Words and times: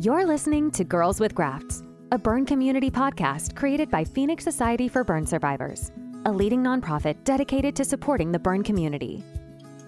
You're 0.00 0.26
listening 0.26 0.70
to 0.72 0.84
Girls 0.84 1.18
with 1.18 1.34
Grafts, 1.34 1.82
a 2.12 2.18
burn 2.18 2.46
community 2.46 2.88
podcast 2.88 3.56
created 3.56 3.90
by 3.90 4.04
Phoenix 4.04 4.44
Society 4.44 4.86
for 4.86 5.02
Burn 5.02 5.26
Survivors, 5.26 5.90
a 6.24 6.30
leading 6.30 6.62
nonprofit 6.62 7.16
dedicated 7.24 7.74
to 7.74 7.84
supporting 7.84 8.30
the 8.30 8.38
burn 8.38 8.62
community. 8.62 9.24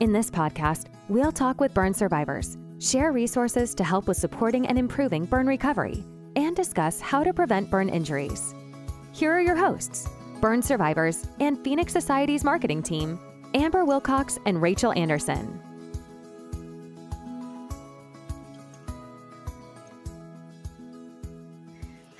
In 0.01 0.13
this 0.13 0.29
podcast, 0.29 0.87
we'll 1.09 1.31
talk 1.31 1.61
with 1.61 1.73
burn 1.75 1.95
survivors, 1.95 2.59
share 2.81 3.13
resources 3.13 3.73
to 3.77 3.85
help 3.85 4.09
with 4.09 4.17
supporting 4.17 4.67
and 4.67 4.77
improving 4.77 5.27
burn 5.27 5.47
recovery, 5.47 6.03
and 6.35 6.57
discuss 6.57 7.01
how 7.01 7.23
to 7.23 7.33
prevent 7.33 7.71
burn 7.71 7.89
injuries. 7.89 8.53
Here 9.13 9.33
are 9.33 9.41
your 9.41 9.55
hosts, 9.55 10.09
burn 10.41 10.61
survivors 10.61 11.29
and 11.39 11.63
Phoenix 11.63 11.93
Society's 11.93 12.43
marketing 12.43 12.83
team, 12.83 13.17
Amber 13.55 13.85
Wilcox 13.85 14.41
and 14.45 14.61
Rachel 14.61 14.91
Anderson. 14.91 15.70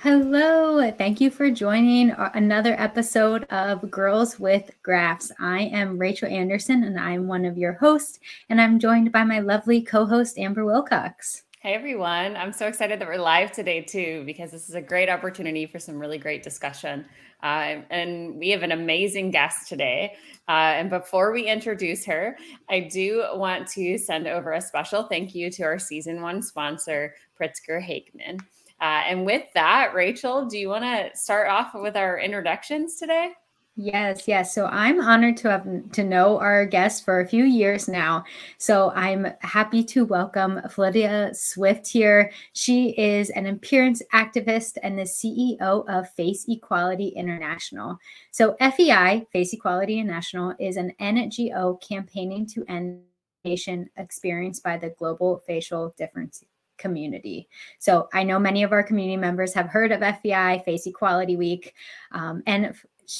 Hello, 0.03 0.89
thank 0.93 1.21
you 1.21 1.29
for 1.29 1.51
joining 1.51 2.09
another 2.33 2.73
episode 2.79 3.43
of 3.51 3.91
Girls 3.91 4.39
with 4.39 4.71
Grafts. 4.81 5.31
I 5.39 5.65
am 5.65 5.99
Rachel 5.99 6.27
Anderson 6.27 6.85
and 6.85 6.99
I'm 6.99 7.27
one 7.27 7.45
of 7.45 7.55
your 7.55 7.73
hosts, 7.73 8.17
and 8.49 8.59
I'm 8.59 8.79
joined 8.79 9.11
by 9.11 9.23
my 9.23 9.41
lovely 9.41 9.79
co 9.79 10.07
host, 10.07 10.39
Amber 10.39 10.65
Wilcox. 10.65 11.43
Hey 11.59 11.75
everyone, 11.75 12.35
I'm 12.35 12.51
so 12.51 12.65
excited 12.65 12.99
that 12.99 13.07
we're 13.07 13.17
live 13.17 13.51
today 13.51 13.83
too, 13.83 14.23
because 14.25 14.49
this 14.49 14.69
is 14.69 14.73
a 14.73 14.81
great 14.81 15.07
opportunity 15.07 15.67
for 15.67 15.77
some 15.77 15.99
really 15.99 16.17
great 16.17 16.41
discussion. 16.41 17.05
Uh, 17.43 17.81
and 17.91 18.39
we 18.39 18.49
have 18.49 18.63
an 18.63 18.71
amazing 18.71 19.29
guest 19.29 19.69
today. 19.69 20.15
Uh, 20.49 20.73
and 20.77 20.89
before 20.89 21.31
we 21.31 21.45
introduce 21.45 22.05
her, 22.05 22.35
I 22.71 22.79
do 22.79 23.23
want 23.35 23.67
to 23.73 23.99
send 23.99 24.25
over 24.25 24.53
a 24.53 24.61
special 24.61 25.03
thank 25.03 25.35
you 25.35 25.51
to 25.51 25.61
our 25.61 25.77
season 25.77 26.23
one 26.23 26.41
sponsor, 26.41 27.13
Pritzker 27.39 27.79
Hageman. 27.79 28.39
Uh, 28.81 29.03
and 29.07 29.25
with 29.25 29.43
that, 29.53 29.93
Rachel, 29.93 30.47
do 30.47 30.57
you 30.57 30.67
want 30.67 30.83
to 30.83 31.15
start 31.15 31.47
off 31.47 31.75
with 31.75 31.95
our 31.95 32.19
introductions 32.19 32.95
today? 32.95 33.33
Yes, 33.77 34.27
yes. 34.27 34.53
So 34.53 34.65
I'm 34.65 34.99
honored 34.99 35.37
to 35.37 35.49
have 35.49 35.91
to 35.93 36.03
know 36.03 36.39
our 36.39 36.65
guest 36.65 37.05
for 37.05 37.21
a 37.21 37.27
few 37.27 37.45
years 37.45 37.87
now. 37.87 38.25
So 38.57 38.91
I'm 38.91 39.27
happy 39.39 39.83
to 39.85 40.03
welcome 40.03 40.59
Phyllida 40.67 41.35
Swift 41.35 41.87
here. 41.87 42.31
She 42.53 42.89
is 42.97 43.29
an 43.29 43.45
appearance 43.45 44.01
activist 44.13 44.77
and 44.83 44.99
the 44.99 45.03
CEO 45.03 45.87
of 45.87 46.09
Face 46.09 46.45
Equality 46.49 47.09
International. 47.09 47.97
So 48.31 48.57
FEI, 48.59 49.25
Face 49.31 49.53
Equality 49.53 49.99
International, 49.99 50.53
is 50.59 50.75
an 50.75 50.91
NGO 50.99 51.81
campaigning 51.81 52.45
to 52.47 52.65
end 52.67 53.03
nation 53.45 53.89
experienced 53.95 54.63
by 54.63 54.77
the 54.77 54.89
global 54.89 55.41
facial 55.47 55.95
difference 55.97 56.43
community. 56.81 57.47
So 57.79 58.09
I 58.13 58.23
know 58.23 58.39
many 58.39 58.63
of 58.63 58.73
our 58.73 58.83
community 58.83 59.17
members 59.17 59.53
have 59.53 59.67
heard 59.67 59.91
of 59.91 60.01
FEI, 60.01 60.61
Face 60.65 60.85
Equality 60.87 61.37
Week. 61.37 61.73
Um, 62.11 62.43
and 62.45 62.75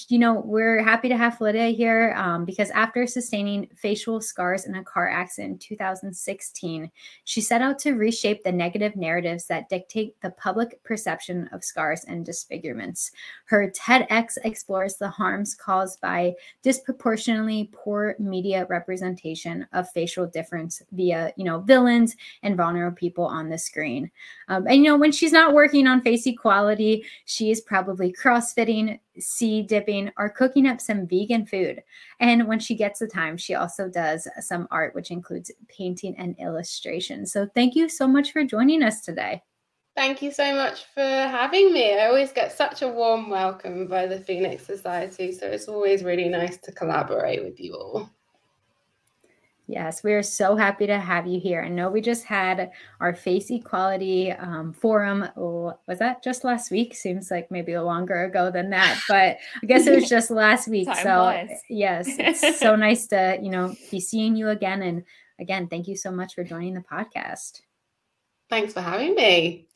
you 0.08 0.20
know, 0.20 0.42
we're 0.46 0.84
happy 0.84 1.10
to 1.10 1.18
have 1.18 1.38
Phyllida 1.38 1.76
here 1.76 2.14
um, 2.18 2.46
because 2.46 2.70
after 2.72 3.06
sustaining 3.08 3.68
facial 3.76 4.22
scars 4.22 4.66
in 4.66 4.76
a 4.76 4.84
car 4.84 5.10
accident 5.10 5.54
in 5.54 5.58
2016, 5.60 6.92
she 7.24 7.42
set 7.42 7.62
out 7.62 7.80
to 7.80 7.94
reshape 7.94 8.44
the 8.44 8.52
negative 8.52 8.96
narratives 8.96 9.48
that 9.48 9.70
dictate 9.70 10.20
the 10.22 10.32
public 10.32 10.82
perception 10.84 11.50
of 11.52 11.64
scars 11.64 12.06
and 12.08 12.26
disfigurements. 12.26 13.12
Her 13.46 13.72
TEDx 13.72 14.38
explores 14.44 14.96
the 14.96 15.10
harms 15.10 15.56
caused 15.56 16.00
by 16.00 16.34
disproportionately 16.62 17.70
poor 17.74 18.16
media 18.20 18.68
representation 18.70 19.68
of 19.74 19.90
facial 19.92 20.28
difference 20.28 20.82
via, 20.92 21.34
you 21.38 21.44
know, 21.44 21.60
villains 21.60 22.16
and 22.44 22.56
vulnerable 22.56 22.96
people 22.96 23.26
on 23.26 23.50
the 23.50 23.58
screen. 23.58 24.12
Um, 24.48 24.68
and, 24.68 24.78
you 24.78 24.84
know, 24.84 24.98
when 24.98 25.12
she's 25.12 25.32
not 25.32 25.54
working 25.54 25.88
on 25.88 26.02
face 26.02 26.26
equality, 26.28 27.06
she 27.26 27.52
is 27.52 27.62
probably 27.62 28.14
crossfitting, 28.14 29.00
sea 29.20 29.62
dipping, 29.62 30.12
or 30.18 30.30
cooking 30.30 30.68
up 30.68 30.80
some 30.80 31.08
vegan 31.08 31.46
food. 31.46 31.82
And 32.20 32.48
when 32.48 32.60
she 32.60 32.76
gets 32.76 33.00
the 33.00 33.08
time, 33.08 33.38
she 33.38 33.56
also 33.56 33.90
does 33.90 34.28
some 34.40 34.68
art, 34.72 34.96
which 34.96 35.12
includes 35.12 35.52
painting 35.68 36.16
and 36.18 36.36
illustration. 36.40 37.26
So 37.26 37.48
thank 37.54 37.76
you 37.76 37.90
so 37.90 38.08
much 38.08 38.32
for 38.32 38.44
joining 38.44 38.84
us 38.84 39.02
today. 39.02 39.42
Thank 39.94 40.22
you 40.22 40.32
so 40.32 40.56
much 40.56 40.86
for 40.94 41.02
having 41.02 41.74
me. 41.74 42.00
I 42.00 42.08
always 42.08 42.32
get 42.32 42.54
such 42.54 42.82
a 42.82 42.88
warm 42.88 43.30
welcome 43.30 43.88
by 43.88 44.06
the 44.08 44.22
Phoenix 44.22 44.66
Society. 44.66 45.34
So 45.34 45.48
it's 45.48 45.68
always 45.68 46.04
really 46.04 46.30
nice 46.30 46.58
to 46.60 46.72
collaborate 46.72 47.44
with 47.44 47.60
you 47.60 47.76
all. 47.76 48.10
Yes, 49.72 50.04
we 50.04 50.12
are 50.12 50.22
so 50.22 50.58
happy 50.58 50.86
to 50.86 51.00
have 51.00 51.26
you 51.26 51.40
here. 51.40 51.62
I 51.62 51.70
know 51.70 51.90
we 51.90 52.02
just 52.02 52.26
had 52.26 52.72
our 53.00 53.16
Face 53.16 53.50
Equality 53.50 54.34
um, 54.34 54.74
Forum. 54.74 55.30
Was 55.38 55.98
that 56.00 56.22
just 56.22 56.44
last 56.44 56.72
week? 56.72 56.94
Seems 56.94 57.32
like 57.32 57.50
maybe 57.50 57.72
a 57.72 57.82
longer 57.82 58.26
ago 58.26 58.52
than 58.52 58.70
that, 58.72 59.00
but 59.08 59.38
I 59.64 59.66
guess 59.66 59.88
it 59.88 59.96
was 59.96 60.10
just 60.10 60.30
last 60.30 60.68
week. 60.68 60.90
so 60.94 61.02
flies. 61.04 61.62
yes, 61.70 62.06
it's 62.20 62.60
so 62.60 62.76
nice 62.76 63.08
to 63.08 63.40
you 63.42 63.50
know 63.50 63.74
be 63.90 64.02
seeing 64.02 64.36
you 64.36 64.50
again. 64.50 64.82
And 64.82 65.06
again, 65.40 65.70
thank 65.70 65.88
you 65.88 65.96
so 65.96 66.12
much 66.12 66.36
for 66.36 66.44
joining 66.44 66.74
the 66.74 66.82
podcast. 66.82 67.62
Thanks 68.50 68.74
for 68.74 68.82
having 68.82 69.16
me. 69.16 69.70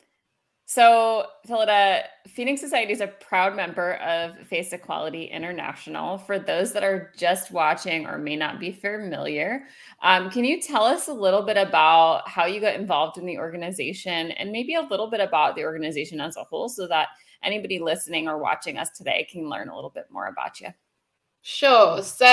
So, 0.68 1.26
Phyllida, 1.46 2.02
Phoenix 2.26 2.60
Society 2.60 2.92
is 2.92 3.00
a 3.00 3.06
proud 3.06 3.54
member 3.54 3.94
of 3.98 4.36
Face 4.48 4.72
Equality 4.72 5.26
International. 5.26 6.18
For 6.18 6.40
those 6.40 6.72
that 6.72 6.82
are 6.82 7.12
just 7.16 7.52
watching 7.52 8.04
or 8.04 8.18
may 8.18 8.34
not 8.34 8.58
be 8.58 8.72
familiar, 8.72 9.68
um, 10.02 10.28
can 10.28 10.44
you 10.44 10.60
tell 10.60 10.82
us 10.82 11.06
a 11.06 11.12
little 11.14 11.42
bit 11.42 11.56
about 11.56 12.28
how 12.28 12.46
you 12.46 12.60
got 12.60 12.74
involved 12.74 13.16
in 13.16 13.26
the 13.26 13.38
organization 13.38 14.32
and 14.32 14.50
maybe 14.50 14.74
a 14.74 14.80
little 14.80 15.08
bit 15.08 15.20
about 15.20 15.54
the 15.54 15.62
organization 15.62 16.20
as 16.20 16.36
a 16.36 16.42
whole 16.42 16.68
so 16.68 16.88
that 16.88 17.10
anybody 17.44 17.78
listening 17.78 18.26
or 18.26 18.38
watching 18.38 18.76
us 18.76 18.90
today 18.90 19.24
can 19.30 19.48
learn 19.48 19.68
a 19.68 19.74
little 19.74 19.90
bit 19.90 20.06
more 20.10 20.26
about 20.26 20.60
you? 20.60 20.70
Sure. 21.48 22.02
So, 22.02 22.26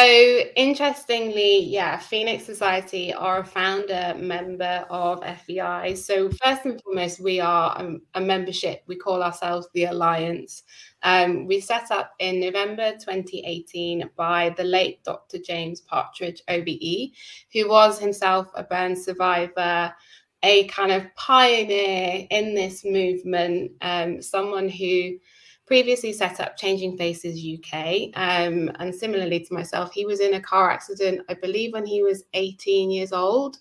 interestingly, 0.55 1.65
yeah, 1.65 1.99
Phoenix 1.99 2.45
Society 2.45 3.13
are 3.13 3.41
a 3.41 3.45
founder 3.45 4.15
member 4.17 4.87
of 4.89 5.23
FEI. 5.23 5.93
So, 5.93 6.31
first 6.43 6.65
and 6.65 6.81
foremost, 6.81 7.19
we 7.19 7.39
are 7.39 7.79
a, 7.79 7.97
a 8.15 8.21
membership. 8.21 8.81
We 8.87 8.95
call 8.95 9.21
ourselves 9.21 9.67
the 9.75 9.83
Alliance. 9.83 10.63
Um, 11.03 11.45
we 11.45 11.59
set 11.59 11.91
up 11.91 12.13
in 12.17 12.39
November 12.39 12.93
2018 12.93 14.09
by 14.15 14.49
the 14.57 14.63
late 14.63 15.03
Dr. 15.03 15.37
James 15.37 15.81
Partridge, 15.81 16.41
OBE, 16.47 17.11
who 17.53 17.69
was 17.69 17.99
himself 17.99 18.47
a 18.55 18.63
burn 18.63 18.95
survivor, 18.95 19.93
a 20.41 20.63
kind 20.69 20.91
of 20.91 21.05
pioneer 21.13 22.25
in 22.31 22.55
this 22.55 22.83
movement, 22.83 23.73
um, 23.81 24.23
someone 24.23 24.69
who 24.69 25.19
previously 25.65 26.13
set 26.13 26.39
up 26.39 26.57
Changing 26.57 26.97
Faces 26.97 27.39
UK. 27.39 28.09
Um, 28.15 28.71
and 28.79 28.93
similarly 28.93 29.39
to 29.39 29.53
myself, 29.53 29.93
he 29.93 30.05
was 30.05 30.19
in 30.19 30.33
a 30.33 30.41
car 30.41 30.69
accident, 30.69 31.21
I 31.29 31.35
believe, 31.35 31.73
when 31.73 31.85
he 31.85 32.03
was 32.03 32.25
18 32.33 32.91
years 32.91 33.13
old. 33.13 33.57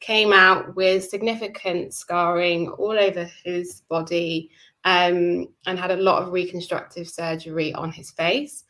Came 0.00 0.32
out 0.32 0.74
with 0.74 1.08
significant 1.08 1.94
scarring 1.94 2.68
all 2.70 2.98
over 2.98 3.28
his 3.44 3.82
body 3.88 4.50
um, 4.84 5.48
and 5.66 5.78
had 5.78 5.92
a 5.92 5.96
lot 5.96 6.22
of 6.22 6.32
reconstructive 6.32 7.08
surgery 7.08 7.72
on 7.74 7.92
his 7.92 8.10
face. 8.10 8.64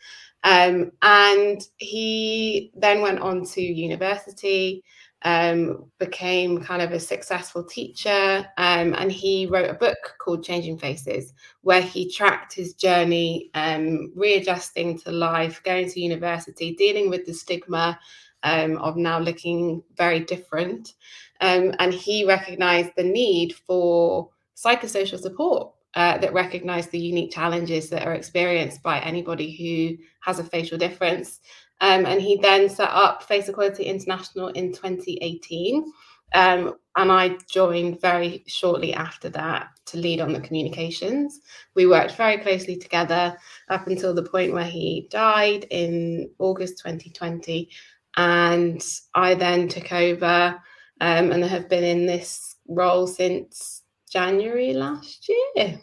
Um, 0.45 0.91
and 1.03 1.61
he 1.77 2.73
then 2.75 3.01
went 3.01 3.21
on 3.21 3.45
to 3.47 3.63
university, 3.63 4.83
um, 5.25 5.85
became 5.99 6.63
kind 6.63 6.83
of 6.83 6.93
a 6.93 7.01
successful 7.01 7.63
teacher, 7.65 8.47
um, 8.59 8.95
and 8.95 9.11
he 9.11 9.47
wrote 9.47 9.71
a 9.71 9.75
book 9.75 9.99
called 10.19 10.45
Changing 10.45 10.79
Faces, 10.79 11.33
where 11.63 11.83
he 11.83 12.11
tracked 12.11 12.53
his 12.53 12.75
journey, 12.75 13.51
um, 13.55 14.13
readjusting 14.17 14.99
to 15.01 15.13
life, 15.13 15.63
going 15.63 15.89
to 15.91 16.01
university, 16.01 16.75
dealing 16.75 17.09
with 17.11 17.25
the 17.27 17.35
stigma 17.35 17.99
um, 18.43 18.79
of 18.79 18.97
now 18.97 19.19
looking 19.19 19.83
very 19.97 20.21
different. 20.21 20.95
Um, 21.41 21.75
and 21.79 21.93
he 21.93 22.25
recognized 22.25 22.93
the 22.97 23.05
need 23.05 23.55
for 23.55 24.31
psychosocial 24.57 25.19
support 25.19 25.73
uh, 25.95 26.19
that 26.19 26.33
recognize 26.33 26.87
the 26.89 26.99
unique 26.99 27.33
challenges 27.33 27.91
that 27.91 28.07
are 28.07 28.15
experienced 28.15 28.83
by 28.83 29.01
anybody 29.01 29.51
who 29.53 30.03
has 30.21 30.39
a 30.39 30.45
facial 30.45 30.79
difference 30.79 31.41
um, 31.83 32.07
and 32.07 32.23
he 32.23 32.37
then 32.37 32.69
set 32.69 32.91
up 32.91 33.25
Face 33.25 33.49
Equality 33.49 33.83
International 33.83 34.49
in 34.49 34.73
2018. 34.73 35.93
Um, 36.33 36.77
and 36.95 37.11
I 37.11 37.37
joined 37.51 38.01
very 38.01 38.45
shortly 38.47 38.95
after 38.95 39.29
that 39.31 39.69
to 39.87 39.99
lead 39.99 40.21
on 40.21 40.33
the 40.33 40.41
communications. 40.41 41.41
We 41.75 41.89
worked 41.89 42.15
very 42.15 42.39
closely 42.39 42.77
together 42.77 43.37
up 43.69 43.89
until 43.89 44.15
the 44.15 44.23
point 44.23 44.53
where 44.53 44.65
he 44.65 45.09
died 45.11 45.67
in 45.71 46.31
August 46.39 46.79
2020. 46.79 47.69
And 48.17 48.81
I 49.15 49.35
then 49.35 49.67
took 49.67 49.93
over 49.93 50.55
um, 51.01 51.33
and 51.33 51.43
have 51.43 51.69
been 51.69 51.83
in 51.83 52.07
this 52.07 52.55
role 52.69 53.09
since 53.09 53.83
January 54.09 54.73
last 54.73 55.29
year 55.29 55.81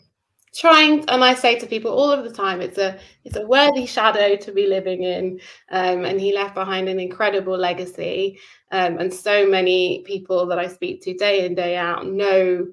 trying 0.55 1.07
and 1.09 1.23
i 1.23 1.33
say 1.33 1.57
to 1.57 1.67
people 1.67 1.91
all 1.91 2.11
of 2.11 2.23
the 2.23 2.31
time 2.31 2.59
it's 2.59 2.77
a 2.77 2.97
it's 3.23 3.35
a 3.35 3.45
worthy 3.45 3.85
shadow 3.85 4.35
to 4.35 4.51
be 4.51 4.65
living 4.65 5.03
in 5.03 5.39
um, 5.71 6.05
and 6.05 6.19
he 6.19 6.33
left 6.33 6.55
behind 6.55 6.89
an 6.89 6.99
incredible 6.99 7.57
legacy 7.57 8.39
um, 8.71 8.97
and 8.97 9.13
so 9.13 9.47
many 9.47 10.03
people 10.05 10.45
that 10.45 10.57
i 10.57 10.67
speak 10.67 11.01
to 11.01 11.13
day 11.13 11.45
in 11.45 11.53
day 11.53 11.77
out 11.77 12.07
know 12.07 12.65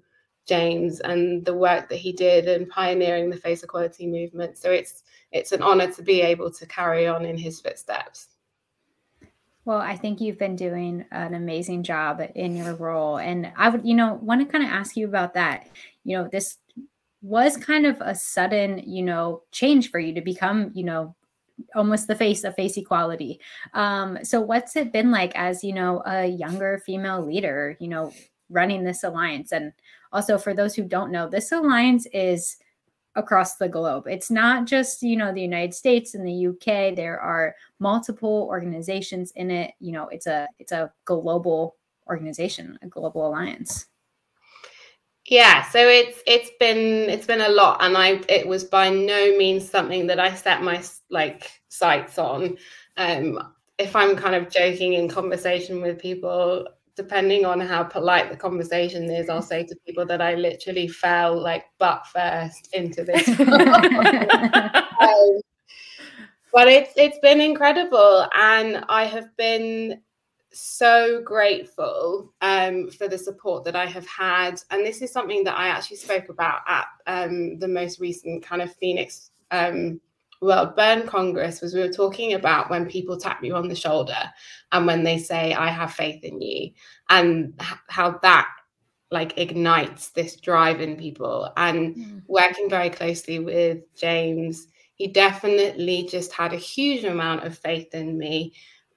James 0.46 1.00
and 1.00 1.44
the 1.44 1.54
work 1.54 1.88
that 1.88 1.96
he 1.96 2.12
did 2.12 2.46
and 2.46 2.68
pioneering 2.68 3.28
the 3.28 3.36
face 3.36 3.62
equality 3.62 4.06
movement. 4.06 4.56
So 4.56 4.70
it's 4.70 5.02
it's 5.32 5.52
an 5.52 5.60
honor 5.60 5.90
to 5.92 6.02
be 6.02 6.22
able 6.22 6.50
to 6.52 6.66
carry 6.66 7.06
on 7.06 7.24
in 7.24 7.36
his 7.36 7.60
footsteps. 7.60 8.28
Well, 9.64 9.78
I 9.78 9.96
think 9.96 10.20
you've 10.20 10.38
been 10.38 10.54
doing 10.54 11.04
an 11.10 11.34
amazing 11.34 11.82
job 11.82 12.22
in 12.36 12.54
your 12.54 12.74
role. 12.74 13.18
And 13.18 13.52
I 13.56 13.68
would, 13.68 13.84
you 13.84 13.94
know, 13.94 14.14
want 14.22 14.40
to 14.40 14.50
kind 14.50 14.62
of 14.62 14.70
ask 14.70 14.96
you 14.96 15.08
about 15.08 15.34
that. 15.34 15.66
You 16.04 16.18
know, 16.18 16.28
this 16.30 16.58
was 17.22 17.56
kind 17.56 17.86
of 17.86 18.00
a 18.00 18.14
sudden, 18.14 18.78
you 18.86 19.02
know, 19.02 19.42
change 19.52 19.90
for 19.90 19.98
you 19.98 20.14
to 20.14 20.20
become, 20.20 20.70
you 20.74 20.84
know, 20.84 21.14
almost 21.74 22.06
the 22.06 22.14
face 22.14 22.44
of 22.44 22.54
face 22.54 22.76
equality. 22.76 23.40
Um, 23.74 24.18
so 24.22 24.40
what's 24.40 24.76
it 24.76 24.92
been 24.92 25.10
like 25.10 25.32
as, 25.34 25.64
you 25.64 25.72
know, 25.72 26.02
a 26.06 26.26
younger 26.26 26.82
female 26.84 27.24
leader, 27.24 27.76
you 27.80 27.88
know, 27.88 28.12
running 28.50 28.84
this 28.84 29.04
alliance? 29.04 29.52
And 29.52 29.72
also 30.12 30.38
for 30.38 30.54
those 30.54 30.74
who 30.74 30.84
don't 30.84 31.10
know, 31.10 31.28
this 31.28 31.52
alliance 31.52 32.06
is 32.12 32.58
across 33.16 33.56
the 33.56 33.68
globe. 33.68 34.06
It's 34.06 34.30
not 34.30 34.66
just, 34.66 35.02
you 35.02 35.16
know, 35.16 35.32
the 35.32 35.40
United 35.40 35.74
States 35.74 36.14
and 36.14 36.26
the 36.26 36.48
UK. 36.48 36.94
There 36.94 37.18
are 37.18 37.56
multiple 37.80 38.46
organizations 38.50 39.32
in 39.36 39.50
it. 39.50 39.72
You 39.80 39.92
know, 39.92 40.08
it's 40.08 40.26
a 40.26 40.46
it's 40.58 40.72
a 40.72 40.92
global 41.06 41.76
organization, 42.08 42.78
a 42.82 42.86
global 42.86 43.26
alliance. 43.26 43.86
Yeah, 45.28 45.64
so 45.70 45.78
it's 45.80 46.22
it's 46.26 46.50
been 46.60 47.10
it's 47.10 47.26
been 47.26 47.40
a 47.40 47.48
lot 47.48 47.78
and 47.80 47.96
I 47.96 48.20
it 48.28 48.46
was 48.46 48.62
by 48.64 48.90
no 48.90 49.36
means 49.36 49.68
something 49.68 50.06
that 50.06 50.20
I 50.20 50.32
set 50.34 50.62
my 50.62 50.82
like 51.10 51.50
sights 51.68 52.18
on. 52.18 52.56
Um 52.96 53.40
if 53.78 53.96
I'm 53.96 54.16
kind 54.16 54.34
of 54.36 54.50
joking 54.50 54.94
in 54.94 55.08
conversation 55.08 55.82
with 55.82 55.98
people, 55.98 56.66
depending 56.94 57.44
on 57.44 57.60
how 57.60 57.82
polite 57.84 58.30
the 58.30 58.36
conversation 58.36 59.10
is, 59.10 59.28
I'll 59.28 59.42
say 59.42 59.64
to 59.64 59.76
people 59.86 60.06
that 60.06 60.22
I 60.22 60.34
literally 60.34 60.88
fell 60.88 61.38
like 61.38 61.64
butt 61.78 62.06
first 62.06 62.68
into 62.72 63.04
this. 63.04 63.28
um, 65.00 65.40
but 66.52 66.68
it's 66.68 66.92
it's 66.96 67.18
been 67.20 67.40
incredible, 67.40 68.26
and 68.34 68.84
I 68.88 69.04
have 69.04 69.36
been 69.36 70.00
so 70.60 71.22
grateful 71.22 72.32
um, 72.40 72.90
for 72.90 73.08
the 73.08 73.18
support 73.18 73.64
that 73.64 73.76
I 73.76 73.86
have 73.86 74.06
had, 74.06 74.60
and 74.70 74.84
this 74.84 75.02
is 75.02 75.12
something 75.12 75.44
that 75.44 75.56
I 75.56 75.68
actually 75.68 75.98
spoke 75.98 76.28
about 76.28 76.60
at 76.66 76.86
um, 77.06 77.58
the 77.58 77.68
most 77.68 78.00
recent 78.00 78.42
kind 78.42 78.62
of 78.62 78.74
Phoenix 78.76 79.30
um, 79.50 80.00
well, 80.40 80.74
Burn 80.76 81.06
Congress 81.06 81.60
was 81.60 81.74
we 81.74 81.80
were 81.80 81.88
talking 81.88 82.34
about 82.34 82.70
when 82.70 82.86
people 82.86 83.16
tap 83.16 83.42
you 83.42 83.54
on 83.54 83.68
the 83.68 83.74
shoulder 83.74 84.30
and 84.72 84.86
when 84.86 85.02
they 85.02 85.18
say, 85.18 85.54
I 85.54 85.68
have 85.68 85.92
faith 85.92 86.22
in 86.24 86.40
you, 86.40 86.72
and 87.08 87.58
how 87.88 88.18
that 88.22 88.48
like 89.10 89.38
ignites 89.38 90.10
this 90.10 90.36
drive 90.36 90.80
in 90.80 90.96
people. 90.96 91.50
And 91.56 91.96
mm. 91.96 92.22
working 92.26 92.68
very 92.68 92.90
closely 92.90 93.38
with 93.38 93.78
James, 93.94 94.66
he 94.94 95.06
definitely 95.06 96.06
just 96.10 96.32
had 96.32 96.52
a 96.52 96.58
huge 96.58 97.04
amount 97.04 97.44
of 97.44 97.56
faith 97.56 97.94
in 97.94 98.18
me 98.18 98.52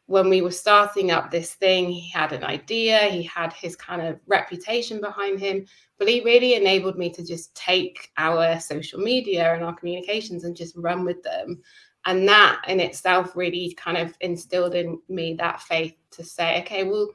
when 0.09 0.27
we 0.27 0.41
were 0.41 0.50
starting 0.50 1.11
up 1.11 1.29
this 1.29 1.53
thing, 1.53 1.88
he 1.88 2.09
had 2.09 2.33
an 2.33 2.44
idea, 2.44 2.97
he 3.09 3.21
had 3.21 3.53
his 3.53 3.75
kind 3.75 4.01
of 4.01 4.19
reputation 4.25 5.00
behind 5.00 5.39
him, 5.39 5.63
but 6.00 6.07
he 6.07 6.21
really 6.21 6.56
enabled 6.56 6.97
me 6.97 7.11
to 7.11 7.23
just 7.23 7.53
take 7.53 8.09
our 8.17 8.59
social 8.59 9.00
media 9.00 9.53
and 9.53 9.63
our 9.63 9.75
communications 9.75 10.45
and 10.45 10.56
just 10.56 10.75
run 10.75 11.06
with 11.06 11.21
them. 11.21 11.61
And 12.07 12.27
that 12.27 12.59
in 12.67 12.79
itself 12.79 13.35
really 13.35 13.77
kind 13.77 13.97
of 14.00 14.15
instilled 14.21 14.73
in 14.73 15.00
me 15.09 15.35
that 15.35 15.61
faith 15.61 15.94
to 16.12 16.23
say, 16.23 16.59
okay, 16.62 16.85
well, 16.85 17.12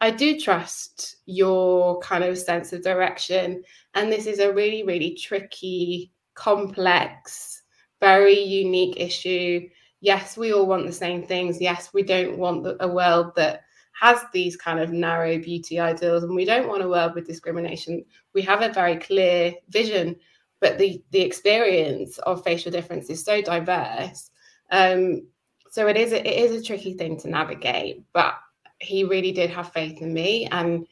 I 0.00 0.10
do 0.10 0.40
trust 0.40 1.16
your 1.26 2.00
kind 2.00 2.24
of 2.24 2.38
sense 2.38 2.72
of 2.72 2.82
direction. 2.82 3.62
And 3.92 4.10
this 4.10 4.24
is 4.24 4.38
a 4.38 4.54
really, 4.54 4.84
really 4.84 5.14
tricky, 5.16 6.12
complex, 6.34 7.62
very 8.00 8.40
unique 8.40 8.98
issue 8.98 9.68
yes, 10.00 10.36
we 10.36 10.52
all 10.52 10.66
want 10.66 10.86
the 10.86 10.92
same 10.92 11.22
things. 11.26 11.60
Yes, 11.60 11.90
we 11.92 12.02
don't 12.02 12.38
want 12.38 12.66
a 12.80 12.88
world 12.88 13.34
that 13.36 13.62
has 14.00 14.20
these 14.32 14.56
kind 14.56 14.78
of 14.78 14.92
narrow 14.92 15.38
beauty 15.38 15.80
ideals, 15.80 16.22
and 16.22 16.34
we 16.34 16.44
don't 16.44 16.68
want 16.68 16.82
a 16.82 16.88
world 16.88 17.14
with 17.14 17.26
discrimination. 17.26 18.04
We 18.34 18.42
have 18.42 18.62
a 18.62 18.72
very 18.72 18.96
clear 18.96 19.54
vision, 19.68 20.16
but 20.60 20.78
the 20.78 21.02
the 21.10 21.20
experience 21.20 22.18
of 22.18 22.44
facial 22.44 22.70
difference 22.70 23.10
is 23.10 23.24
so 23.24 23.42
diverse. 23.42 24.30
Um, 24.70 25.26
so 25.70 25.86
it 25.86 25.96
is 25.96 26.12
a, 26.12 26.26
it 26.26 26.50
is 26.50 26.60
a 26.60 26.64
tricky 26.64 26.94
thing 26.94 27.18
to 27.20 27.28
navigate. 27.28 28.04
But 28.12 28.34
he 28.80 29.04
really 29.04 29.32
did 29.32 29.50
have 29.50 29.72
faith 29.72 30.00
in 30.00 30.14
me, 30.14 30.46
and 30.46 30.86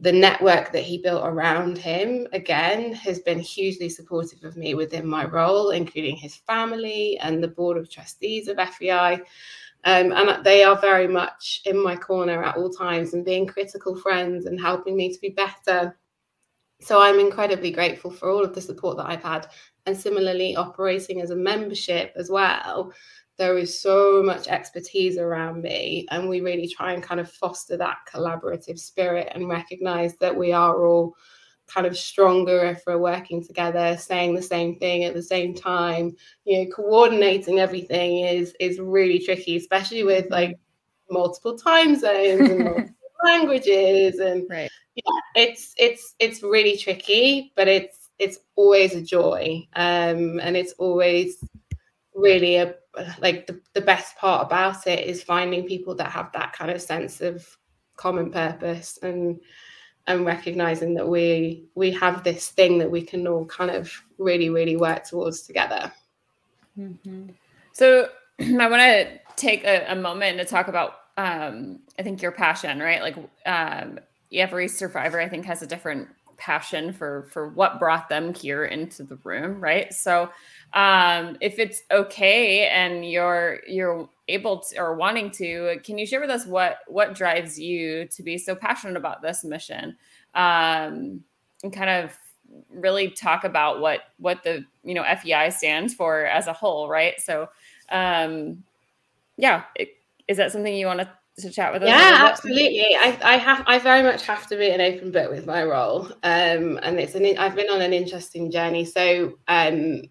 the 0.00 0.12
network 0.12 0.72
that 0.72 0.82
he 0.82 0.98
built 0.98 1.24
around 1.24 1.78
him 1.78 2.26
again 2.32 2.92
has 2.92 3.20
been 3.20 3.38
hugely 3.38 3.88
supportive 3.88 4.44
of 4.44 4.56
me 4.56 4.74
within 4.74 5.06
my 5.06 5.24
role 5.24 5.70
including 5.70 6.16
his 6.16 6.36
family 6.36 7.18
and 7.22 7.42
the 7.42 7.48
board 7.48 7.76
of 7.76 7.90
trustees 7.90 8.48
of 8.48 8.58
fei 8.74 9.20
um, 9.84 10.12
and 10.12 10.44
they 10.44 10.64
are 10.64 10.76
very 10.76 11.06
much 11.06 11.62
in 11.64 11.82
my 11.82 11.96
corner 11.96 12.42
at 12.42 12.56
all 12.56 12.70
times 12.70 13.14
and 13.14 13.24
being 13.24 13.46
critical 13.46 13.96
friends 13.96 14.46
and 14.46 14.60
helping 14.60 14.96
me 14.96 15.12
to 15.12 15.20
be 15.20 15.28
better. 15.30 15.96
So 16.80 17.00
i'm 17.00 17.18
incredibly 17.18 17.70
grateful 17.70 18.10
for 18.10 18.28
all 18.28 18.44
of 18.44 18.54
the 18.54 18.60
support 18.60 18.98
that 18.98 19.06
i've 19.06 19.22
had 19.22 19.48
and 19.86 19.96
similarly 19.96 20.56
operating 20.56 21.22
as 21.22 21.30
a 21.30 21.36
membership 21.36 22.12
as 22.16 22.30
well 22.30 22.92
there 23.38 23.58
is 23.58 23.80
so 23.80 24.22
much 24.22 24.48
expertise 24.48 25.18
around 25.18 25.62
me 25.62 26.06
and 26.10 26.28
we 26.28 26.40
really 26.40 26.68
try 26.68 26.92
and 26.92 27.02
kind 27.02 27.20
of 27.20 27.30
foster 27.30 27.76
that 27.76 27.98
collaborative 28.12 28.78
spirit 28.78 29.30
and 29.34 29.48
recognize 29.48 30.16
that 30.16 30.34
we 30.34 30.52
are 30.52 30.86
all 30.86 31.14
kind 31.66 31.86
of 31.86 31.96
stronger 31.96 32.64
if 32.64 32.82
we're 32.86 32.98
working 32.98 33.44
together 33.44 33.96
saying 33.96 34.34
the 34.34 34.42
same 34.42 34.76
thing 34.76 35.04
at 35.04 35.14
the 35.14 35.22
same 35.22 35.54
time 35.54 36.14
you 36.44 36.58
know 36.58 36.70
coordinating 36.70 37.58
everything 37.58 38.20
is 38.20 38.54
is 38.60 38.78
really 38.78 39.18
tricky 39.18 39.56
especially 39.56 40.04
with 40.04 40.30
like 40.30 40.58
multiple 41.10 41.58
time 41.58 41.96
zones 41.96 42.48
and 42.48 42.58
multiple 42.64 42.94
languages 43.24 44.18
and 44.20 44.46
right. 44.48 44.70
yeah 44.94 45.02
it's 45.34 45.74
it's 45.76 46.14
it's 46.20 46.42
really 46.42 46.76
tricky 46.76 47.52
but 47.56 47.66
it's 47.66 48.10
it's 48.18 48.38
always 48.54 48.94
a 48.94 49.02
joy 49.02 49.60
um 49.74 50.38
and 50.40 50.56
it's 50.56 50.72
always 50.78 51.44
really 52.14 52.56
a 52.56 52.74
like 53.20 53.46
the, 53.46 53.60
the 53.74 53.80
best 53.80 54.16
part 54.16 54.46
about 54.46 54.86
it 54.86 55.06
is 55.06 55.22
finding 55.22 55.66
people 55.66 55.94
that 55.94 56.10
have 56.10 56.32
that 56.32 56.52
kind 56.52 56.70
of 56.70 56.80
sense 56.80 57.20
of 57.20 57.56
common 57.96 58.30
purpose 58.30 58.98
and 59.02 59.40
and 60.06 60.24
recognizing 60.24 60.94
that 60.94 61.08
we 61.08 61.64
we 61.74 61.90
have 61.90 62.22
this 62.22 62.48
thing 62.48 62.78
that 62.78 62.90
we 62.90 63.02
can 63.02 63.26
all 63.26 63.44
kind 63.46 63.70
of 63.70 63.92
really 64.18 64.50
really 64.50 64.76
work 64.76 65.04
towards 65.04 65.42
together 65.42 65.92
mm-hmm. 66.78 67.28
so 67.72 68.08
i 68.40 68.68
want 68.68 68.80
to 68.80 69.08
take 69.36 69.64
a, 69.64 69.92
a, 69.92 69.94
moment 69.94 70.38
to 70.38 70.44
talk 70.44 70.68
about 70.68 71.00
um, 71.18 71.80
i 71.98 72.02
think 72.02 72.22
your 72.22 72.32
passion 72.32 72.78
right 72.78 73.02
like 73.02 73.16
um, 73.46 73.98
every 74.32 74.68
survivor 74.68 75.20
i 75.20 75.28
think 75.28 75.44
has 75.44 75.62
a 75.62 75.66
different 75.66 76.08
passion 76.36 76.92
for 76.92 77.26
for 77.30 77.48
what 77.48 77.78
brought 77.78 78.08
them 78.08 78.34
here 78.34 78.64
into 78.64 79.02
the 79.02 79.16
room 79.24 79.60
right? 79.60 79.92
So 79.92 80.30
um 80.72 81.36
if 81.40 81.58
it's 81.58 81.82
okay 81.90 82.68
and 82.68 83.08
you're 83.08 83.60
you're 83.66 84.08
able 84.28 84.60
to 84.60 84.78
or 84.78 84.94
wanting 84.94 85.30
to 85.32 85.78
can 85.84 85.98
you 85.98 86.06
share 86.06 86.20
with 86.20 86.30
us 86.30 86.46
what 86.46 86.78
what 86.88 87.14
drives 87.14 87.58
you 87.58 88.06
to 88.06 88.22
be 88.22 88.38
so 88.38 88.54
passionate 88.54 88.96
about 88.96 89.22
this 89.22 89.44
mission? 89.44 89.96
Um 90.34 91.24
and 91.62 91.72
kind 91.72 91.90
of 91.90 92.16
really 92.70 93.10
talk 93.10 93.44
about 93.44 93.80
what 93.80 94.00
what 94.18 94.42
the 94.44 94.64
you 94.84 94.94
know 94.94 95.04
fei 95.22 95.50
stands 95.50 95.94
for 95.94 96.26
as 96.26 96.46
a 96.46 96.52
whole 96.52 96.88
right? 96.88 97.20
So 97.20 97.48
um 97.90 98.62
yeah 99.36 99.64
it, 99.74 99.90
is 100.28 100.36
that 100.38 100.52
something 100.52 100.74
you 100.74 100.86
want 100.86 101.00
to 101.00 101.08
to 101.38 101.50
chat 101.50 101.72
with 101.72 101.82
us? 101.82 101.88
Yeah, 101.88 102.26
absolutely. 102.30 102.96
I, 102.96 103.18
I 103.22 103.36
have 103.36 103.62
I 103.66 103.78
very 103.78 104.02
much 104.02 104.26
have 104.26 104.46
to 104.48 104.56
be 104.56 104.70
an 104.70 104.80
open 104.80 105.10
book 105.10 105.30
with 105.30 105.46
my 105.46 105.64
role, 105.64 106.06
um, 106.22 106.78
and 106.82 106.98
it's 106.98 107.14
an 107.14 107.26
I've 107.38 107.54
been 107.54 107.70
on 107.70 107.82
an 107.82 107.92
interesting 107.92 108.50
journey. 108.50 108.84
So 108.84 109.38
um, 109.48 110.02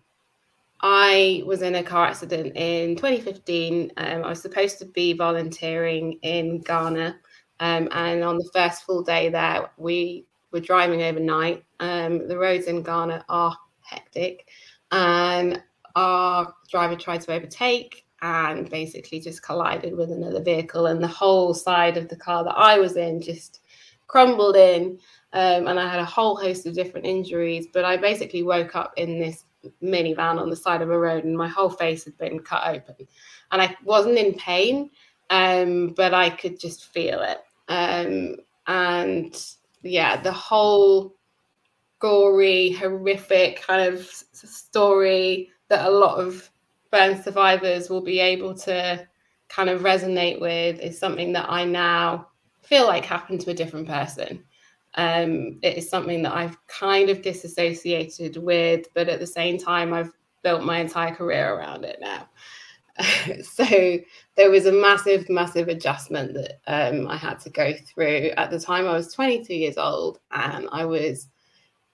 I 0.82 1.44
was 1.46 1.62
in 1.62 1.76
a 1.76 1.84
car 1.84 2.06
accident 2.06 2.56
in 2.56 2.96
2015. 2.96 3.92
Um, 3.98 4.24
I 4.24 4.30
was 4.30 4.42
supposed 4.42 4.78
to 4.80 4.86
be 4.86 5.14
volunteering 5.14 6.20
in 6.22 6.62
Ghana, 6.62 7.16
um, 7.60 7.90
and 7.92 8.24
on 8.24 8.38
the 8.38 8.50
first 8.54 8.84
full 8.84 9.04
day 9.04 9.30
there, 9.30 9.72
we 9.78 10.26
were 10.52 10.60
driving 10.60 11.02
overnight. 11.02 11.64
Um, 11.80 12.28
the 12.28 12.38
roads 12.38 12.66
in 12.66 12.84
Ghana 12.84 13.26
are 13.30 13.58
hectic, 13.82 14.48
and 14.92 15.62
our 15.96 16.54
driver 16.70 16.96
tried 16.96 17.22
to 17.22 17.34
overtake 17.34 18.05
and 18.26 18.70
basically 18.70 19.20
just 19.20 19.44
collided 19.44 19.96
with 19.96 20.12
another 20.12 20.42
vehicle, 20.42 20.88
and 20.88 21.02
the 21.02 21.08
whole 21.08 21.54
side 21.54 21.98
of 21.98 22.10
the 22.10 22.16
car 22.16 22.44
that 22.44 22.58
I 22.58 22.80
was 22.80 22.96
in 22.96 23.22
just 23.22 23.62
crumbled 24.08 24.56
in. 24.56 25.00
Um, 25.34 25.68
and 25.68 25.80
I 25.80 25.90
had 25.90 26.00
a 26.00 26.06
whole 26.06 26.38
host 26.38 26.66
of 26.66 26.76
different 26.76 27.06
injuries. 27.06 27.68
But 27.74 27.84
I 27.84 27.98
basically 27.98 28.44
woke 28.44 28.76
up 28.76 28.94
in 28.96 29.20
this 29.20 29.44
minivan 29.84 30.40
on 30.40 30.50
the 30.50 30.56
side 30.56 30.82
of 30.82 30.90
a 30.90 31.00
road, 31.00 31.24
and 31.26 31.38
my 31.38 31.48
whole 31.48 31.70
face 31.70 32.06
had 32.06 32.18
been 32.18 32.40
cut 32.40 32.68
open. 32.68 32.96
And 33.52 33.62
I 33.62 33.76
wasn't 33.84 34.18
in 34.18 34.34
pain, 34.34 34.90
um, 35.30 35.94
but 35.96 36.14
I 36.14 36.30
could 36.30 36.60
just 36.60 36.86
feel 36.86 37.22
it. 37.22 37.40
Um, 37.68 38.38
and 38.68 39.36
yeah, 39.84 40.22
the 40.22 40.32
whole 40.32 41.16
gory, 42.00 42.72
horrific 42.72 43.62
kind 43.62 43.82
of 43.82 44.06
story 44.34 45.52
that 45.70 45.88
a 45.88 45.92
lot 45.92 46.20
of 46.20 46.50
survivors 47.24 47.90
will 47.90 48.02
be 48.02 48.20
able 48.20 48.54
to 48.60 49.08
kind 49.50 49.70
of 49.70 49.82
resonate 49.82 50.40
with 50.40 50.80
is 50.80 50.98
something 50.98 51.34
that 51.34 51.50
I 51.50 51.66
now 51.66 52.28
feel 52.62 52.86
like 52.88 53.06
happened 53.06 53.42
to 53.42 53.52
a 53.52 53.56
different 53.56 53.88
person. 53.88 54.44
Um, 54.96 55.60
it 55.62 55.78
is 55.78 55.90
something 55.90 56.24
that 56.24 56.34
I've 56.34 56.58
kind 56.68 57.10
of 57.10 57.22
disassociated 57.22 58.38
with, 58.38 58.88
but 58.94 59.10
at 59.10 59.20
the 59.20 59.28
same 59.28 59.58
time, 59.58 59.94
I've 59.94 60.12
built 60.42 60.64
my 60.64 60.80
entire 60.80 61.14
career 61.14 61.54
around 61.54 61.84
it 61.84 61.98
now. 62.02 62.30
so 63.44 63.66
there 64.38 64.50
was 64.50 64.66
a 64.66 64.72
massive, 64.72 65.30
massive 65.30 65.68
adjustment 65.68 66.34
that 66.34 66.62
um, 66.68 67.08
I 67.08 67.18
had 67.18 67.40
to 67.42 67.50
go 67.50 67.74
through. 67.74 68.32
At 68.38 68.52
the 68.52 68.60
time, 68.60 68.88
I 68.88 68.94
was 68.94 69.14
22 69.14 69.54
years 69.54 69.78
old, 69.78 70.20
and 70.32 70.70
I 70.72 70.86
was 70.86 71.28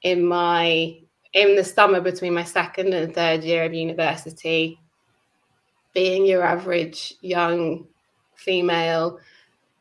in 0.03 0.23
my 0.25 0.99
in 1.33 1.55
the 1.55 1.63
summer 1.63 2.01
between 2.01 2.33
my 2.33 2.43
second 2.43 2.93
and 2.93 3.15
third 3.15 3.43
year 3.43 3.63
of 3.63 3.73
university, 3.73 4.79
being 5.93 6.25
your 6.25 6.43
average 6.43 7.13
young 7.21 7.87
female, 8.35 9.19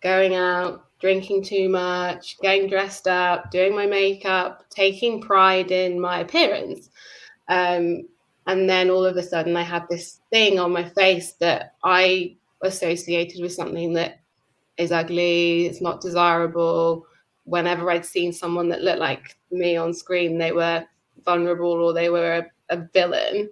going 0.02 0.34
out, 0.34 0.86
drinking 1.00 1.42
too 1.42 1.68
much, 1.68 2.38
getting 2.40 2.68
dressed 2.68 3.08
up, 3.08 3.50
doing 3.50 3.74
my 3.74 3.86
makeup, 3.86 4.64
taking 4.70 5.20
pride 5.20 5.70
in 5.70 6.00
my 6.00 6.20
appearance. 6.20 6.90
Um, 7.48 8.08
and 8.46 8.68
then 8.68 8.90
all 8.90 9.04
of 9.04 9.16
a 9.16 9.22
sudden, 9.22 9.56
I 9.56 9.62
had 9.62 9.86
this 9.88 10.20
thing 10.30 10.58
on 10.58 10.72
my 10.72 10.88
face 10.88 11.32
that 11.34 11.74
I 11.84 12.36
associated 12.62 13.40
with 13.40 13.52
something 13.52 13.92
that 13.94 14.20
is 14.76 14.92
ugly, 14.92 15.66
it's 15.66 15.80
not 15.80 16.00
desirable. 16.00 17.06
Whenever 17.44 17.90
I'd 17.90 18.04
seen 18.04 18.32
someone 18.32 18.68
that 18.68 18.82
looked 18.82 18.98
like 18.98 19.36
me 19.50 19.76
on 19.76 19.92
screen, 19.92 20.38
they 20.38 20.52
were 20.52 20.84
vulnerable 21.24 21.72
or 21.72 21.92
they 21.92 22.08
were 22.08 22.46
a, 22.70 22.76
a 22.76 22.88
villain. 22.92 23.50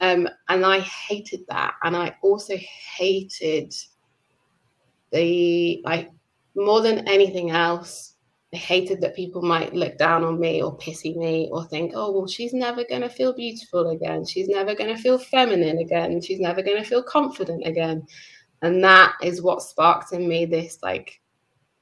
Um, 0.00 0.28
and 0.48 0.64
I 0.64 0.80
hated 0.80 1.40
that. 1.48 1.74
And 1.82 1.96
I 1.96 2.16
also 2.22 2.54
hated 2.96 3.74
the, 5.12 5.80
like, 5.84 6.10
more 6.54 6.80
than 6.80 7.06
anything 7.08 7.50
else, 7.50 8.14
I 8.54 8.58
hated 8.58 9.00
that 9.00 9.16
people 9.16 9.42
might 9.42 9.74
look 9.74 9.98
down 9.98 10.24
on 10.24 10.38
me 10.38 10.62
or 10.62 10.76
pity 10.76 11.16
me 11.16 11.48
or 11.52 11.64
think, 11.64 11.92
oh, 11.94 12.12
well, 12.12 12.26
she's 12.26 12.54
never 12.54 12.84
going 12.84 13.02
to 13.02 13.08
feel 13.08 13.34
beautiful 13.34 13.90
again. 13.90 14.24
She's 14.24 14.48
never 14.48 14.74
going 14.74 14.94
to 14.94 15.02
feel 15.02 15.18
feminine 15.18 15.78
again. 15.78 16.20
She's 16.20 16.40
never 16.40 16.62
going 16.62 16.82
to 16.82 16.88
feel 16.88 17.02
confident 17.02 17.66
again. 17.66 18.06
And 18.62 18.82
that 18.84 19.14
is 19.22 19.42
what 19.42 19.62
sparked 19.62 20.12
in 20.12 20.28
me 20.28 20.46
this 20.46 20.78
like 20.82 21.20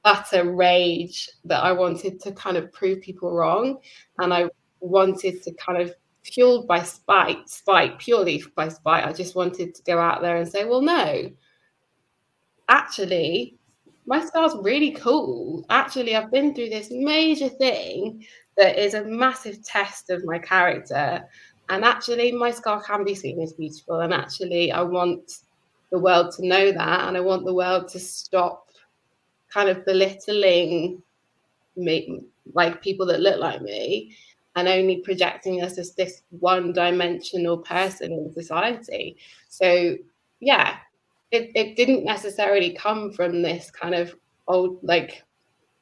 utter 0.03 0.51
rage 0.53 1.29
that 1.45 1.63
I 1.63 1.71
wanted 1.71 2.19
to 2.21 2.31
kind 2.31 2.57
of 2.57 2.71
prove 2.73 3.01
people 3.01 3.31
wrong. 3.31 3.77
And 4.19 4.33
I 4.33 4.49
wanted 4.79 5.43
to 5.43 5.53
kind 5.53 5.81
of 5.81 5.93
fueled 6.25 6.67
by 6.67 6.81
spite, 6.81 7.47
spite, 7.49 7.99
purely 7.99 8.43
by 8.55 8.67
spite. 8.69 9.05
I 9.05 9.13
just 9.13 9.35
wanted 9.35 9.75
to 9.75 9.83
go 9.83 9.99
out 9.99 10.21
there 10.21 10.37
and 10.37 10.47
say, 10.47 10.65
well, 10.65 10.81
no, 10.81 11.31
actually, 12.67 13.57
my 14.07 14.23
scar's 14.25 14.55
really 14.61 14.91
cool. 14.91 15.65
Actually, 15.69 16.15
I've 16.15 16.31
been 16.31 16.53
through 16.53 16.69
this 16.69 16.89
major 16.91 17.49
thing 17.49 18.25
that 18.57 18.77
is 18.77 18.93
a 18.93 19.03
massive 19.03 19.63
test 19.63 20.09
of 20.09 20.25
my 20.25 20.39
character. 20.39 21.23
And 21.69 21.83
actually, 21.83 22.31
my 22.31 22.51
scar 22.51 22.81
can 22.81 23.03
be 23.03 23.15
seen 23.15 23.41
as 23.41 23.53
beautiful. 23.53 24.01
And 24.01 24.13
actually, 24.13 24.71
I 24.71 24.81
want 24.81 25.39
the 25.91 25.99
world 25.99 26.31
to 26.35 26.47
know 26.47 26.71
that. 26.71 27.07
And 27.07 27.17
I 27.17 27.19
want 27.19 27.45
the 27.45 27.53
world 27.53 27.87
to 27.89 27.99
stop 27.99 28.69
kind 29.51 29.69
of 29.69 29.85
belittling 29.85 31.01
me, 31.75 32.21
like 32.53 32.81
people 32.81 33.05
that 33.07 33.19
look 33.19 33.39
like 33.39 33.61
me, 33.61 34.15
and 34.55 34.67
only 34.67 34.97
projecting 34.97 35.61
us 35.61 35.77
as 35.77 35.93
this 35.95 36.21
one 36.39 36.73
dimensional 36.73 37.57
person 37.57 38.11
in 38.11 38.33
society. 38.33 39.17
So, 39.49 39.95
yeah, 40.39 40.77
it, 41.31 41.51
it 41.55 41.75
didn't 41.75 42.05
necessarily 42.05 42.73
come 42.73 43.11
from 43.11 43.41
this 43.41 43.69
kind 43.69 43.93
of 43.95 44.15
old 44.47 44.79
like 44.83 45.23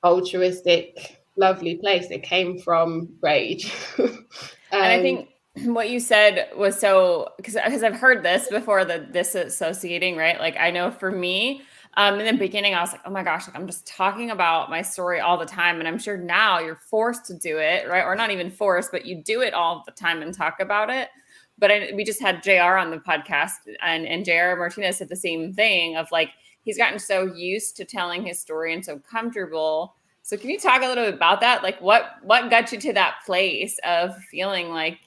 altruistic 0.04 1.24
lovely 1.38 1.76
place. 1.76 2.10
It 2.10 2.24
came 2.24 2.58
from 2.60 3.10
rage. 3.22 3.74
Um, 4.00 4.28
and 4.72 4.84
i 4.84 5.02
think 5.02 5.30
what 5.66 5.90
you 5.90 6.00
said 6.00 6.50
was 6.58 6.80
so 6.80 7.30
because 7.38 7.54
because 7.54 7.84
I've 7.84 7.96
heard 7.96 8.24
this 8.24 8.48
before 8.48 8.86
the 8.86 9.08
disassociating 9.12 10.18
right? 10.18 10.40
Like 10.40 10.58
I 10.60 10.72
know 10.72 10.90
for 10.90 11.12
me 11.12 11.62
um 11.98 12.20
in 12.20 12.26
the 12.26 12.40
beginning 12.40 12.76
I 12.76 12.82
was 12.82 12.92
like 12.92 13.02
oh 13.06 13.12
my 13.12 13.24
gosh 13.24 13.48
like 13.48 13.56
I'm 13.56 13.68
just 13.68 13.86
talking 13.88 14.32
about 14.32 14.70
my 14.70 14.82
story 14.82 15.20
all 15.20 15.38
the 15.38 15.46
time 15.46 15.80
and 15.80 15.88
I'm 15.88 16.00
sure 16.00 16.18
now 16.18 16.60
you're 16.60 16.80
forced 16.90 17.26
to 17.26 17.34
do 17.38 17.58
it 17.58 17.88
right 17.88 18.04
or 18.04 18.16
not 18.16 18.32
even 18.32 18.50
forced 18.50 18.92
but 18.92 19.06
you 19.06 19.22
do 19.24 19.42
it 19.42 19.54
all 19.54 19.84
the 19.86 19.92
time 19.92 20.22
and 20.22 20.34
talk 20.34 20.60
about 20.60 20.90
it 20.90 21.10
but 21.58 21.72
I, 21.72 21.92
we 21.96 22.04
just 22.04 22.22
had 22.22 22.44
JR 22.44 22.78
on 22.78 22.92
the 22.92 22.98
podcast 22.98 23.52
and, 23.82 24.06
and 24.06 24.26
JR 24.26 24.58
Martinez 24.58 24.98
said 24.98 25.10
the 25.10 25.16
same 25.16 25.54
thing 25.54 25.96
of 25.96 26.12
like, 26.12 26.30
he's 26.64 26.78
gotten 26.78 27.00
so 27.00 27.26
used 27.34 27.78
to 27.78 27.86
telling 27.86 28.26
his 28.26 28.40
story 28.40 28.74
and 28.74 28.84
so 28.84 29.00
comfortable. 29.00 29.96
So 30.24 30.38
can 30.38 30.50
you 30.50 30.60
talk 30.60 30.82
a 30.82 30.88
little 30.88 31.06
bit 31.06 31.14
about 31.14 31.42
that? 31.42 31.64
Like 31.64 31.80
what, 31.82 32.18
what 32.24 32.50
got 32.50 32.72
you 32.72 32.80
to 32.80 32.94
that 32.94 33.18
place 33.26 33.80
of 33.86 34.16
feeling 34.32 34.70
like 34.70 35.00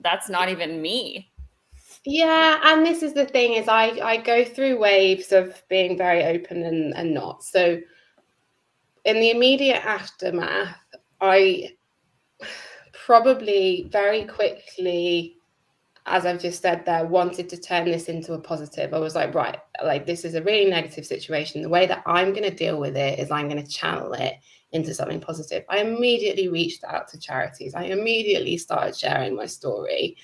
that's 0.00 0.28
not 0.28 0.48
even 0.48 0.82
me? 0.82 1.27
Yeah, 2.04 2.60
and 2.64 2.86
this 2.86 3.02
is 3.02 3.12
the 3.12 3.26
thing 3.26 3.54
is 3.54 3.68
I 3.68 3.98
I 4.02 4.16
go 4.18 4.44
through 4.44 4.78
waves 4.78 5.32
of 5.32 5.62
being 5.68 5.98
very 5.98 6.24
open 6.24 6.62
and, 6.62 6.94
and 6.94 7.12
not. 7.12 7.44
So 7.44 7.80
in 9.04 9.20
the 9.20 9.30
immediate 9.30 9.84
aftermath, 9.84 10.76
I 11.20 11.72
probably 12.92 13.88
very 13.90 14.24
quickly 14.24 15.38
as 16.08 16.26
I've 16.26 16.40
just 16.40 16.62
said 16.62 16.84
there, 16.84 17.04
wanted 17.04 17.48
to 17.50 17.56
turn 17.56 17.84
this 17.84 18.08
into 18.08 18.32
a 18.32 18.38
positive. 18.38 18.94
I 18.94 18.98
was 18.98 19.14
like, 19.14 19.34
right, 19.34 19.58
like 19.84 20.06
this 20.06 20.24
is 20.24 20.34
a 20.34 20.42
really 20.42 20.68
negative 20.68 21.06
situation. 21.06 21.62
The 21.62 21.68
way 21.68 21.86
that 21.86 22.02
I'm 22.06 22.32
going 22.32 22.48
to 22.48 22.54
deal 22.54 22.80
with 22.80 22.96
it 22.96 23.18
is 23.18 23.30
I'm 23.30 23.48
going 23.48 23.62
to 23.62 23.70
channel 23.70 24.12
it 24.14 24.34
into 24.72 24.94
something 24.94 25.20
positive. 25.20 25.64
I 25.68 25.78
immediately 25.78 26.48
reached 26.48 26.84
out 26.84 27.08
to 27.08 27.20
charities. 27.20 27.74
I 27.74 27.84
immediately 27.84 28.56
started 28.56 28.96
sharing 28.96 29.36
my 29.36 29.46
story. 29.46 30.16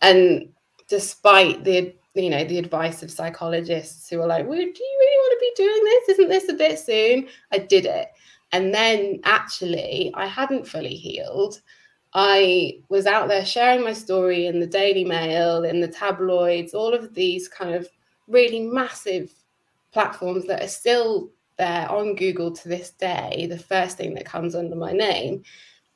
And 0.00 0.52
despite 0.88 1.64
the 1.64 1.94
you 2.14 2.30
know 2.30 2.44
the 2.44 2.58
advice 2.58 3.02
of 3.02 3.10
psychologists 3.10 4.08
who 4.08 4.20
are 4.20 4.26
like, 4.26 4.46
well, 4.46 4.58
do 4.58 4.64
you 4.64 4.96
really 5.00 5.18
want 5.18 5.32
to 5.32 5.38
be 5.40 5.62
doing 5.62 5.84
this? 5.84 6.08
Isn't 6.10 6.28
this 6.28 6.48
a 6.48 6.54
bit 6.54 6.78
soon? 6.78 7.28
I 7.52 7.58
did 7.58 7.86
it. 7.86 8.08
And 8.52 8.72
then 8.72 9.20
actually 9.24 10.12
I 10.14 10.26
hadn't 10.26 10.68
fully 10.68 10.94
healed. 10.94 11.60
I 12.14 12.78
was 12.88 13.06
out 13.06 13.26
there 13.26 13.44
sharing 13.44 13.82
my 13.82 13.92
story 13.92 14.46
in 14.46 14.60
the 14.60 14.66
Daily 14.66 15.04
Mail, 15.04 15.64
in 15.64 15.80
the 15.80 15.88
tabloids, 15.88 16.72
all 16.72 16.94
of 16.94 17.12
these 17.12 17.48
kind 17.48 17.74
of 17.74 17.88
really 18.28 18.60
massive 18.60 19.32
platforms 19.92 20.46
that 20.46 20.62
are 20.62 20.68
still 20.68 21.30
there 21.56 21.90
on 21.90 22.14
Google 22.14 22.52
to 22.52 22.68
this 22.68 22.90
day, 22.90 23.46
the 23.48 23.58
first 23.58 23.96
thing 23.96 24.14
that 24.14 24.24
comes 24.24 24.54
under 24.54 24.76
my 24.76 24.92
name. 24.92 25.42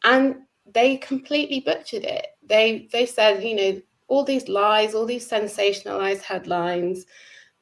And 0.02 0.42
they 0.72 0.96
completely 0.96 1.60
butchered 1.60 2.04
it. 2.04 2.26
They 2.44 2.88
they 2.92 3.06
said, 3.06 3.42
you 3.42 3.54
know, 3.54 3.82
all 4.08 4.24
these 4.24 4.48
lies, 4.48 4.94
all 4.94 5.06
these 5.06 5.28
sensationalized 5.28 6.22
headlines. 6.22 7.06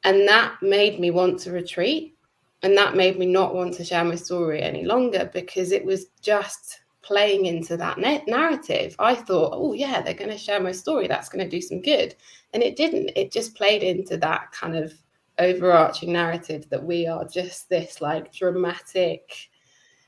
And 0.05 0.27
that 0.29 0.63
made 0.63 0.99
me 0.99 1.11
want 1.11 1.39
to 1.41 1.53
retreat. 1.53 2.17
And 2.63 2.77
that 2.77 2.97
made 2.97 3.19
me 3.19 3.27
not 3.27 3.55
want 3.55 3.75
to 3.75 3.85
share 3.85 4.05
my 4.05 4.15
story 4.15 4.63
any 4.63 4.85
longer 4.85 5.31
because 5.33 5.73
it 5.73 5.85
was 5.85 6.07
just 6.23 6.81
playing 7.03 7.47
into 7.47 7.77
that 7.77 7.99
narrative. 7.99 8.97
I 8.99 9.15
thought, 9.15 9.53
oh, 9.55 9.75
yeah, 9.75 10.01
they're 10.01 10.15
going 10.15 10.31
to 10.31 10.39
share 10.39 10.61
my 10.61 10.73
story. 10.73 11.07
That's 11.07 11.29
going 11.29 11.45
to 11.45 11.51
do 11.51 11.61
some 11.61 11.83
good. 11.83 12.17
And 12.53 12.63
it 12.63 12.77
didn't. 12.77 13.11
It 13.15 13.31
just 13.31 13.55
played 13.55 13.83
into 13.83 14.17
that 14.17 14.51
kind 14.53 14.75
of 14.77 14.93
overarching 15.39 16.13
narrative 16.13 16.69
that 16.71 16.83
we 16.83 17.07
are 17.07 17.25
just 17.27 17.69
this 17.69 18.01
like 18.01 18.33
dramatic 18.33 19.51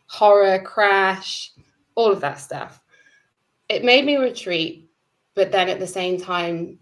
horror 0.07 0.59
crash, 0.61 1.53
all 1.95 2.11
of 2.11 2.21
that 2.21 2.41
stuff. 2.41 2.81
It 3.69 3.85
made 3.85 4.05
me 4.05 4.17
retreat. 4.17 4.88
But 5.39 5.53
then 5.53 5.69
at 5.69 5.79
the 5.79 5.87
same 5.87 6.19
time, 6.19 6.81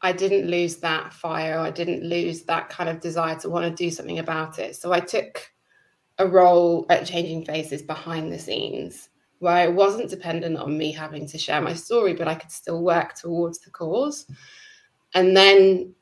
I 0.00 0.12
didn't 0.12 0.50
lose 0.50 0.76
that 0.76 1.12
fire. 1.12 1.58
I 1.58 1.70
didn't 1.70 2.02
lose 2.02 2.40
that 2.44 2.70
kind 2.70 2.88
of 2.88 3.00
desire 3.00 3.38
to 3.40 3.50
want 3.50 3.66
to 3.66 3.84
do 3.84 3.90
something 3.90 4.18
about 4.18 4.58
it. 4.58 4.76
So 4.76 4.94
I 4.94 5.00
took 5.00 5.52
a 6.16 6.26
role 6.26 6.86
at 6.88 7.04
Changing 7.04 7.44
Faces 7.44 7.82
behind 7.82 8.32
the 8.32 8.38
scenes 8.38 9.10
where 9.40 9.68
it 9.68 9.74
wasn't 9.74 10.08
dependent 10.08 10.56
on 10.56 10.78
me 10.78 10.90
having 10.90 11.26
to 11.26 11.36
share 11.36 11.60
my 11.60 11.74
story, 11.74 12.14
but 12.14 12.28
I 12.28 12.34
could 12.34 12.50
still 12.50 12.82
work 12.82 13.12
towards 13.14 13.58
the 13.58 13.68
cause. 13.68 14.24
And 15.12 15.36
then 15.36 15.94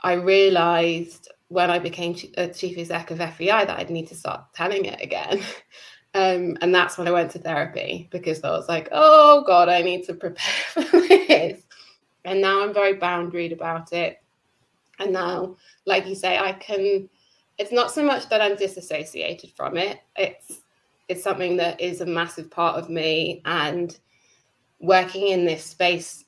I 0.00 0.14
realized 0.14 1.28
when 1.46 1.70
I 1.70 1.78
became 1.78 2.16
a 2.36 2.48
chief 2.48 2.76
exec 2.78 3.12
of 3.12 3.18
FEI 3.18 3.64
that 3.64 3.78
I'd 3.78 3.90
need 3.90 4.08
to 4.08 4.16
start 4.16 4.52
telling 4.54 4.86
it 4.86 5.00
again. 5.00 5.40
Um, 6.18 6.58
and 6.60 6.74
that's 6.74 6.98
when 6.98 7.06
I 7.06 7.12
went 7.12 7.30
to 7.32 7.38
therapy 7.38 8.08
because 8.10 8.42
I 8.42 8.50
was 8.50 8.68
like, 8.68 8.88
oh 8.90 9.44
God, 9.46 9.68
I 9.68 9.82
need 9.82 10.04
to 10.06 10.14
prepare 10.14 10.62
for 10.72 10.82
this. 10.82 11.62
And 12.24 12.40
now 12.40 12.62
I'm 12.62 12.74
very 12.74 12.94
boundaried 12.94 13.52
about 13.52 13.92
it. 13.92 14.20
And 14.98 15.12
now, 15.12 15.56
like 15.86 16.06
you 16.08 16.16
say, 16.16 16.36
I 16.36 16.52
can, 16.52 17.08
it's 17.56 17.70
not 17.70 17.92
so 17.92 18.04
much 18.04 18.28
that 18.30 18.40
I'm 18.40 18.56
disassociated 18.56 19.52
from 19.52 19.76
it, 19.76 20.00
it's 20.16 20.62
it's 21.08 21.22
something 21.22 21.56
that 21.56 21.80
is 21.80 22.00
a 22.00 22.06
massive 22.06 22.50
part 22.50 22.76
of 22.76 22.90
me 22.90 23.40
and 23.46 23.98
working 24.78 25.28
in 25.28 25.44
this 25.44 25.64
space 25.64 26.24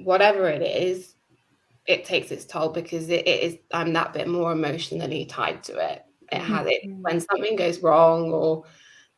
whatever 0.00 0.48
it 0.48 0.62
is 0.62 1.14
it 1.86 2.04
takes 2.04 2.30
its 2.30 2.44
toll 2.44 2.68
because 2.68 3.08
it, 3.08 3.26
it 3.26 3.42
is 3.42 3.58
i'm 3.72 3.92
that 3.92 4.12
bit 4.12 4.28
more 4.28 4.52
emotionally 4.52 5.24
tied 5.24 5.62
to 5.62 5.76
it 5.76 6.04
it 6.30 6.40
has 6.40 6.66
it 6.66 6.82
mm-hmm. 6.84 7.00
when 7.02 7.20
something 7.20 7.56
goes 7.56 7.80
wrong 7.80 8.32
or 8.32 8.64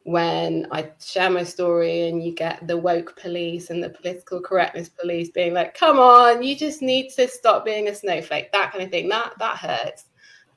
when 0.05 0.67
I 0.73 0.91
share 0.99 1.31
my 1.31 1.45
story 1.45 2.09
and 2.09 2.23
you 2.23 2.33
get 2.35 2.67
the 2.67 2.77
woke 2.77 3.21
police 3.21 3.71
and 3.71 3.83
the 3.83 3.91
political 3.91 4.41
correctness 4.41 4.89
police 4.89 5.31
being 5.31 5.53
like, 5.53 5.75
come 5.75 5.99
on, 5.99 6.43
you 6.43 6.57
just 6.57 6.81
need 6.81 7.11
to 7.11 7.29
stop 7.29 7.65
being 7.65 7.89
a 7.89 7.95
snowflake, 7.95 8.51
that 8.53 8.73
kind 8.73 8.85
of 8.85 8.91
thing. 8.91 9.09
That 9.09 9.35
that 9.39 9.59
hurts. 9.59 10.07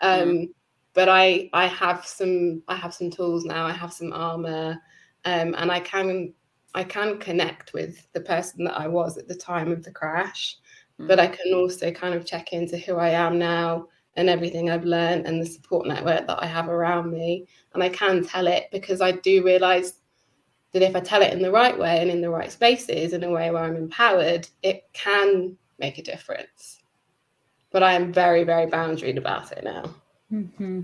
Um, 0.02 0.30
mm. 0.30 0.50
but 0.94 1.10
I 1.10 1.50
I 1.54 1.68
have 1.68 2.06
some 2.06 2.64
I 2.68 2.76
have 2.76 2.94
some 2.94 3.10
tools 3.10 3.44
now, 3.44 3.66
I 3.66 3.74
have 3.74 3.94
some 3.94 4.14
armor, 4.14 4.82
um, 5.26 5.56
and 5.58 5.72
I 5.72 5.82
can 5.82 6.34
I 6.74 6.84
can 6.84 7.20
connect 7.20 7.74
with 7.74 8.12
the 8.14 8.22
person 8.22 8.64
that 8.64 8.80
I 8.80 8.88
was 8.88 9.18
at 9.18 9.28
the 9.28 9.36
time 9.36 9.72
of 9.72 9.84
the 9.84 9.92
crash. 9.92 10.58
Mm. 11.00 11.08
But 11.08 11.20
I 11.20 11.28
can 11.28 11.54
also 11.54 11.92
kind 11.92 12.14
of 12.14 12.26
check 12.26 12.54
into 12.54 12.78
who 12.78 12.96
I 12.96 13.10
am 13.10 13.38
now 13.38 13.88
and 14.16 14.30
everything 14.30 14.70
I've 14.70 14.86
learned 14.86 15.26
and 15.26 15.42
the 15.42 15.46
support 15.46 15.88
network 15.88 16.28
that 16.28 16.42
I 16.42 16.46
have 16.46 16.70
around 16.70 17.12
me. 17.12 17.48
And 17.74 17.82
I 17.82 17.90
can 17.90 18.24
tell 18.24 18.48
it 18.48 18.70
because 18.72 19.02
I 19.02 19.12
do 19.12 19.44
realize 19.44 19.96
that 20.72 20.82
if 20.82 20.96
I 20.96 21.00
tell 21.00 21.22
it 21.22 21.34
in 21.34 21.42
the 21.42 21.52
right 21.52 21.78
way 21.78 22.02
and 22.02 22.10
in 22.10 22.22
the 22.22 22.30
right 22.30 22.52
spaces, 22.52 23.14
in 23.14 23.24
a 23.24 23.30
way 23.30 23.50
where 23.52 23.64
I'm 23.64 23.76
empowered, 23.76 24.48
it 24.62 24.86
can 24.94 25.58
make 25.80 25.98
a 25.98 26.04
difference. 26.04 26.82
But 27.72 27.84
I 27.84 27.94
am 27.94 28.14
very, 28.14 28.44
very 28.44 28.68
boundaried 28.68 29.18
about 29.18 29.52
it 29.52 29.64
now. 29.64 29.96
Mm-hmm. 30.32 30.82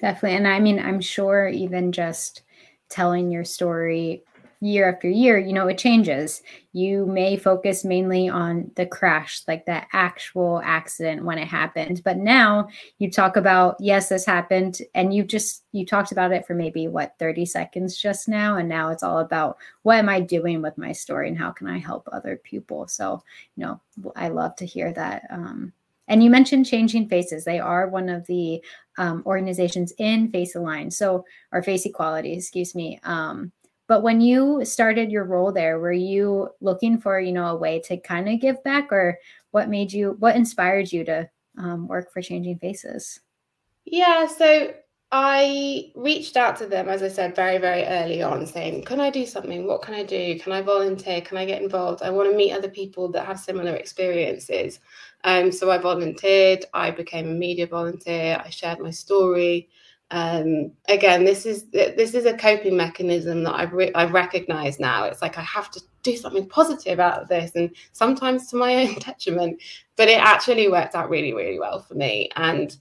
Definitely. 0.00 0.36
And 0.36 0.48
I 0.48 0.60
mean, 0.60 0.78
I'm 0.78 1.00
sure 1.00 1.48
even 1.48 1.90
just 1.90 2.42
telling 2.88 3.30
your 3.30 3.44
story 3.44 4.22
year 4.60 4.90
after 4.90 5.08
year, 5.08 5.38
you 5.38 5.52
know, 5.52 5.68
it 5.68 5.78
changes. 5.78 6.42
You 6.72 7.06
may 7.06 7.36
focus 7.36 7.84
mainly 7.84 8.28
on 8.28 8.70
the 8.76 8.86
crash, 8.86 9.42
like 9.46 9.66
the 9.66 9.82
actual 9.92 10.60
accident 10.64 11.24
when 11.24 11.38
it 11.38 11.48
happened. 11.48 12.02
But 12.04 12.18
now 12.18 12.68
you 12.98 13.10
talk 13.10 13.36
about, 13.36 13.76
yes, 13.80 14.08
this 14.08 14.24
happened. 14.24 14.78
And 14.94 15.12
you 15.14 15.24
just, 15.24 15.64
you 15.72 15.84
talked 15.84 16.12
about 16.12 16.32
it 16.32 16.46
for 16.46 16.54
maybe 16.54 16.88
what, 16.88 17.14
30 17.18 17.44
seconds 17.46 17.96
just 17.96 18.28
now. 18.28 18.56
And 18.56 18.68
now 18.68 18.90
it's 18.90 19.02
all 19.02 19.18
about 19.18 19.58
what 19.82 19.98
am 19.98 20.08
I 20.08 20.20
doing 20.20 20.62
with 20.62 20.78
my 20.78 20.92
story 20.92 21.28
and 21.28 21.38
how 21.38 21.50
can 21.50 21.66
I 21.66 21.78
help 21.78 22.08
other 22.12 22.36
people? 22.36 22.86
So, 22.88 23.22
you 23.56 23.64
know, 23.64 23.80
I 24.14 24.28
love 24.28 24.56
to 24.56 24.66
hear 24.66 24.92
that. 24.92 25.24
Um, 25.30 25.72
and 26.08 26.22
you 26.22 26.30
mentioned 26.30 26.66
Changing 26.66 27.08
Faces. 27.08 27.44
They 27.44 27.58
are 27.58 27.88
one 27.88 28.08
of 28.08 28.26
the 28.26 28.62
um, 28.98 29.22
organizations 29.26 29.92
in 29.98 30.30
Face 30.30 30.54
Align, 30.54 30.90
so 30.90 31.24
or 31.52 31.62
Face 31.62 31.84
Equality, 31.84 32.32
excuse 32.32 32.74
me. 32.74 33.00
Um, 33.02 33.52
but 33.88 34.02
when 34.02 34.20
you 34.20 34.64
started 34.64 35.12
your 35.12 35.24
role 35.24 35.52
there, 35.52 35.78
were 35.78 35.92
you 35.92 36.50
looking 36.60 36.98
for, 36.98 37.20
you 37.20 37.32
know, 37.32 37.46
a 37.46 37.56
way 37.56 37.80
to 37.80 37.96
kind 37.96 38.28
of 38.28 38.40
give 38.40 38.62
back 38.64 38.92
or 38.92 39.18
what 39.52 39.68
made 39.68 39.92
you, 39.92 40.16
what 40.18 40.36
inspired 40.36 40.92
you 40.92 41.04
to 41.04 41.28
um, 41.58 41.86
work 41.86 42.12
for 42.12 42.20
Changing 42.20 42.58
Faces? 42.58 43.20
Yeah, 43.84 44.26
so 44.26 44.74
I 45.12 45.92
reached 45.94 46.36
out 46.36 46.56
to 46.56 46.66
them, 46.66 46.88
as 46.88 47.02
I 47.02 47.08
said, 47.08 47.36
very, 47.36 47.58
very 47.58 47.84
early 47.84 48.22
on, 48.22 48.44
saying, 48.44 48.84
Can 48.84 48.98
I 48.98 49.10
do 49.10 49.24
something? 49.24 49.64
What 49.66 49.82
can 49.82 49.94
I 49.94 50.02
do? 50.02 50.36
Can 50.40 50.52
I 50.52 50.62
volunteer? 50.62 51.20
Can 51.20 51.36
I 51.36 51.44
get 51.44 51.62
involved? 51.62 52.02
I 52.02 52.10
want 52.10 52.28
to 52.30 52.36
meet 52.36 52.52
other 52.52 52.68
people 52.68 53.08
that 53.12 53.24
have 53.24 53.38
similar 53.38 53.76
experiences. 53.76 54.80
Um, 55.22 55.52
so 55.52 55.70
I 55.70 55.78
volunteered, 55.78 56.64
I 56.74 56.90
became 56.90 57.28
a 57.28 57.34
media 57.34 57.68
volunteer, 57.68 58.42
I 58.44 58.50
shared 58.50 58.80
my 58.80 58.90
story 58.90 59.68
um, 60.10 60.70
again, 60.88 61.24
this 61.24 61.46
is 61.46 61.64
this 61.72 62.14
is 62.14 62.26
a 62.26 62.36
coping 62.36 62.76
mechanism 62.76 63.42
that 63.42 63.54
I've 63.54 63.72
re- 63.72 63.92
I've 63.94 64.12
recognized 64.12 64.78
now. 64.78 65.04
It's 65.04 65.20
like 65.20 65.36
I 65.36 65.42
have 65.42 65.70
to 65.72 65.80
do 66.02 66.16
something 66.16 66.48
positive 66.48 67.00
out 67.00 67.22
of 67.22 67.28
this, 67.28 67.52
and 67.56 67.74
sometimes 67.92 68.48
to 68.50 68.56
my 68.56 68.74
own 68.86 68.94
detriment. 68.94 69.60
But 69.96 70.08
it 70.08 70.20
actually 70.20 70.68
worked 70.68 70.94
out 70.94 71.10
really, 71.10 71.32
really 71.32 71.58
well 71.58 71.80
for 71.80 71.94
me, 71.94 72.30
and 72.36 72.76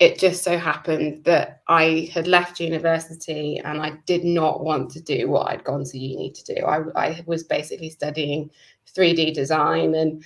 it 0.00 0.18
just 0.18 0.42
so 0.42 0.58
happened 0.58 1.24
that 1.24 1.60
I 1.68 2.10
had 2.12 2.26
left 2.26 2.58
university 2.58 3.58
and 3.58 3.82
I 3.82 3.98
did 4.06 4.24
not 4.24 4.64
want 4.64 4.90
to 4.92 5.00
do 5.00 5.28
what 5.28 5.50
I'd 5.50 5.62
gone 5.62 5.84
to 5.84 5.98
uni 5.98 6.30
to 6.30 6.54
do. 6.54 6.64
I, 6.64 6.80
I 6.96 7.22
was 7.26 7.44
basically 7.44 7.90
studying 7.90 8.50
3D 8.96 9.34
design 9.34 9.94
and 9.94 10.24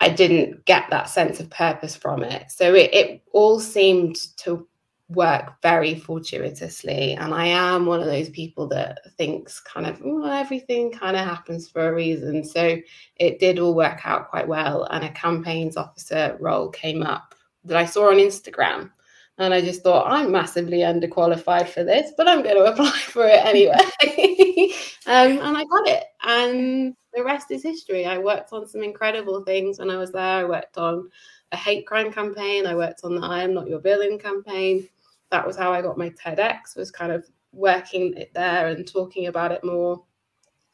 I 0.00 0.08
didn't 0.08 0.64
get 0.64 0.90
that 0.90 1.08
sense 1.08 1.38
of 1.38 1.48
purpose 1.48 1.94
from 1.94 2.24
it. 2.24 2.50
So 2.50 2.74
it, 2.74 2.92
it 2.92 3.22
all 3.32 3.60
seemed 3.60 4.16
to 4.38 4.66
work 5.08 5.62
very 5.62 5.94
fortuitously 5.94 7.12
and 7.12 7.32
i 7.32 7.46
am 7.46 7.86
one 7.86 8.00
of 8.00 8.06
those 8.06 8.28
people 8.30 8.66
that 8.66 8.98
thinks 9.16 9.60
kind 9.60 9.86
of 9.86 10.00
well, 10.02 10.26
everything 10.26 10.90
kind 10.90 11.16
of 11.16 11.24
happens 11.24 11.68
for 11.68 11.88
a 11.88 11.94
reason. 11.94 12.42
So 12.42 12.78
it 13.16 13.38
did 13.38 13.60
all 13.60 13.74
work 13.74 14.00
out 14.04 14.28
quite 14.30 14.48
well 14.48 14.84
and 14.90 15.04
a 15.04 15.10
campaigns 15.10 15.76
officer 15.76 16.36
role 16.40 16.68
came 16.70 17.04
up 17.04 17.36
that 17.64 17.76
i 17.76 17.84
saw 17.84 18.10
on 18.10 18.16
instagram 18.16 18.90
and 19.38 19.54
i 19.54 19.60
just 19.60 19.82
thought 19.82 20.10
i'm 20.10 20.32
massively 20.32 20.78
underqualified 20.78 21.68
for 21.68 21.84
this 21.84 22.10
but 22.16 22.26
i'm 22.26 22.42
going 22.42 22.56
to 22.64 22.64
apply 22.64 22.90
for 22.90 23.26
it 23.26 23.44
anyway. 23.44 23.78
Um, 25.08 25.38
and 25.38 25.56
i 25.56 25.62
got 25.62 25.86
it 25.86 26.02
and 26.24 26.96
the 27.14 27.22
rest 27.22 27.52
is 27.52 27.62
history. 27.62 28.04
I 28.04 28.18
worked 28.18 28.52
on 28.52 28.66
some 28.66 28.82
incredible 28.82 29.44
things 29.44 29.78
when 29.78 29.88
i 29.88 29.96
was 29.96 30.10
there. 30.10 30.20
I 30.40 30.44
worked 30.44 30.76
on 30.76 31.08
a 31.52 31.56
hate 31.56 31.86
crime 31.86 32.12
campaign. 32.12 32.66
I 32.66 32.74
worked 32.74 33.02
on 33.04 33.14
the 33.14 33.24
i 33.24 33.44
am 33.44 33.54
not 33.54 33.68
your 33.68 33.78
villain 33.78 34.18
campaign 34.18 34.88
that 35.30 35.46
was 35.46 35.56
how 35.56 35.72
I 35.72 35.82
got 35.82 35.98
my 35.98 36.10
TEDx 36.10 36.76
was 36.76 36.90
kind 36.90 37.12
of 37.12 37.26
working 37.52 38.14
it 38.16 38.32
there 38.34 38.68
and 38.68 38.86
talking 38.86 39.26
about 39.26 39.52
it 39.52 39.64
more 39.64 40.02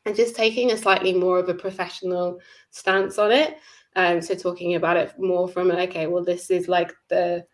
and 0.05 0.17
just 0.17 0.35
taking 0.35 0.73
a 0.73 0.77
slightly 0.77 1.13
more 1.13 1.39
of 1.39 1.49
a 1.49 1.55
professional 1.55 2.41
stance 2.71 3.19
on 3.19 3.31
it. 3.31 3.57
Um, 3.95 4.21
so 4.21 4.35
talking 4.35 4.75
about 4.75 4.97
it 4.97 5.15
more 5.19 5.49
from 5.49 5.71
okay, 5.71 6.07
well, 6.07 6.25
this 6.25 6.51
is 6.51 6.69
like 6.69 6.93
the 7.09 7.45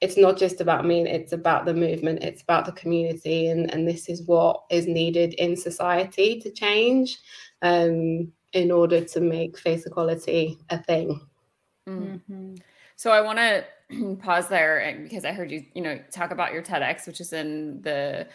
it's 0.00 0.18
not 0.18 0.36
just 0.36 0.60
about 0.60 0.84
me, 0.84 1.08
it's 1.08 1.32
about 1.32 1.64
the 1.64 1.72
movement, 1.72 2.22
it's 2.22 2.42
about 2.42 2.66
the 2.66 2.72
community, 2.72 3.48
and, 3.48 3.72
and 3.72 3.88
this 3.88 4.10
is 4.10 4.26
what 4.26 4.64
is 4.70 4.86
needed 4.86 5.32
in 5.34 5.56
society 5.56 6.38
to 6.40 6.50
change 6.50 7.18
um, 7.62 8.30
in 8.52 8.70
order 8.70 9.02
to 9.02 9.20
make 9.20 9.58
face 9.58 9.86
equality 9.86 10.58
a 10.68 10.82
thing. 10.82 11.20
Mm-hmm. 11.88 12.56
So 12.96 13.10
I 13.10 13.22
want 13.22 13.38
to 13.38 13.64
pause 14.20 14.48
there 14.48 14.98
because 15.02 15.24
I 15.24 15.32
heard 15.32 15.50
you, 15.50 15.64
you 15.74 15.82
know, 15.82 16.00
talk 16.10 16.30
about 16.30 16.52
your 16.52 16.62
TEDx, 16.62 17.06
which 17.06 17.20
is 17.20 17.32
in 17.32 17.80
the 17.82 18.26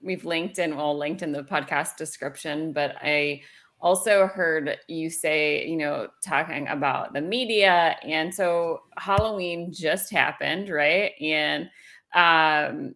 we've 0.00 0.24
linked 0.24 0.58
and 0.58 0.76
well 0.76 0.96
linked 0.96 1.22
in 1.22 1.32
the 1.32 1.42
podcast 1.42 1.96
description. 1.96 2.72
But 2.72 2.96
I 3.02 3.42
also 3.80 4.28
heard 4.28 4.76
you 4.86 5.10
say, 5.10 5.66
you 5.66 5.76
know, 5.76 6.08
talking 6.24 6.68
about 6.68 7.12
the 7.12 7.20
media, 7.20 7.96
and 8.04 8.32
so 8.32 8.82
Halloween 8.96 9.72
just 9.72 10.10
happened, 10.12 10.68
right? 10.68 11.12
And 11.20 11.68
um, 12.14 12.94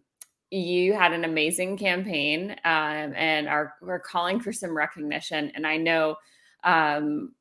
you 0.49 0.93
had 0.93 1.11
an 1.11 1.25
amazing 1.25 1.77
campaign, 1.77 2.51
um, 2.63 3.13
and 3.15 3.49
are 3.49 3.73
we're 3.81 3.99
calling 3.99 4.39
for 4.39 4.53
some 4.53 4.75
recognition. 4.75 5.51
And 5.55 5.67
I 5.67 5.75
know 5.75 6.15
um, 6.63 7.33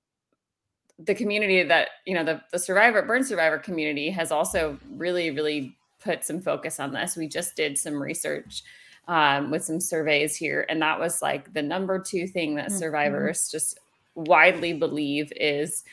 the 0.98 1.14
community 1.14 1.62
that 1.62 1.88
you 2.06 2.14
know 2.14 2.24
the 2.24 2.40
the 2.52 2.58
survivor 2.58 3.02
burn 3.02 3.22
survivor 3.24 3.58
community 3.58 4.10
has 4.10 4.32
also 4.32 4.78
really 4.90 5.30
really 5.30 5.76
put 6.00 6.24
some 6.24 6.40
focus 6.40 6.78
on 6.80 6.92
this. 6.92 7.16
We 7.16 7.28
just 7.28 7.56
did 7.56 7.76
some 7.76 8.00
research 8.00 8.62
um, 9.08 9.50
with 9.50 9.64
some 9.64 9.80
surveys 9.80 10.36
here 10.36 10.66
and 10.68 10.80
that 10.82 10.98
was 10.98 11.22
like 11.22 11.52
the 11.52 11.62
number 11.62 11.98
two 11.98 12.26
thing 12.26 12.54
that 12.56 12.68
mm-hmm. 12.68 12.78
survivors 12.78 13.50
just 13.50 13.78
widely 14.14 14.72
believe 14.72 15.32
is 15.36 15.84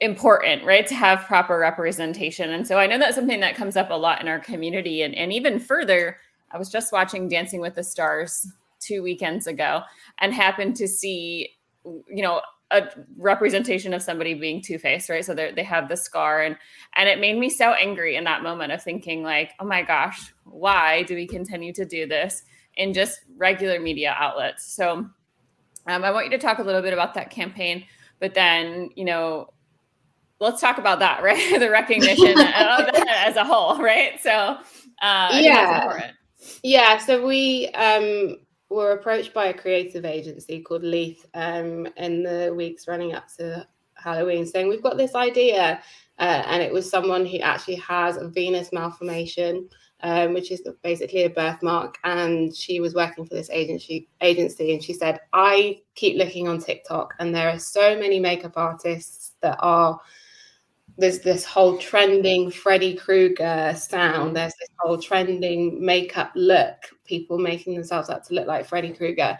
important 0.00 0.62
right 0.64 0.86
to 0.86 0.94
have 0.94 1.24
proper 1.24 1.58
representation. 1.58 2.50
And 2.50 2.66
so 2.66 2.78
i 2.78 2.86
know 2.86 2.98
that's 2.98 3.16
something 3.16 3.40
that 3.40 3.56
comes 3.56 3.76
up 3.76 3.90
a 3.90 3.94
lot 3.94 4.20
in 4.20 4.28
our 4.28 4.40
community. 4.40 5.02
And, 5.02 5.14
and 5.14 5.32
even 5.32 5.58
further 5.58 6.18
i 6.52 6.58
was 6.58 6.68
just 6.68 6.92
watching 6.92 7.28
dancing 7.28 7.60
with 7.60 7.74
the 7.74 7.84
stars 7.84 8.46
two 8.78 9.02
weekends 9.02 9.46
ago 9.46 9.82
and 10.18 10.34
happened 10.34 10.76
to 10.76 10.86
see 10.86 11.50
you 11.84 12.22
know 12.22 12.40
a 12.70 12.88
representation 13.16 13.94
of 13.94 14.02
somebody 14.02 14.34
being 14.34 14.60
two-faced 14.60 15.08
right? 15.08 15.24
So 15.24 15.34
they 15.34 15.62
have 15.62 15.88
the 15.88 15.96
scar 15.96 16.42
and 16.42 16.56
and 16.96 17.08
it 17.08 17.20
made 17.20 17.38
me 17.38 17.48
so 17.48 17.72
angry 17.72 18.16
in 18.16 18.24
that 18.24 18.42
moment 18.42 18.72
of 18.72 18.82
thinking 18.82 19.22
like 19.22 19.52
oh 19.60 19.66
my 19.66 19.82
gosh 19.82 20.32
why 20.44 21.02
do 21.04 21.14
we 21.14 21.26
continue 21.26 21.72
to 21.74 21.84
do 21.84 22.06
this 22.06 22.42
in 22.74 22.92
just 22.92 23.20
regular 23.36 23.80
media 23.80 24.14
outlets? 24.18 24.74
So 24.74 25.06
um, 25.88 26.04
i 26.04 26.10
want 26.10 26.26
you 26.26 26.32
to 26.32 26.38
talk 26.38 26.58
a 26.58 26.62
little 26.62 26.82
bit 26.82 26.92
about 26.92 27.14
that 27.14 27.30
campaign 27.30 27.84
but 28.18 28.34
then 28.34 28.90
you 28.96 29.04
know 29.04 29.48
let's 30.40 30.60
talk 30.60 30.78
about 30.78 30.98
that 30.98 31.22
right? 31.22 31.58
The 31.58 31.70
recognition 31.70 32.38
as 32.38 33.36
a 33.36 33.44
whole 33.44 33.78
right? 33.78 34.20
So 34.20 34.30
uh, 35.02 35.30
yeah. 35.32 36.10
yeah 36.62 36.98
so 36.98 37.26
we 37.26 37.68
um 37.70 38.36
were 38.68 38.92
approached 38.92 39.32
by 39.32 39.46
a 39.46 39.54
creative 39.54 40.04
agency 40.04 40.60
called 40.60 40.82
Leith 40.82 41.26
um, 41.34 41.86
in 41.96 42.22
the 42.22 42.52
weeks 42.56 42.88
running 42.88 43.14
up 43.14 43.28
to 43.38 43.66
Halloween 43.94 44.46
saying, 44.46 44.68
We've 44.68 44.82
got 44.82 44.96
this 44.96 45.14
idea. 45.14 45.80
Uh, 46.18 46.42
and 46.46 46.62
it 46.62 46.72
was 46.72 46.88
someone 46.88 47.26
who 47.26 47.38
actually 47.40 47.74
has 47.76 48.16
a 48.16 48.28
venous 48.28 48.72
malformation, 48.72 49.68
um, 50.00 50.32
which 50.32 50.50
is 50.50 50.66
basically 50.82 51.24
a 51.24 51.30
birthmark. 51.30 51.98
And 52.04 52.54
she 52.56 52.80
was 52.80 52.94
working 52.94 53.26
for 53.26 53.34
this 53.34 53.50
agency, 53.50 54.08
agency, 54.22 54.72
and 54.72 54.82
she 54.82 54.94
said, 54.94 55.20
I 55.34 55.82
keep 55.94 56.16
looking 56.16 56.48
on 56.48 56.58
TikTok, 56.58 57.14
and 57.18 57.34
there 57.34 57.50
are 57.50 57.58
so 57.58 57.98
many 57.98 58.18
makeup 58.18 58.54
artists 58.56 59.32
that 59.42 59.58
are 59.60 60.00
there's 60.98 61.20
this 61.20 61.44
whole 61.44 61.76
trending 61.78 62.50
Freddy 62.50 62.94
Krueger 62.94 63.74
sound. 63.76 64.34
There's 64.36 64.54
this 64.58 64.68
whole 64.78 64.98
trending 64.98 65.84
makeup 65.84 66.32
look, 66.34 66.76
people 67.04 67.38
making 67.38 67.74
themselves 67.74 68.08
up 68.08 68.24
to 68.24 68.34
look 68.34 68.46
like 68.46 68.66
Freddy 68.66 68.92
Krueger. 68.92 69.38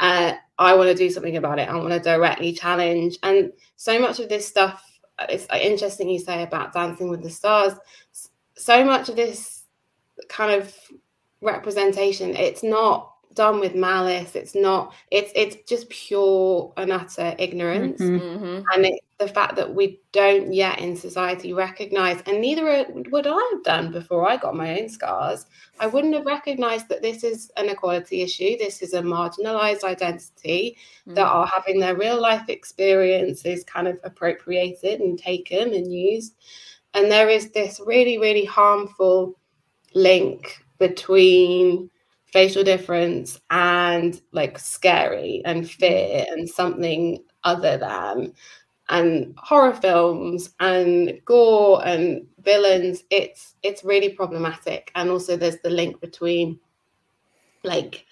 Uh, 0.00 0.34
I 0.58 0.74
want 0.74 0.88
to 0.88 0.94
do 0.94 1.10
something 1.10 1.36
about 1.36 1.58
it. 1.58 1.68
I 1.68 1.76
want 1.76 1.90
to 1.90 2.00
directly 2.00 2.52
challenge. 2.52 3.18
And 3.22 3.52
so 3.76 3.98
much 4.00 4.18
of 4.18 4.28
this 4.28 4.46
stuff, 4.46 4.84
it's 5.28 5.46
interesting 5.54 6.08
you 6.08 6.18
say 6.18 6.42
about 6.42 6.72
Dancing 6.72 7.10
with 7.10 7.22
the 7.22 7.30
Stars. 7.30 7.74
So 8.56 8.84
much 8.84 9.08
of 9.08 9.16
this 9.16 9.64
kind 10.28 10.60
of 10.60 10.74
representation, 11.40 12.34
it's 12.34 12.64
not 12.64 13.14
done 13.38 13.60
with 13.60 13.74
malice. 13.74 14.34
It's 14.34 14.54
not. 14.54 14.92
It's 15.10 15.32
it's 15.34 15.56
just 15.68 15.88
pure 15.88 16.72
and 16.76 16.92
utter 16.92 17.34
ignorance, 17.38 18.00
mm-hmm. 18.00 18.44
mm-hmm. 18.44 18.62
and 18.74 18.86
it, 18.86 19.00
the 19.18 19.28
fact 19.28 19.54
that 19.56 19.72
we 19.72 20.00
don't 20.12 20.52
yet 20.52 20.80
in 20.80 20.96
society 20.96 21.52
recognize, 21.52 22.20
and 22.26 22.40
neither 22.40 22.84
would 23.10 23.26
I 23.28 23.50
have 23.52 23.62
done 23.62 23.92
before 23.92 24.28
I 24.28 24.36
got 24.36 24.56
my 24.56 24.80
own 24.80 24.88
scars. 24.88 25.46
I 25.78 25.86
wouldn't 25.86 26.14
have 26.14 26.26
recognized 26.26 26.88
that 26.88 27.00
this 27.00 27.22
is 27.22 27.50
an 27.56 27.68
equality 27.68 28.22
issue. 28.22 28.58
This 28.58 28.82
is 28.82 28.92
a 28.92 29.02
marginalized 29.02 29.84
identity 29.84 30.76
mm-hmm. 30.76 31.14
that 31.14 31.26
are 31.26 31.46
having 31.46 31.78
their 31.78 31.96
real 31.96 32.20
life 32.20 32.48
experiences 32.48 33.62
kind 33.62 33.86
of 33.86 34.00
appropriated 34.02 35.00
and 35.00 35.16
taken 35.16 35.74
and 35.74 35.92
used, 35.92 36.34
and 36.94 37.10
there 37.10 37.28
is 37.28 37.50
this 37.52 37.80
really 37.86 38.18
really 38.18 38.44
harmful 38.44 39.38
link 39.94 40.64
between 40.78 41.88
facial 42.32 42.62
difference 42.62 43.40
and 43.50 44.20
like 44.32 44.58
scary 44.58 45.42
and 45.44 45.68
fear 45.68 46.26
and 46.30 46.48
something 46.48 47.22
other 47.44 47.78
than 47.78 48.32
and 48.90 49.34
horror 49.36 49.74
films 49.74 50.54
and 50.60 51.20
gore 51.24 51.86
and 51.86 52.26
villains. 52.42 53.04
It's 53.10 53.54
it's 53.62 53.84
really 53.84 54.10
problematic. 54.10 54.90
And 54.94 55.10
also 55.10 55.36
there's 55.36 55.60
the 55.62 55.70
link 55.70 56.00
between 56.00 56.58
like 57.64 58.06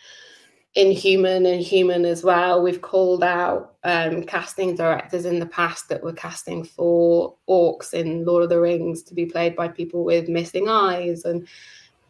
inhuman 0.75 1.47
and 1.47 1.63
human 1.63 2.05
as 2.05 2.23
well. 2.23 2.63
We've 2.63 2.83
called 2.83 3.25
out 3.25 3.77
um, 3.85 4.23
casting 4.25 4.77
directors 4.77 5.25
in 5.25 5.39
the 5.39 5.47
past 5.47 5.89
that 5.89 6.03
were 6.03 6.13
casting 6.13 6.65
for 6.65 7.35
orcs 7.49 7.95
in 7.95 8.25
lord 8.25 8.43
of 8.43 8.51
the 8.51 8.61
rings 8.61 9.03
to 9.05 9.15
be 9.15 9.25
played 9.25 9.57
by 9.57 9.69
people 9.69 10.05
with 10.05 10.29
missing 10.29 10.69
eyes 10.69 11.25
and 11.25 11.47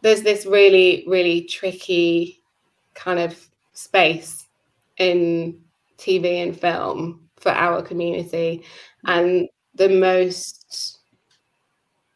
there's 0.01 0.21
this 0.21 0.45
really, 0.45 1.03
really 1.07 1.41
tricky 1.41 2.43
kind 2.93 3.19
of 3.19 3.47
space 3.73 4.47
in 4.97 5.59
TV 5.97 6.43
and 6.43 6.59
film 6.59 7.27
for 7.37 7.51
our 7.51 7.81
community. 7.81 8.63
And 9.05 9.47
the 9.75 9.89
most 9.89 10.99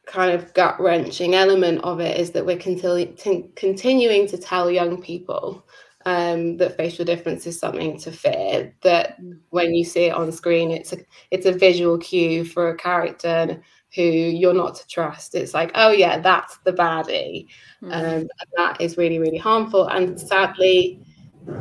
kind 0.05 0.31
of 0.31 0.53
gut 0.53 0.79
wrenching 0.79 1.35
element 1.35 1.81
of 1.83 1.99
it 1.99 2.19
is 2.19 2.31
that 2.31 2.45
we're 2.45 2.57
t- 2.57 3.45
continuing 3.55 4.27
to 4.27 4.37
tell 4.37 4.69
young 4.69 5.01
people 5.01 5.65
um, 6.05 6.57
that 6.57 6.75
facial 6.75 7.05
difference 7.05 7.45
is 7.45 7.59
something 7.59 7.97
to 7.99 8.11
fear. 8.11 8.73
That 8.81 9.17
when 9.51 9.73
you 9.73 9.85
see 9.85 10.05
it 10.05 10.13
on 10.13 10.31
screen, 10.31 10.71
it's 10.71 10.93
a 10.93 10.97
it's 11.29 11.45
a 11.45 11.51
visual 11.51 11.97
cue 11.97 12.43
for 12.43 12.69
a 12.69 12.77
character 12.77 13.61
who 13.95 14.03
you're 14.03 14.53
not 14.53 14.75
to 14.75 14.87
trust. 14.87 15.35
It's 15.35 15.53
like, 15.53 15.71
oh 15.75 15.91
yeah, 15.91 16.19
that's 16.19 16.57
the 16.59 16.73
baddie, 16.73 17.47
mm-hmm. 17.81 17.91
um, 17.91 18.03
and 18.03 18.29
that 18.57 18.79
is 18.79 18.97
really 18.97 19.19
really 19.19 19.37
harmful. 19.37 19.87
And 19.87 20.19
sadly, 20.19 21.01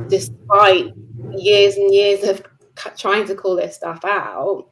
despite 0.08 0.92
years 1.32 1.76
and 1.76 1.92
years 1.92 2.24
of 2.24 2.42
trying 2.96 3.26
to 3.26 3.34
call 3.34 3.56
this 3.56 3.74
stuff 3.74 4.04
out, 4.04 4.68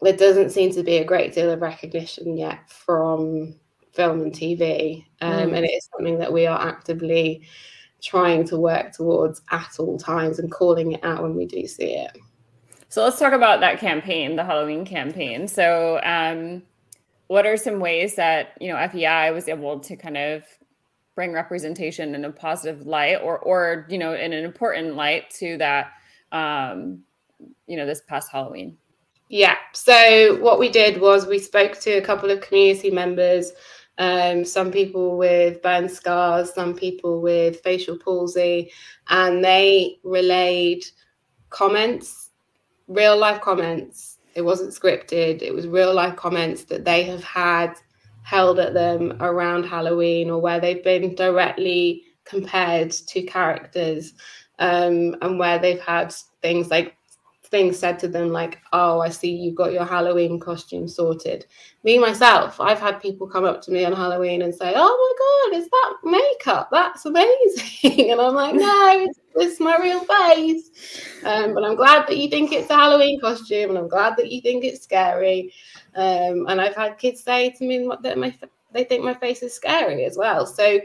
there 0.00 0.16
doesn't 0.16 0.50
seem 0.50 0.72
to 0.72 0.82
be 0.82 0.98
a 0.98 1.04
great 1.04 1.34
deal 1.34 1.50
of 1.50 1.60
recognition 1.60 2.36
yet 2.36 2.70
from 2.70 3.54
film 3.92 4.22
and 4.22 4.32
TV, 4.32 5.04
um, 5.20 5.50
mm. 5.50 5.56
and 5.56 5.64
it 5.64 5.70
is 5.70 5.88
something 5.92 6.18
that 6.18 6.32
we 6.32 6.46
are 6.46 6.60
actively 6.60 7.42
trying 8.02 8.44
to 8.46 8.56
work 8.56 8.92
towards 8.92 9.42
at 9.50 9.76
all 9.78 9.98
times 9.98 10.38
and 10.38 10.50
calling 10.50 10.92
it 10.92 11.04
out 11.04 11.22
when 11.22 11.34
we 11.34 11.44
do 11.44 11.66
see 11.66 11.96
it. 11.96 12.16
So 12.88 13.04
let's 13.04 13.18
talk 13.18 13.32
about 13.32 13.60
that 13.60 13.78
campaign, 13.78 14.36
the 14.36 14.44
Halloween 14.44 14.84
campaign. 14.84 15.46
So, 15.46 16.00
um, 16.02 16.62
what 17.30 17.46
are 17.46 17.56
some 17.56 17.78
ways 17.78 18.16
that 18.16 18.58
you 18.60 18.66
know 18.66 18.88
FEI 18.88 19.30
was 19.30 19.46
able 19.46 19.78
to 19.78 19.94
kind 19.94 20.16
of 20.16 20.42
bring 21.14 21.32
representation 21.32 22.16
in 22.16 22.24
a 22.24 22.32
positive 22.32 22.88
light, 22.88 23.18
or 23.22 23.38
or 23.38 23.86
you 23.88 23.98
know 23.98 24.14
in 24.14 24.32
an 24.32 24.44
important 24.44 24.96
light 24.96 25.30
to 25.30 25.56
that, 25.58 25.92
um, 26.32 27.04
you 27.68 27.76
know, 27.76 27.86
this 27.86 28.02
past 28.08 28.32
Halloween? 28.32 28.76
Yeah. 29.28 29.54
So 29.72 30.38
what 30.40 30.58
we 30.58 30.68
did 30.68 31.00
was 31.00 31.24
we 31.24 31.38
spoke 31.38 31.78
to 31.82 31.92
a 31.92 32.00
couple 32.00 32.32
of 32.32 32.40
community 32.40 32.90
members. 32.90 33.52
Um, 33.98 34.44
some 34.44 34.72
people 34.72 35.16
with 35.16 35.62
burn 35.62 35.88
scars, 35.88 36.52
some 36.52 36.74
people 36.74 37.20
with 37.20 37.60
facial 37.60 37.96
palsy, 37.96 38.72
and 39.08 39.44
they 39.44 40.00
relayed 40.02 40.84
comments, 41.50 42.30
real 42.88 43.16
life 43.16 43.40
comments 43.40 44.09
it 44.34 44.42
wasn't 44.42 44.72
scripted. 44.72 45.42
It 45.42 45.54
was 45.54 45.66
real 45.66 45.94
life 45.94 46.16
comments 46.16 46.64
that 46.64 46.84
they 46.84 47.02
have 47.04 47.24
had 47.24 47.74
held 48.22 48.58
at 48.58 48.74
them 48.74 49.16
around 49.20 49.64
Halloween 49.64 50.30
or 50.30 50.40
where 50.40 50.60
they've 50.60 50.84
been 50.84 51.14
directly 51.14 52.04
compared 52.24 52.90
to 52.90 53.22
characters 53.22 54.14
um, 54.58 55.16
and 55.22 55.38
where 55.38 55.58
they've 55.58 55.80
had 55.80 56.14
things 56.42 56.70
like 56.70 56.96
things 57.50 57.78
said 57.78 57.98
to 58.00 58.08
them 58.08 58.30
like, 58.30 58.58
"Oh, 58.72 59.00
I 59.00 59.08
see 59.08 59.30
you've 59.30 59.54
got 59.54 59.72
your 59.72 59.84
Halloween 59.84 60.38
costume 60.38 60.88
sorted." 60.88 61.46
Me 61.84 61.98
myself, 61.98 62.60
I've 62.60 62.80
had 62.80 63.00
people 63.00 63.26
come 63.26 63.44
up 63.44 63.60
to 63.62 63.72
me 63.72 63.84
on 63.84 63.92
Halloween 63.92 64.42
and 64.42 64.54
say, 64.54 64.72
"Oh 64.76 65.48
my 65.50 65.50
god, 65.52 65.58
is 65.60 65.68
that 65.68 65.94
makeup? 66.04 66.68
That's 66.70 67.06
amazing!" 67.06 68.10
and 68.10 68.20
I'm 68.20 68.34
like, 68.34 68.54
"No, 68.54 69.06
it's, 69.08 69.20
it's 69.36 69.60
my 69.60 69.76
real 69.78 70.04
face." 70.04 70.70
Um, 71.24 71.54
but 71.54 71.64
I'm 71.64 71.76
glad 71.76 72.06
that 72.08 72.16
you 72.16 72.28
think 72.28 72.52
it's 72.52 72.70
a 72.70 72.74
Halloween 72.74 73.20
costume, 73.20 73.70
and 73.70 73.78
I'm 73.78 73.88
glad 73.88 74.16
that 74.16 74.30
you 74.30 74.40
think 74.40 74.64
it's 74.64 74.82
scary. 74.82 75.52
Um, 75.96 76.46
and 76.48 76.60
I've 76.60 76.76
had 76.76 76.98
kids 76.98 77.22
say 77.22 77.50
to 77.50 77.64
me 77.64 77.90
that 78.02 78.18
my 78.18 78.34
they 78.72 78.84
think 78.84 79.02
my 79.04 79.14
face 79.14 79.42
is 79.42 79.54
scary 79.54 80.04
as 80.04 80.16
well. 80.16 80.46
So 80.46 80.80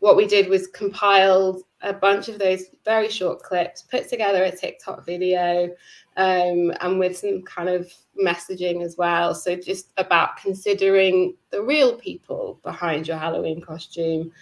what 0.00 0.16
we 0.16 0.26
did 0.26 0.48
was 0.48 0.66
compiled 0.68 1.62
a 1.82 1.92
bunch 1.92 2.28
of 2.28 2.38
those 2.38 2.64
very 2.84 3.08
short 3.08 3.42
clips, 3.42 3.82
put 3.82 4.08
together 4.08 4.44
a 4.44 4.54
TikTok 4.54 5.04
video, 5.04 5.70
um, 6.16 6.72
and 6.80 6.98
with 6.98 7.16
some 7.16 7.42
kind 7.42 7.68
of 7.68 7.92
messaging 8.22 8.82
as 8.82 8.96
well. 8.96 9.34
So 9.34 9.56
just 9.56 9.92
about 9.96 10.36
considering 10.36 11.36
the 11.50 11.62
real 11.62 11.96
people 11.96 12.60
behind 12.62 13.06
your 13.06 13.18
Halloween 13.18 13.60
costume. 13.60 14.32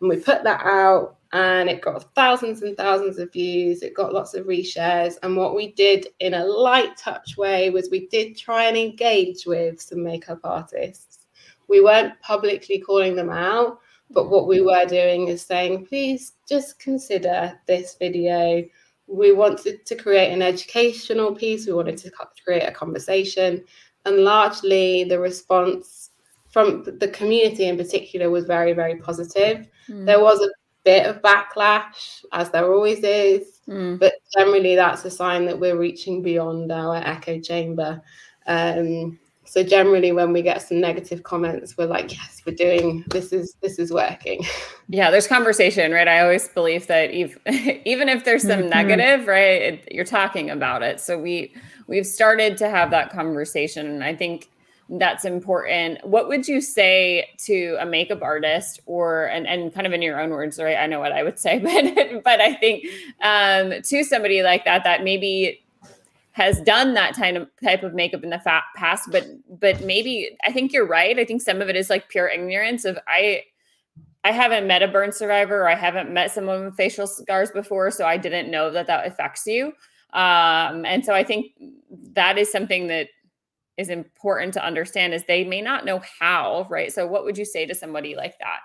And 0.00 0.08
we 0.08 0.16
put 0.16 0.44
that 0.44 0.64
out 0.64 1.16
and 1.32 1.68
it 1.68 1.82
got 1.82 2.14
thousands 2.14 2.62
and 2.62 2.76
thousands 2.76 3.18
of 3.18 3.32
views. 3.32 3.82
It 3.82 3.94
got 3.94 4.14
lots 4.14 4.34
of 4.34 4.46
reshares. 4.46 5.16
And 5.22 5.36
what 5.36 5.56
we 5.56 5.72
did 5.72 6.06
in 6.20 6.34
a 6.34 6.44
light 6.44 6.96
touch 6.96 7.36
way 7.36 7.70
was 7.70 7.90
we 7.90 8.06
did 8.06 8.36
try 8.36 8.64
and 8.64 8.76
engage 8.76 9.46
with 9.46 9.80
some 9.80 10.04
makeup 10.04 10.40
artists. 10.44 11.26
We 11.68 11.80
weren't 11.80 12.20
publicly 12.20 12.78
calling 12.78 13.16
them 13.16 13.30
out, 13.30 13.80
but 14.10 14.30
what 14.30 14.46
we 14.46 14.60
were 14.60 14.84
doing 14.86 15.28
is 15.28 15.42
saying, 15.42 15.86
please 15.86 16.32
just 16.48 16.78
consider 16.78 17.58
this 17.66 17.96
video. 17.98 18.64
We 19.06 19.32
wanted 19.32 19.84
to 19.86 19.96
create 19.96 20.32
an 20.32 20.42
educational 20.42 21.34
piece, 21.34 21.66
we 21.66 21.72
wanted 21.72 21.98
to 21.98 22.12
create 22.44 22.62
a 22.62 22.72
conversation. 22.72 23.64
And 24.06 24.18
largely 24.18 25.04
the 25.04 25.18
response 25.18 26.10
from 26.50 26.84
the 26.84 27.08
community 27.08 27.66
in 27.66 27.76
particular 27.76 28.30
was 28.30 28.44
very, 28.44 28.72
very 28.72 28.96
positive. 28.96 29.66
Mm. 29.88 30.06
There 30.06 30.20
was 30.20 30.40
a 30.40 30.50
bit 30.84 31.06
of 31.06 31.22
backlash, 31.22 32.24
as 32.32 32.50
there 32.50 32.72
always 32.72 33.02
is, 33.02 33.60
mm. 33.68 33.98
but 33.98 34.14
generally 34.36 34.76
that's 34.76 35.04
a 35.04 35.10
sign 35.10 35.46
that 35.46 35.58
we're 35.58 35.78
reaching 35.78 36.22
beyond 36.22 36.70
our 36.70 36.96
echo 36.96 37.40
chamber. 37.40 38.00
Um, 38.46 39.18
so 39.44 39.62
generally 39.62 40.12
when 40.12 40.32
we 40.32 40.42
get 40.42 40.62
some 40.62 40.80
negative 40.80 41.22
comments 41.22 41.76
we're 41.76 41.86
like 41.86 42.12
yes 42.12 42.42
we're 42.46 42.54
doing 42.54 43.04
this 43.08 43.32
is 43.32 43.54
this 43.60 43.78
is 43.78 43.92
working. 43.92 44.44
Yeah 44.88 45.10
there's 45.10 45.26
conversation 45.26 45.92
right? 45.92 46.08
I 46.08 46.20
always 46.20 46.48
believe 46.48 46.86
that 46.88 47.10
even, 47.12 47.38
even 47.84 48.08
if 48.08 48.24
there's 48.24 48.42
some 48.42 48.60
mm-hmm. 48.60 48.68
negative 48.68 49.26
right 49.26 49.62
it, 49.62 49.88
you're 49.90 50.04
talking 50.04 50.50
about 50.50 50.82
it. 50.82 51.00
So 51.00 51.18
we 51.18 51.54
we've 51.86 52.06
started 52.06 52.56
to 52.58 52.68
have 52.68 52.90
that 52.90 53.10
conversation 53.10 53.86
and 53.86 54.04
i 54.04 54.14
think 54.14 54.48
that's 54.90 55.24
important. 55.24 56.06
What 56.06 56.28
would 56.28 56.46
you 56.46 56.60
say 56.60 57.30
to 57.38 57.76
a 57.80 57.86
makeup 57.86 58.22
artist 58.22 58.80
or 58.86 59.26
and, 59.26 59.46
and 59.46 59.72
kind 59.72 59.86
of 59.86 59.92
in 59.92 60.02
your 60.02 60.20
own 60.20 60.30
words 60.30 60.58
right 60.58 60.76
i 60.76 60.86
know 60.86 61.00
what 61.00 61.12
i 61.12 61.22
would 61.22 61.38
say 61.38 61.58
but 62.12 62.22
but 62.22 62.40
i 62.40 62.54
think 62.54 62.84
um 63.22 63.82
to 63.82 64.04
somebody 64.04 64.42
like 64.42 64.64
that 64.64 64.84
that 64.84 65.02
maybe 65.02 65.63
has 66.34 66.60
done 66.62 66.94
that 66.94 67.14
kind 67.14 67.36
of 67.36 67.48
type 67.62 67.84
of 67.84 67.94
makeup 67.94 68.24
in 68.24 68.30
the 68.30 68.40
fa- 68.40 68.64
past 68.76 69.08
but 69.10 69.24
but 69.60 69.80
maybe 69.82 70.36
i 70.44 70.52
think 70.52 70.72
you're 70.72 70.86
right. 70.86 71.18
I 71.18 71.24
think 71.24 71.40
some 71.40 71.62
of 71.62 71.68
it 71.68 71.76
is 71.76 71.88
like 71.88 72.08
pure 72.08 72.28
ignorance 72.28 72.84
of 72.84 72.98
i 73.08 73.42
i 74.24 74.32
haven't 74.32 74.66
met 74.66 74.82
a 74.82 74.88
burn 74.88 75.12
survivor 75.12 75.62
or 75.62 75.68
i 75.68 75.76
haven't 75.76 76.12
met 76.12 76.32
someone 76.32 76.64
with 76.64 76.76
facial 76.76 77.06
scars 77.06 77.50
before 77.52 77.90
so 77.90 78.04
i 78.04 78.16
didn't 78.16 78.50
know 78.50 78.70
that 78.70 78.86
that 78.88 79.06
affects 79.06 79.46
you. 79.46 79.72
Um 80.12 80.84
and 80.84 81.04
so 81.04 81.14
i 81.14 81.24
think 81.24 81.52
that 82.12 82.36
is 82.36 82.50
something 82.50 82.88
that 82.88 83.08
is 83.76 83.88
important 83.88 84.54
to 84.54 84.64
understand 84.64 85.14
is 85.14 85.24
they 85.24 85.44
may 85.44 85.60
not 85.60 85.84
know 85.84 86.00
how 86.20 86.66
right? 86.68 86.92
So 86.92 87.06
what 87.06 87.24
would 87.24 87.38
you 87.38 87.44
say 87.44 87.64
to 87.66 87.74
somebody 87.74 88.16
like 88.16 88.38
that 88.40 88.60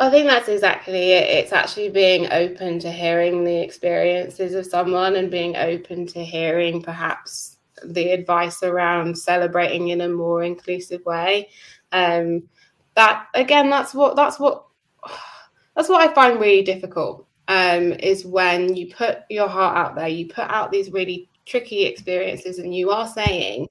I 0.00 0.08
think 0.08 0.28
that's 0.28 0.48
exactly 0.48 1.12
it. 1.12 1.28
It's 1.28 1.52
actually 1.52 1.90
being 1.90 2.32
open 2.32 2.78
to 2.78 2.90
hearing 2.90 3.44
the 3.44 3.62
experiences 3.62 4.54
of 4.54 4.64
someone 4.64 5.16
and 5.16 5.30
being 5.30 5.56
open 5.56 6.06
to 6.08 6.24
hearing 6.24 6.80
perhaps 6.80 7.58
the 7.84 8.12
advice 8.12 8.62
around 8.62 9.18
celebrating 9.18 9.88
in 9.88 10.00
a 10.00 10.08
more 10.08 10.42
inclusive 10.42 11.04
way. 11.04 11.50
Um, 11.92 12.48
that 12.94 13.26
again, 13.34 13.68
that's 13.68 13.92
what 13.92 14.16
that's 14.16 14.40
what 14.40 14.64
that's 15.76 15.90
what 15.90 16.08
I 16.08 16.14
find 16.14 16.40
really 16.40 16.62
difficult. 16.62 17.26
Um, 17.48 17.92
is 17.92 18.24
when 18.24 18.74
you 18.74 18.94
put 18.94 19.18
your 19.28 19.48
heart 19.48 19.76
out 19.76 19.96
there, 19.96 20.08
you 20.08 20.28
put 20.28 20.48
out 20.48 20.72
these 20.72 20.90
really 20.90 21.28
tricky 21.44 21.84
experiences, 21.84 22.58
and 22.58 22.74
you 22.74 22.90
are 22.90 23.06
saying, 23.06 23.68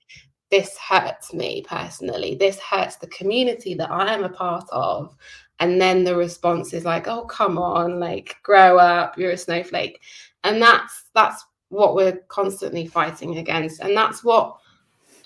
"This 0.52 0.78
hurts 0.78 1.34
me 1.34 1.64
personally. 1.68 2.36
This 2.36 2.60
hurts 2.60 2.98
the 2.98 3.08
community 3.08 3.74
that 3.74 3.90
I 3.90 4.14
am 4.14 4.24
a 4.24 4.30
part 4.30 4.66
of." 4.72 5.16
And 5.60 5.80
then 5.80 6.04
the 6.04 6.16
response 6.16 6.74
is 6.74 6.86
like 6.86 7.08
oh 7.08 7.26
come 7.26 7.58
on 7.58 8.00
like 8.00 8.38
grow 8.44 8.78
up 8.78 9.18
you're 9.18 9.32
a 9.32 9.38
snowflake 9.38 10.02
and 10.44 10.62
that's 10.62 11.06
that's 11.14 11.46
what 11.70 11.96
we're 11.96 12.18
constantly 12.28 12.88
fighting 12.88 13.38
against 13.38 13.82
and 13.82 13.96
that's 13.96 14.24
what 14.24 14.58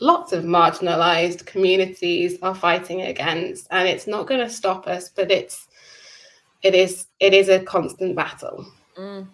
lots 0.01 0.33
of 0.33 0.43
marginalized 0.43 1.45
communities 1.45 2.37
are 2.41 2.55
fighting 2.55 3.03
against 3.03 3.67
and 3.71 3.87
it's 3.87 4.07
not 4.07 4.27
going 4.27 4.39
to 4.39 4.49
stop 4.49 4.87
us 4.87 5.09
but 5.09 5.31
it's 5.31 5.67
it 6.61 6.75
is 6.75 7.07
it 7.19 7.33
is 7.33 7.49
a 7.49 7.63
constant 7.63 8.15
battle 8.15 8.65
mm. 8.97 9.25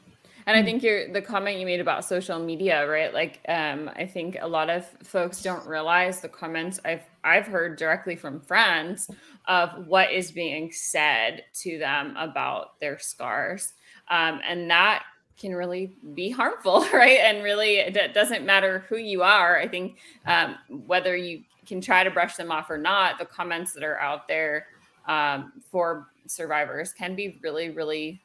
And 0.50 0.58
I 0.58 0.64
think 0.64 0.82
you're 0.82 1.14
the 1.14 1.22
comment 1.22 1.60
you 1.60 1.66
made 1.68 1.80
about 1.80 2.04
social 2.04 2.40
media, 2.40 2.90
right? 2.90 3.14
Like, 3.14 3.40
um, 3.48 3.88
I 3.96 4.08
think 4.08 4.36
a 4.42 4.48
lot 4.48 4.72
of 4.72 4.84
folks 5.04 5.44
don't 5.44 5.64
realize 5.68 6.22
the 6.22 6.28
comments 6.28 6.80
I've 6.84 7.04
I've 7.24 7.48
heard 7.48 7.78
directly 7.78 8.16
from 8.16 8.40
friends 8.42 9.10
of 9.48 9.88
what 9.88 10.12
is 10.12 10.32
being 10.32 10.72
said 10.72 11.44
to 11.62 11.78
them 11.78 12.16
about 12.18 12.80
their 12.80 13.00
scars, 13.00 13.74
um, 14.10 14.42
and 14.48 14.70
that 14.70 15.04
can 15.38 15.56
really 15.56 15.94
be 16.14 16.30
harmful, 16.30 16.86
right? 16.94 17.20
And 17.20 17.44
really, 17.44 17.78
it 17.78 18.14
doesn't 18.14 18.46
matter 18.46 18.86
who 18.90 18.98
you 18.98 19.24
are. 19.24 19.58
I 19.58 19.68
think 19.68 19.98
um, 20.26 20.58
whether 20.86 21.16
you 21.16 21.44
can 21.66 21.82
try 21.82 22.04
to 22.04 22.12
brush 22.12 22.36
them 22.36 22.52
off 22.52 22.70
or 22.70 22.78
not, 22.78 23.20
the 23.20 23.26
comments 23.26 23.74
that 23.74 23.84
are 23.84 24.00
out 24.00 24.28
there 24.28 24.68
um, 25.08 25.54
for 25.72 26.08
survivors 26.28 26.94
can 26.94 27.16
be 27.16 27.40
really, 27.42 27.70
really 27.70 28.22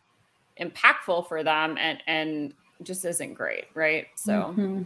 impactful 0.61 1.29
for 1.29 1.43
them 1.43 1.77
and 1.79 1.99
and 2.07 2.55
just 2.83 3.05
isn't 3.05 3.35
great 3.35 3.65
right 3.75 4.07
so 4.15 4.55
mm-hmm. 4.57 4.83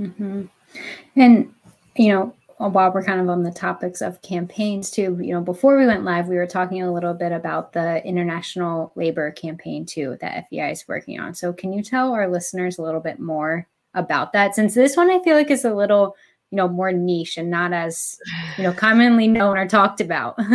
Mm-hmm. 0.00 0.42
and 1.16 1.54
you 1.96 2.12
know 2.12 2.34
while 2.68 2.92
we're 2.92 3.04
kind 3.04 3.20
of 3.20 3.28
on 3.28 3.42
the 3.42 3.50
topics 3.50 4.00
of 4.00 4.20
campaigns 4.22 4.90
too 4.90 5.18
you 5.20 5.32
know 5.32 5.40
before 5.40 5.76
we 5.76 5.86
went 5.86 6.04
live 6.04 6.28
we 6.28 6.36
were 6.36 6.46
talking 6.46 6.82
a 6.82 6.92
little 6.92 7.14
bit 7.14 7.32
about 7.32 7.72
the 7.72 8.04
international 8.06 8.92
labor 8.94 9.30
campaign 9.32 9.84
too 9.84 10.16
that 10.20 10.46
fei 10.50 10.70
is 10.70 10.86
working 10.88 11.20
on. 11.20 11.34
So 11.34 11.52
can 11.52 11.72
you 11.72 11.82
tell 11.82 12.12
our 12.12 12.28
listeners 12.28 12.78
a 12.78 12.82
little 12.82 13.00
bit 13.00 13.18
more 13.18 13.66
about 13.94 14.32
that? 14.32 14.54
Since 14.54 14.74
this 14.74 14.96
one 14.96 15.10
i 15.10 15.20
feel 15.22 15.36
like 15.36 15.50
is 15.50 15.64
a 15.64 15.74
little 15.74 16.16
you 16.50 16.56
know 16.56 16.68
more 16.68 16.92
niche 16.92 17.38
and 17.38 17.50
not 17.50 17.72
as 17.72 18.18
you 18.58 18.64
know 18.64 18.72
commonly 18.72 19.26
known 19.26 19.56
or 19.58 19.66
talked 19.66 20.00
about. 20.00 20.38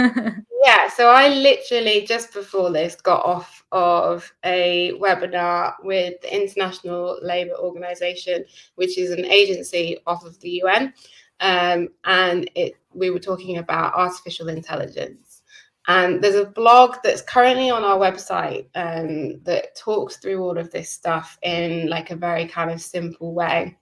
Yeah 0.66 0.90
so 0.90 1.10
i 1.10 1.30
literally 1.30 2.06
just 2.06 2.34
before 2.34 2.72
this 2.72 2.96
got 2.96 3.24
off 3.24 3.64
of 3.72 4.34
a 4.44 4.92
webinar 5.00 5.76
with 5.84 6.20
the 6.22 6.36
international 6.36 7.20
labour 7.22 7.56
organization 7.58 8.44
which 8.76 8.98
is 8.98 9.12
an 9.12 9.24
agency 9.24 9.98
off 10.08 10.26
of 10.26 10.38
the 10.42 10.64
un 10.64 10.94
um, 11.40 11.90
and 12.06 12.50
it 12.56 12.74
we 12.94 13.10
were 13.10 13.20
talking 13.20 13.58
about 13.58 13.94
artificial 13.94 14.50
intelligence 14.50 15.44
and 15.88 16.22
there's 16.22 16.36
a 16.36 16.46
blog 16.46 16.98
that's 17.04 17.22
currently 17.22 17.70
on 17.70 17.84
our 17.84 17.98
website 17.98 18.68
um, 18.76 19.40
that 19.44 19.76
talks 19.76 20.18
through 20.18 20.44
all 20.44 20.58
of 20.58 20.72
this 20.72 20.90
stuff 20.90 21.38
in 21.44 21.88
like 21.90 22.12
a 22.12 22.16
very 22.16 22.46
kind 22.46 22.72
of 22.72 22.82
simple 22.82 23.34
way 23.34 23.78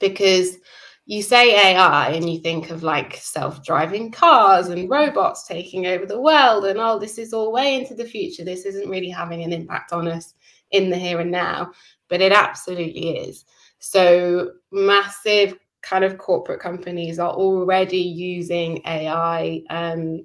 because 0.00 0.56
you 1.04 1.22
say 1.22 1.72
AI 1.72 2.10
and 2.10 2.30
you 2.30 2.38
think 2.38 2.70
of 2.70 2.82
like 2.82 3.16
self 3.16 3.64
driving 3.64 4.10
cars 4.10 4.68
and 4.68 4.88
robots 4.88 5.46
taking 5.46 5.86
over 5.86 6.06
the 6.06 6.20
world, 6.20 6.64
and 6.64 6.78
oh, 6.78 6.98
this 6.98 7.18
is 7.18 7.32
all 7.32 7.52
way 7.52 7.74
into 7.74 7.94
the 7.94 8.04
future. 8.04 8.44
This 8.44 8.64
isn't 8.64 8.88
really 8.88 9.10
having 9.10 9.42
an 9.42 9.52
impact 9.52 9.92
on 9.92 10.08
us 10.08 10.34
in 10.70 10.88
the 10.88 10.96
here 10.96 11.20
and 11.20 11.30
now, 11.30 11.72
but 12.08 12.20
it 12.20 12.32
absolutely 12.32 13.16
is. 13.18 13.44
So, 13.80 14.52
massive 14.70 15.58
kind 15.82 16.04
of 16.04 16.18
corporate 16.18 16.60
companies 16.60 17.18
are 17.18 17.32
already 17.32 17.98
using 17.98 18.82
AI 18.86 19.62
um, 19.70 20.24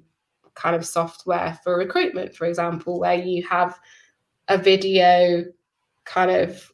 kind 0.54 0.76
of 0.76 0.84
software 0.84 1.58
for 1.62 1.76
recruitment, 1.76 2.34
for 2.34 2.46
example, 2.46 2.98
where 2.98 3.14
you 3.14 3.46
have 3.48 3.78
a 4.48 4.58
video 4.58 5.44
kind 6.04 6.30
of 6.30 6.72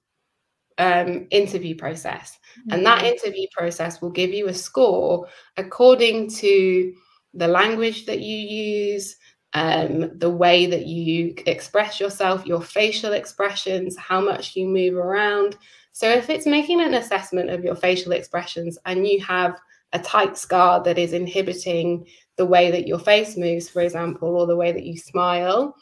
um, 0.79 1.27
interview 1.31 1.77
process. 1.77 2.39
Mm-hmm. 2.59 2.73
And 2.73 2.87
that 2.87 2.99
mm-hmm. 2.99 3.15
interview 3.15 3.47
process 3.53 4.01
will 4.01 4.11
give 4.11 4.31
you 4.31 4.49
a 4.49 4.55
score 4.55 5.29
according 5.57 6.31
to 6.31 6.95
the 7.35 7.49
language 7.49 8.07
that 8.07 8.21
you 8.21 8.37
use, 8.37 9.17
um, 9.55 10.19
the 10.19 10.31
way 10.31 10.67
that 10.67 10.87
you 10.87 11.35
express 11.47 12.01
yourself, 12.01 12.47
your 12.47 12.63
facial 12.63 13.13
expressions, 13.13 13.97
how 13.97 14.21
much 14.21 14.57
you 14.57 14.67
move 14.67 14.95
around. 14.95 15.57
So, 15.93 16.09
if 16.09 16.31
it's 16.31 16.47
making 16.47 16.81
an 16.81 16.95
assessment 16.95 17.51
of 17.51 17.63
your 17.63 17.77
facial 17.77 18.13
expressions 18.13 18.79
and 18.87 19.07
you 19.07 19.21
have 19.25 19.61
a 19.93 19.99
tight 19.99 20.39
scar 20.39 20.83
that 20.83 20.99
is 20.99 21.13
inhibiting 21.13 22.07
the 22.37 22.47
way 22.47 22.71
that 22.71 22.87
your 22.87 22.99
face 22.99 23.37
moves, 23.37 23.69
for 23.69 23.83
example, 23.83 24.37
or 24.37 24.47
the 24.47 24.57
way 24.57 24.73
that 24.73 24.85
you 24.85 24.97
smile, 24.97 25.77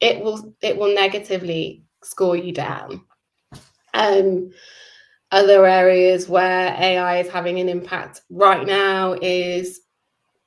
it 0.00 0.22
will 0.22 0.54
it 0.60 0.76
will 0.76 0.94
negatively 0.94 1.84
score 2.02 2.36
you 2.36 2.52
down. 2.52 3.02
Um, 3.94 4.50
other 5.30 5.66
areas 5.66 6.28
where 6.28 6.74
AI 6.78 7.18
is 7.18 7.30
having 7.30 7.58
an 7.60 7.68
impact 7.68 8.22
right 8.30 8.66
now 8.66 9.16
is 9.22 9.80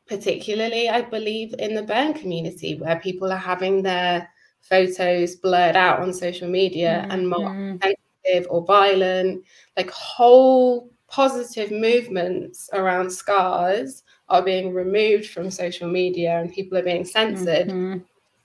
particularly, 0.08 0.90
I 0.90 1.02
believe, 1.02 1.54
in 1.60 1.76
the 1.76 1.84
burn 1.84 2.14
community, 2.14 2.76
where 2.76 3.00
people 3.00 3.32
are 3.32 3.38
having 3.38 3.84
their 3.84 4.30
photos 4.62 5.36
blurred 5.36 5.76
out 5.76 6.02
on 6.02 6.14
social 6.14 6.50
media 6.50 7.02
mm-hmm. 7.02 7.12
and 7.12 7.30
more 7.30 7.80
sensitive 8.28 8.48
or 8.50 8.66
violent. 8.66 9.44
Like 9.76 9.90
whole 9.92 10.90
positive 11.10 11.72
movements 11.72 12.70
around 12.74 13.12
scars 13.12 14.04
are 14.30 14.42
being 14.42 14.74
removed 14.74 15.28
from 15.28 15.50
social 15.50 15.90
media 15.90 16.40
and 16.40 16.54
people 16.54 16.78
are 16.78 16.84
being 16.84 17.06
censored. 17.06 17.70
Mm-hmm. 17.70 18.00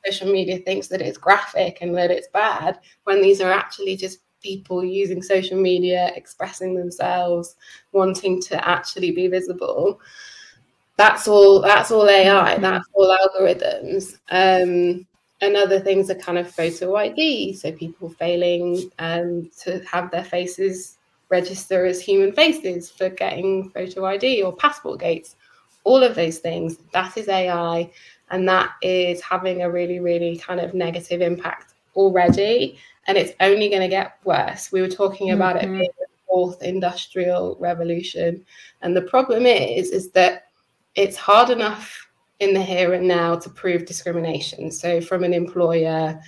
Social 0.06 0.32
media 0.32 0.58
thinks 0.58 0.88
that 0.88 1.00
it's 1.00 1.18
graphic 1.18 1.78
and 1.80 1.96
that 1.96 2.10
it's 2.10 2.28
bad 2.32 2.78
when 3.04 3.22
these 3.22 3.40
are 3.40 3.52
actually 3.52 3.96
just 3.96 4.18
people 4.42 4.84
using 4.84 5.22
social 5.22 5.60
media, 5.60 6.10
expressing 6.16 6.74
themselves, 6.74 7.54
wanting 7.92 8.40
to 8.42 8.68
actually 8.68 9.12
be 9.12 9.28
visible. 9.28 10.00
That's 10.96 11.26
all. 11.28 11.60
That's 11.60 11.90
all 11.90 12.08
AI. 12.08 12.54
Mm-hmm. 12.54 12.62
That's 12.62 12.88
all 12.92 13.16
algorithms. 13.16 14.18
Um, 14.30 15.06
and 15.42 15.56
other 15.56 15.78
things 15.78 16.08
are 16.08 16.14
kind 16.14 16.38
of 16.38 16.50
photo 16.50 16.96
ID. 16.96 17.52
So 17.54 17.72
people 17.72 18.08
failing 18.08 18.90
um, 18.98 19.50
to 19.60 19.80
have 19.80 20.10
their 20.10 20.24
faces 20.24 20.96
register 21.28 21.84
as 21.84 22.00
human 22.00 22.32
faces 22.32 22.90
for 22.90 23.10
getting 23.10 23.68
photo 23.70 24.06
ID 24.06 24.42
or 24.42 24.56
passport 24.56 25.00
gates. 25.00 25.36
All 25.84 26.02
of 26.02 26.14
those 26.14 26.38
things. 26.38 26.78
That 26.92 27.16
is 27.18 27.28
AI, 27.28 27.90
and 28.30 28.48
that 28.48 28.70
is 28.80 29.20
having 29.20 29.62
a 29.62 29.70
really, 29.70 30.00
really 30.00 30.38
kind 30.38 30.60
of 30.60 30.72
negative 30.72 31.20
impact 31.20 31.74
already 31.96 32.78
and 33.06 33.18
it's 33.18 33.32
only 33.40 33.68
going 33.68 33.82
to 33.82 33.88
get 33.88 34.18
worse. 34.24 34.70
We 34.70 34.80
were 34.80 34.88
talking 34.88 35.32
about 35.32 35.56
mm-hmm. 35.56 35.74
it 35.74 35.78
being 35.78 35.90
the 35.98 36.06
fourth 36.28 36.62
industrial 36.62 37.56
revolution, 37.58 38.44
and 38.82 38.96
the 38.96 39.02
problem 39.02 39.46
is, 39.46 39.90
is 39.90 40.10
that 40.10 40.46
it's 40.94 41.16
hard 41.16 41.50
enough 41.50 42.01
in 42.42 42.54
the 42.54 42.62
here 42.62 42.92
and 42.92 43.06
now 43.06 43.36
to 43.36 43.48
prove 43.48 43.86
discrimination. 43.86 44.70
So 44.70 45.00
from 45.00 45.24
an 45.24 45.32
employer 45.32 46.20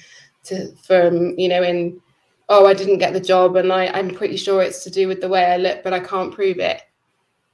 to 0.44 0.72
from 0.76 1.38
you 1.38 1.48
know 1.48 1.62
in 1.62 2.00
oh 2.48 2.66
I 2.66 2.74
didn't 2.74 2.98
get 2.98 3.12
the 3.12 3.20
job 3.20 3.56
and 3.56 3.72
I 3.72 3.88
I'm 3.88 4.10
pretty 4.10 4.36
sure 4.36 4.62
it's 4.62 4.84
to 4.84 4.90
do 4.90 5.08
with 5.08 5.20
the 5.20 5.28
way 5.28 5.44
I 5.44 5.56
look, 5.56 5.82
but 5.82 5.92
I 5.92 6.00
can't 6.00 6.32
prove 6.32 6.58
it. 6.58 6.82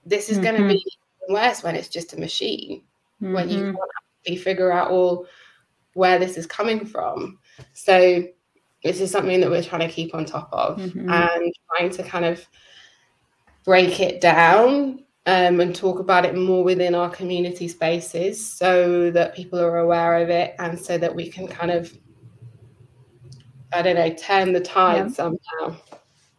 This 0.04 0.28
is 0.28 0.38
mm-hmm. 0.38 0.56
going 0.56 0.62
to 0.62 0.68
be 0.68 0.84
worse 1.28 1.62
when 1.62 1.76
it's 1.76 1.88
just 1.88 2.12
a 2.12 2.20
machine 2.20 2.82
mm-hmm. 3.22 3.32
when 3.32 3.48
you 3.48 3.58
mm-hmm. 3.58 3.76
can't 3.76 3.90
actually 4.18 4.36
figure 4.36 4.72
out 4.72 4.90
all 4.90 5.26
where 5.94 6.18
this 6.18 6.36
is 6.36 6.46
coming 6.46 6.84
from. 6.84 7.38
So 7.72 8.24
this 8.84 9.00
is 9.00 9.10
something 9.10 9.40
that 9.40 9.50
we're 9.50 9.62
trying 9.62 9.86
to 9.86 9.94
keep 9.94 10.14
on 10.14 10.24
top 10.24 10.50
of 10.52 10.78
mm-hmm. 10.78 11.10
and 11.10 11.54
trying 11.68 11.90
to 11.90 12.02
kind 12.02 12.24
of 12.24 12.46
break 13.64 14.00
it 14.00 14.20
down 14.20 15.04
um, 15.30 15.60
and 15.60 15.76
talk 15.76 16.00
about 16.00 16.24
it 16.24 16.34
more 16.34 16.64
within 16.64 16.94
our 16.94 17.08
community 17.08 17.68
spaces 17.68 18.44
so 18.44 19.12
that 19.12 19.34
people 19.34 19.60
are 19.60 19.78
aware 19.78 20.16
of 20.16 20.28
it 20.28 20.56
and 20.58 20.76
so 20.78 20.98
that 20.98 21.14
we 21.14 21.30
can 21.30 21.46
kind 21.46 21.70
of 21.70 21.96
I 23.72 23.82
don't 23.82 23.94
know, 23.94 24.12
turn 24.14 24.52
the 24.52 24.60
tide 24.60 24.96
yeah. 24.96 25.08
somehow. 25.12 25.76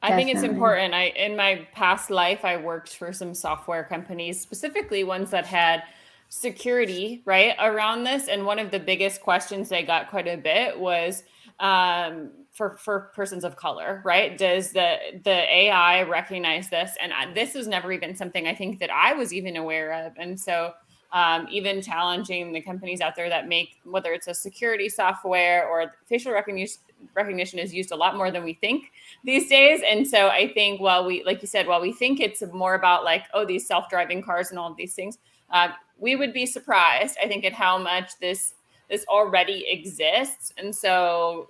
I 0.01 0.15
think 0.15 0.29
it's 0.29 0.43
important. 0.43 0.93
I 0.93 1.05
in 1.15 1.37
my 1.37 1.65
past 1.73 2.09
life 2.09 2.43
I 2.43 2.57
worked 2.57 2.97
for 2.97 3.13
some 3.13 3.33
software 3.33 3.85
companies, 3.85 4.41
specifically 4.41 5.05
ones 5.05 5.29
that 5.29 5.45
had 5.45 5.83
security, 6.27 7.21
right, 7.23 7.55
around 7.59 8.03
this. 8.03 8.27
And 8.27 8.45
one 8.45 8.59
of 8.59 8.71
the 8.71 8.79
biggest 8.79 9.21
questions 9.21 9.71
I 9.71 9.83
got 9.83 10.09
quite 10.09 10.27
a 10.27 10.35
bit 10.35 10.77
was 10.77 11.23
um, 11.59 12.31
for 12.51 12.75
for 12.77 13.11
persons 13.15 13.43
of 13.43 13.55
color, 13.55 14.01
right? 14.03 14.37
Does 14.37 14.71
the 14.71 14.97
the 15.23 15.55
AI 15.55 16.03
recognize 16.03 16.69
this? 16.69 16.91
And 17.01 17.13
I, 17.13 17.33
this 17.33 17.53
was 17.53 17.67
never 17.67 17.91
even 17.91 18.15
something 18.15 18.47
I 18.47 18.55
think 18.55 18.79
that 18.79 18.91
I 18.91 19.13
was 19.13 19.33
even 19.33 19.55
aware 19.55 20.05
of. 20.05 20.13
And 20.17 20.39
so 20.39 20.73
um, 21.13 21.47
even 21.51 21.81
challenging 21.81 22.53
the 22.53 22.61
companies 22.61 23.01
out 23.01 23.15
there 23.15 23.29
that 23.29 23.47
make 23.47 23.79
whether 23.83 24.13
it's 24.13 24.27
a 24.27 24.33
security 24.33 24.89
software 24.89 25.67
or 25.67 25.93
facial 26.07 26.31
recognition 26.31 26.81
recognition 27.15 27.57
is 27.57 27.73
used 27.73 27.91
a 27.91 27.95
lot 27.95 28.15
more 28.15 28.29
than 28.29 28.43
we 28.43 28.53
think 28.53 28.91
these 29.23 29.49
days 29.49 29.81
and 29.89 30.07
so 30.07 30.27
i 30.27 30.47
think 30.53 30.79
while 30.79 31.03
we 31.03 31.23
like 31.23 31.41
you 31.41 31.47
said 31.47 31.65
while 31.65 31.81
we 31.81 31.91
think 31.91 32.19
it's 32.19 32.43
more 32.53 32.75
about 32.75 33.03
like 33.03 33.23
oh 33.33 33.43
these 33.43 33.65
self-driving 33.65 34.21
cars 34.21 34.51
and 34.51 34.59
all 34.59 34.69
of 34.69 34.77
these 34.77 34.93
things 34.93 35.17
uh, 35.49 35.69
we 35.97 36.15
would 36.15 36.31
be 36.31 36.45
surprised 36.45 37.17
i 37.21 37.27
think 37.27 37.43
at 37.43 37.53
how 37.53 37.77
much 37.77 38.11
this 38.19 38.53
this 38.87 39.03
already 39.09 39.65
exists 39.67 40.53
and 40.57 40.73
so 40.73 41.49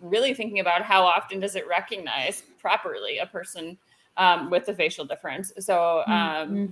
really 0.00 0.34
thinking 0.34 0.60
about 0.60 0.82
how 0.82 1.04
often 1.04 1.40
does 1.40 1.54
it 1.54 1.66
recognize 1.68 2.42
properly 2.60 3.18
a 3.18 3.26
person 3.26 3.76
um, 4.16 4.50
with 4.50 4.66
the 4.66 4.74
facial 4.74 5.04
difference 5.04 5.52
so 5.58 6.02
um, 6.06 6.48
mm-hmm 6.48 6.66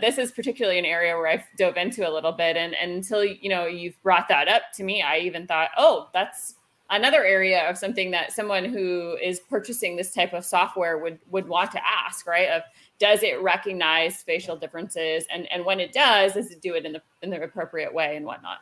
this 0.00 0.18
is 0.18 0.32
particularly 0.32 0.78
an 0.78 0.84
area 0.84 1.16
where 1.16 1.28
I've 1.28 1.44
dove 1.56 1.76
into 1.76 2.08
a 2.08 2.10
little 2.10 2.32
bit. 2.32 2.56
And, 2.56 2.74
and 2.74 2.92
until, 2.92 3.24
you 3.24 3.48
know, 3.48 3.66
you've 3.66 4.00
brought 4.02 4.28
that 4.28 4.48
up 4.48 4.62
to 4.74 4.84
me, 4.84 5.02
I 5.02 5.18
even 5.18 5.46
thought, 5.46 5.70
oh, 5.76 6.08
that's 6.12 6.56
another 6.90 7.24
area 7.24 7.68
of 7.68 7.78
something 7.78 8.10
that 8.10 8.32
someone 8.32 8.66
who 8.66 9.16
is 9.22 9.40
purchasing 9.40 9.96
this 9.96 10.12
type 10.12 10.34
of 10.34 10.44
software 10.44 10.98
would, 10.98 11.18
would 11.30 11.48
want 11.48 11.72
to 11.72 11.80
ask, 11.86 12.26
right? 12.26 12.48
Of 12.48 12.62
does 12.98 13.22
it 13.22 13.40
recognize 13.40 14.22
facial 14.22 14.56
differences? 14.56 15.24
And, 15.32 15.50
and 15.50 15.64
when 15.64 15.80
it 15.80 15.92
does, 15.92 16.34
does 16.34 16.50
it 16.50 16.60
do 16.60 16.74
it 16.74 16.84
in 16.84 16.92
the, 16.92 17.02
in 17.22 17.30
the 17.30 17.42
appropriate 17.42 17.92
way 17.92 18.16
and 18.16 18.26
whatnot? 18.26 18.58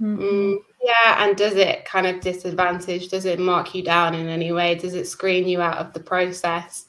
Mm, 0.00 0.58
yeah, 0.82 1.24
and 1.24 1.36
does 1.36 1.54
it 1.54 1.84
kind 1.84 2.06
of 2.06 2.20
disadvantage? 2.20 3.08
Does 3.08 3.24
it 3.24 3.38
mark 3.38 3.74
you 3.74 3.82
down 3.82 4.14
in 4.14 4.28
any 4.28 4.52
way? 4.52 4.74
Does 4.74 4.94
it 4.94 5.06
screen 5.06 5.46
you 5.48 5.60
out 5.60 5.78
of 5.78 5.92
the 5.92 6.00
process? 6.00 6.86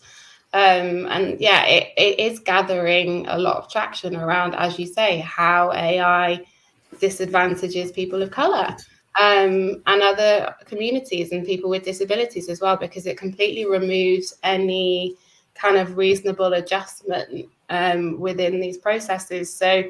Um, 0.53 1.05
and 1.07 1.39
yeah, 1.39 1.65
it, 1.65 1.93
it 1.97 2.19
is 2.19 2.39
gathering 2.39 3.27
a 3.27 3.37
lot 3.37 3.57
of 3.57 3.69
traction 3.69 4.15
around, 4.15 4.55
as 4.55 4.79
you 4.79 4.87
say, 4.87 5.19
how 5.19 5.71
AI 5.73 6.45
disadvantages 6.99 7.91
people 7.91 8.21
of 8.21 8.31
color 8.31 8.75
um, 9.21 9.83
and 9.85 10.01
other 10.01 10.55
communities 10.65 11.31
and 11.31 11.45
people 11.45 11.69
with 11.69 11.83
disabilities 11.83 12.49
as 12.49 12.61
well, 12.61 12.77
because 12.77 13.05
it 13.05 13.17
completely 13.17 13.65
removes 13.65 14.37
any 14.43 15.15
kind 15.53 15.77
of 15.77 15.97
reasonable 15.97 16.53
adjustment 16.53 17.47
um, 17.69 18.19
within 18.19 18.59
these 18.59 18.77
processes. 18.77 19.53
So, 19.53 19.83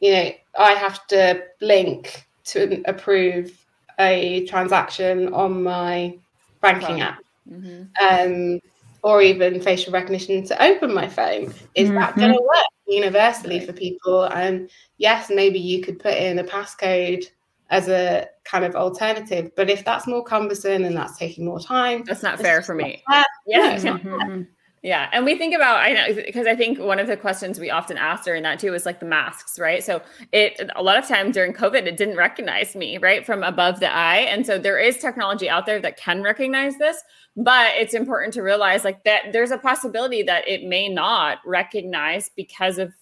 you 0.00 0.12
know, 0.12 0.30
I 0.58 0.72
have 0.72 1.06
to 1.08 1.44
blink 1.60 2.27
to 2.48 2.82
approve 2.86 3.64
a 3.98 4.46
transaction 4.46 5.32
on 5.32 5.62
my 5.62 6.16
banking 6.60 7.00
app. 7.00 7.20
Mm-hmm. 7.50 7.82
Um, 8.04 8.60
or 9.02 9.22
even 9.22 9.60
facial 9.60 9.92
recognition 9.92 10.44
to 10.44 10.62
open 10.62 10.92
my 10.92 11.08
phone. 11.08 11.54
Is 11.74 11.88
mm-hmm. 11.88 11.94
that 11.94 12.16
going 12.16 12.32
to 12.32 12.42
work 12.42 12.66
universally 12.86 13.60
for 13.60 13.72
people? 13.72 14.24
And 14.24 14.68
yes, 14.98 15.30
maybe 15.30 15.58
you 15.58 15.82
could 15.82 15.98
put 15.98 16.14
in 16.14 16.38
a 16.38 16.44
passcode 16.44 17.24
as 17.70 17.88
a 17.88 18.26
kind 18.44 18.64
of 18.64 18.74
alternative, 18.74 19.50
but 19.54 19.68
if 19.70 19.84
that's 19.84 20.06
more 20.06 20.24
cumbersome 20.24 20.84
and 20.84 20.96
that's 20.96 21.16
taking 21.18 21.44
more 21.44 21.60
time, 21.60 22.02
that's 22.04 22.22
not 22.22 22.40
fair 22.40 22.62
for 22.62 22.74
me. 22.74 23.02
Yeah. 23.46 23.76
Mm-hmm. 23.78 24.42
Yeah. 24.82 25.08
And 25.12 25.24
we 25.24 25.36
think 25.36 25.54
about, 25.54 25.80
I 25.80 25.92
know, 25.92 26.14
because 26.14 26.46
I 26.46 26.54
think 26.54 26.78
one 26.78 27.00
of 27.00 27.08
the 27.08 27.16
questions 27.16 27.58
we 27.58 27.70
often 27.70 27.96
ask 27.96 28.24
during 28.24 28.44
that 28.44 28.60
too 28.60 28.74
is 28.74 28.86
like 28.86 29.00
the 29.00 29.06
masks, 29.06 29.58
right? 29.58 29.82
So 29.82 30.00
it, 30.32 30.60
a 30.76 30.82
lot 30.82 30.98
of 30.98 31.08
time 31.08 31.32
during 31.32 31.52
COVID, 31.52 31.86
it 31.86 31.96
didn't 31.96 32.16
recognize 32.16 32.76
me, 32.76 32.98
right? 32.98 33.26
From 33.26 33.42
above 33.42 33.80
the 33.80 33.92
eye. 33.92 34.18
And 34.18 34.46
so 34.46 34.58
there 34.58 34.78
is 34.78 34.98
technology 34.98 35.48
out 35.48 35.66
there 35.66 35.80
that 35.80 35.96
can 35.96 36.22
recognize 36.22 36.78
this, 36.78 37.02
but 37.36 37.72
it's 37.74 37.94
important 37.94 38.34
to 38.34 38.42
realize 38.42 38.84
like 38.84 39.02
that 39.04 39.32
there's 39.32 39.50
a 39.50 39.58
possibility 39.58 40.22
that 40.22 40.46
it 40.46 40.62
may 40.64 40.88
not 40.88 41.38
recognize 41.44 42.30
because 42.36 42.78
of 42.78 42.92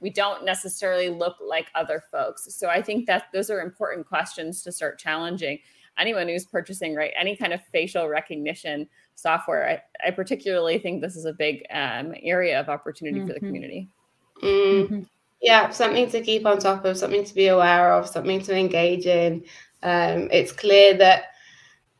we 0.00 0.10
don't 0.10 0.44
necessarily 0.44 1.08
look 1.08 1.36
like 1.46 1.66
other 1.74 2.02
folks. 2.10 2.54
So 2.54 2.68
I 2.68 2.82
think 2.82 3.06
that 3.06 3.24
those 3.32 3.50
are 3.50 3.60
important 3.60 4.06
questions 4.06 4.62
to 4.62 4.72
start 4.72 4.98
challenging 4.98 5.58
anyone 5.98 6.28
who's 6.28 6.46
purchasing 6.46 6.94
right 6.94 7.12
any 7.18 7.36
kind 7.36 7.52
of 7.52 7.60
facial 7.72 8.08
recognition 8.08 8.88
software. 9.14 9.68
I, 9.68 10.08
I 10.08 10.10
particularly 10.10 10.78
think 10.78 11.00
this 11.00 11.16
is 11.16 11.24
a 11.24 11.32
big 11.32 11.64
um, 11.70 12.14
area 12.22 12.58
of 12.60 12.68
opportunity 12.68 13.18
mm-hmm. 13.18 13.28
for 13.28 13.34
the 13.34 13.40
mm-hmm. 13.40 13.46
community. 13.46 13.88
Mm. 14.42 14.82
Mm-hmm. 14.82 15.02
Yeah, 15.42 15.70
something 15.70 16.10
to 16.10 16.20
keep 16.20 16.44
on 16.44 16.58
top 16.58 16.84
of, 16.84 16.98
something 16.98 17.24
to 17.24 17.34
be 17.34 17.48
aware 17.48 17.94
of, 17.94 18.08
something 18.08 18.42
to 18.42 18.54
engage 18.54 19.06
in. 19.06 19.44
Um, 19.82 20.28
it's 20.30 20.52
clear 20.52 20.94
that 20.98 21.24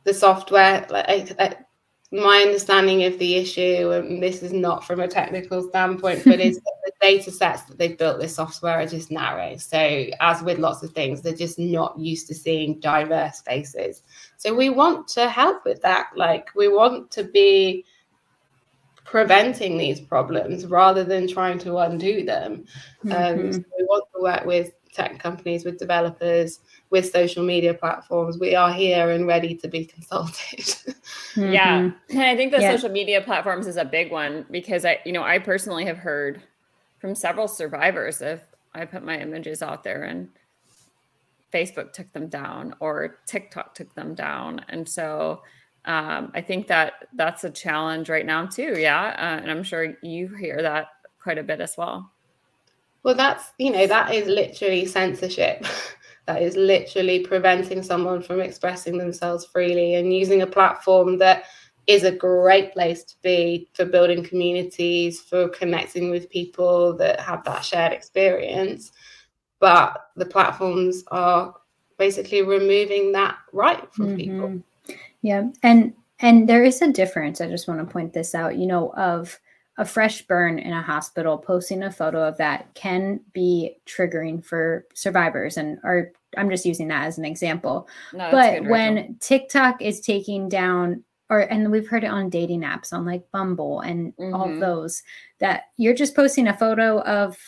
the 0.05 0.13
software, 0.13 0.87
like, 0.91 1.39
like, 1.39 1.59
my 2.13 2.43
understanding 2.45 3.05
of 3.05 3.19
the 3.19 3.37
issue, 3.37 3.91
and 3.93 4.23
this 4.23 4.43
is 4.43 4.53
not 4.53 4.85
from 4.85 5.01
a 5.01 5.07
technical 5.07 5.63
standpoint, 5.63 6.23
but 6.25 6.41
is 6.41 6.61
the 6.85 6.93
data 7.01 7.31
sets 7.31 7.63
that 7.63 7.79
they've 7.79 7.97
built 7.97 8.19
this 8.19 8.35
software 8.35 8.81
are 8.81 8.87
just 8.87 9.11
narrow. 9.11 9.57
So, 9.57 10.07
as 10.21 10.43
with 10.43 10.59
lots 10.59 10.83
of 10.83 10.91
things, 10.91 11.23
they're 11.23 11.33
just 11.33 11.59
not 11.59 11.99
used 11.99 12.27
to 12.29 12.35
seeing 12.35 12.81
diverse 12.81 13.43
faces. 13.43 14.03
So, 14.39 14.55
we 14.55 14.71
want 14.71 15.07
to 15.09 15.29
help 15.29 15.65
with 15.65 15.81
that. 15.83 16.09
Like, 16.17 16.49
we 16.57 16.67
want 16.67 17.13
to 17.13 17.25
be 17.25 17.85
preventing 19.05 19.77
these 19.77 20.01
problems 20.01 20.67
rather 20.67 21.05
than 21.05 21.29
trying 21.29 21.59
to 21.59 21.79
undo 21.79 22.25
them. 22.25 22.65
Um, 23.05 23.11
mm-hmm. 23.11 23.41
Um, 23.41 23.53
so 23.53 23.63
we 23.79 23.85
want 23.85 24.05
to 24.15 24.23
work 24.23 24.45
with 24.45 24.73
tech 24.93 25.19
companies, 25.19 25.65
with 25.65 25.79
developers, 25.79 26.61
with 26.91 27.11
social 27.11 27.45
media 27.45 27.75
platforms. 27.75 28.39
We 28.39 28.55
are 28.55 28.73
here 28.73 29.11
and 29.11 29.27
ready 29.27 29.55
to 29.57 29.69
be 29.69 29.85
consulted. 29.85 30.59
mm-hmm. 30.59 31.53
Yeah. 31.53 31.91
And 32.11 32.23
I 32.23 32.37
think 32.37 32.53
the 32.53 32.61
yeah. 32.61 32.73
social 32.73 32.91
media 32.91 33.21
platforms 33.21 33.67
is 33.67 33.77
a 33.77 33.85
big 33.85 34.11
one 34.11 34.47
because 34.51 34.85
I, 34.85 34.99
you 35.05 35.13
know, 35.13 35.23
I 35.23 35.39
personally 35.39 35.85
have 35.87 35.99
heard 35.99 36.43
from 37.01 37.15
several 37.15 37.49
survivors 37.49 38.21
if 38.21 38.43
I 38.75 38.85
put 38.85 39.05
my 39.05 39.19
images 39.19 39.63
out 39.63 39.85
there 39.85 40.05
and 40.05 40.29
Facebook 41.53 41.93
took 41.93 42.13
them 42.13 42.29
down 42.29 42.75
or 42.81 43.19
TikTok 43.27 43.75
took 43.75 43.93
them 43.95 44.15
down. 44.15 44.65
And 44.69 44.89
so 44.89 45.43
um, 45.85 46.31
I 46.35 46.41
think 46.41 46.67
that 46.69 47.09
that's 47.15 47.45
a 47.45 47.51
challenge 47.51 48.09
right 48.09 48.27
now 48.27 48.47
too. 48.47 48.75
Yeah. 48.79 49.15
Uh, 49.19 49.43
and 49.43 49.51
I'm 49.51 49.63
sure 49.63 49.97
you 50.03 50.29
hear 50.29 50.63
that 50.63 50.89
quite 51.23 51.39
a 51.39 51.43
bit 51.43 51.61
as 51.61 51.77
well. 51.77 52.11
Well, 53.03 53.15
that's, 53.15 53.53
you 53.59 53.73
know, 53.73 53.87
that 53.87 54.15
is 54.15 54.27
literally 54.27 54.87
censorship. 54.87 55.65
that 56.27 56.43
is 56.43 56.57
literally 56.57 57.21
preventing 57.21 57.83
someone 57.83 58.23
from 58.23 58.41
expressing 58.41 58.99
themselves 58.99 59.47
freely 59.47 59.95
and 59.95 60.15
using 60.15 60.43
a 60.43 60.47
platform 60.47 61.19
that 61.19 61.45
is 61.87 62.05
a 62.05 62.13
great 62.13 62.73
place 62.73 63.03
to 63.05 63.17
be 63.23 63.69
for 63.73 63.85
building 63.85 64.23
communities, 64.23 65.21
for 65.21 65.49
connecting 65.49 66.11
with 66.11 66.31
people 66.31 66.97
that 66.97 67.19
have 67.21 67.43
that 67.45 67.65
shared 67.65 67.93
experience. 67.93 68.93
But 69.59 70.11
the 70.17 70.27
platforms 70.27 71.03
are 71.09 71.55
basically 71.99 72.43
removing 72.43 73.13
that 73.13 73.39
right 73.53 73.93
from 73.93 74.09
mm-hmm. 74.09 74.17
people. 74.17 74.63
Yeah. 75.23 75.49
And 75.63 75.95
and 76.21 76.49
there 76.49 76.65
is 76.65 76.83
a 76.83 76.93
difference. 76.93 77.41
I 77.41 77.49
just 77.49 77.67
want 77.67 77.81
to 77.81 77.93
point 77.93 78.13
this 78.13 78.35
out, 78.35 78.57
you 78.57 78.67
know, 78.67 78.93
of 78.95 79.39
a 79.81 79.85
fresh 79.87 80.21
burn 80.27 80.59
in 80.59 80.75
a 80.75 80.83
hospital, 80.83 81.39
posting 81.39 81.83
a 81.83 81.91
photo 81.91 82.29
of 82.29 82.37
that 82.37 82.73
can 82.75 83.19
be 83.33 83.79
triggering 83.87 84.45
for 84.45 84.85
survivors. 84.93 85.57
And 85.57 85.79
or 85.83 86.13
I'm 86.37 86.51
just 86.51 86.67
using 86.67 86.89
that 86.89 87.07
as 87.07 87.17
an 87.17 87.25
example. 87.25 87.89
No, 88.13 88.31
but 88.31 88.61
good, 88.61 88.69
when 88.69 89.17
TikTok 89.21 89.81
is 89.81 90.03
taking 90.03 90.51
down 90.51 91.03
or 91.31 91.41
and 91.41 91.71
we've 91.71 91.89
heard 91.89 92.05
it 92.05 92.09
on 92.09 92.29
dating 92.29 92.61
apps 92.61 92.93
on 92.93 93.07
like 93.07 93.25
Bumble 93.33 93.81
and 93.81 94.15
mm-hmm. 94.17 94.35
all 94.35 94.55
those 94.61 95.03
that 95.39 95.63
you're 95.79 95.95
just 95.95 96.15
posting 96.15 96.49
a 96.49 96.57
photo 96.57 97.01
of 97.01 97.39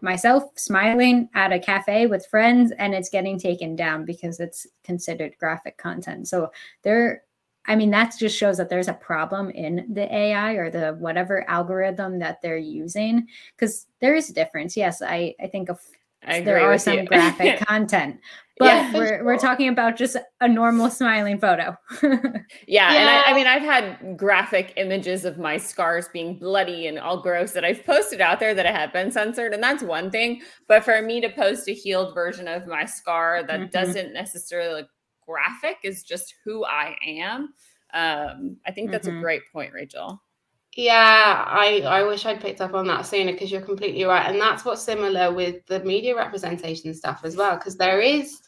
myself 0.00 0.44
smiling 0.56 1.28
at 1.34 1.52
a 1.52 1.58
cafe 1.58 2.06
with 2.06 2.26
friends 2.26 2.72
and 2.78 2.94
it's 2.94 3.10
getting 3.10 3.38
taken 3.38 3.76
down 3.76 4.06
because 4.06 4.40
it's 4.40 4.66
considered 4.84 5.36
graphic 5.38 5.76
content. 5.76 6.28
So 6.28 6.50
there 6.82 7.24
I 7.66 7.76
mean, 7.76 7.90
that 7.90 8.14
just 8.18 8.36
shows 8.36 8.56
that 8.58 8.68
there's 8.68 8.88
a 8.88 8.94
problem 8.94 9.50
in 9.50 9.86
the 9.92 10.12
AI 10.14 10.52
or 10.52 10.70
the 10.70 10.96
whatever 10.98 11.48
algorithm 11.48 12.18
that 12.18 12.42
they're 12.42 12.58
using 12.58 13.26
because 13.56 13.86
there 14.00 14.14
is 14.14 14.28
a 14.30 14.34
difference. 14.34 14.76
Yes, 14.76 15.00
I, 15.00 15.34
I 15.40 15.46
think 15.46 15.68
of 15.68 15.80
there 16.26 16.60
are 16.60 16.78
some 16.78 17.04
graphic 17.04 17.60
content 17.66 18.18
but 18.58 18.66
yeah, 18.66 18.92
we're, 18.94 19.06
sure. 19.08 19.24
we're 19.24 19.38
talking 19.38 19.68
about 19.68 19.96
just 19.96 20.16
a 20.40 20.48
normal 20.48 20.88
smiling 20.88 21.38
photo 21.38 21.76
yeah, 22.02 22.08
yeah, 22.66 22.92
and 22.92 23.10
I, 23.10 23.22
I, 23.30 23.34
mean 23.34 23.46
i've 23.46 23.62
had 23.62 24.16
graphic 24.16 24.72
images 24.76 25.24
of 25.24 25.38
my 25.38 25.56
scars 25.56 26.08
being 26.12 26.38
bloody 26.38 26.86
and 26.86 26.98
all 26.98 27.20
gross 27.20 27.52
that 27.52 27.64
i've 27.64 27.84
posted 27.84 28.20
out 28.20 28.40
there 28.40 28.54
that 28.54 28.66
have 28.66 28.92
been 28.92 29.10
censored 29.10 29.52
and 29.54 29.62
that's 29.62 29.82
one 29.82 30.10
thing 30.10 30.42
but 30.68 30.84
for 30.84 31.02
me 31.02 31.20
to 31.20 31.28
post 31.30 31.68
a 31.68 31.72
healed 31.72 32.14
version 32.14 32.48
of 32.48 32.66
my 32.66 32.84
scar 32.84 33.42
that 33.46 33.60
mm-hmm. 33.60 33.70
doesn't 33.70 34.12
necessarily 34.12 34.82
look 34.82 34.88
graphic 35.26 35.78
is 35.82 36.02
just 36.02 36.34
who 36.44 36.64
i 36.64 36.96
am 37.06 37.52
um, 37.92 38.56
i 38.66 38.72
think 38.72 38.90
that's 38.90 39.08
mm-hmm. 39.08 39.18
a 39.18 39.22
great 39.22 39.42
point 39.52 39.72
rachel 39.72 40.20
yeah, 40.76 41.44
I, 41.46 41.82
I 41.86 42.02
wish 42.02 42.26
I'd 42.26 42.40
picked 42.40 42.60
up 42.60 42.74
on 42.74 42.86
that 42.88 43.06
sooner 43.06 43.32
because 43.32 43.52
you're 43.52 43.60
completely 43.60 44.04
right. 44.04 44.28
And 44.28 44.40
that's 44.40 44.64
what's 44.64 44.82
similar 44.82 45.32
with 45.32 45.64
the 45.66 45.80
media 45.80 46.16
representation 46.16 46.92
stuff 46.94 47.20
as 47.22 47.36
well, 47.36 47.56
because 47.56 47.76
there 47.76 48.00
is 48.00 48.40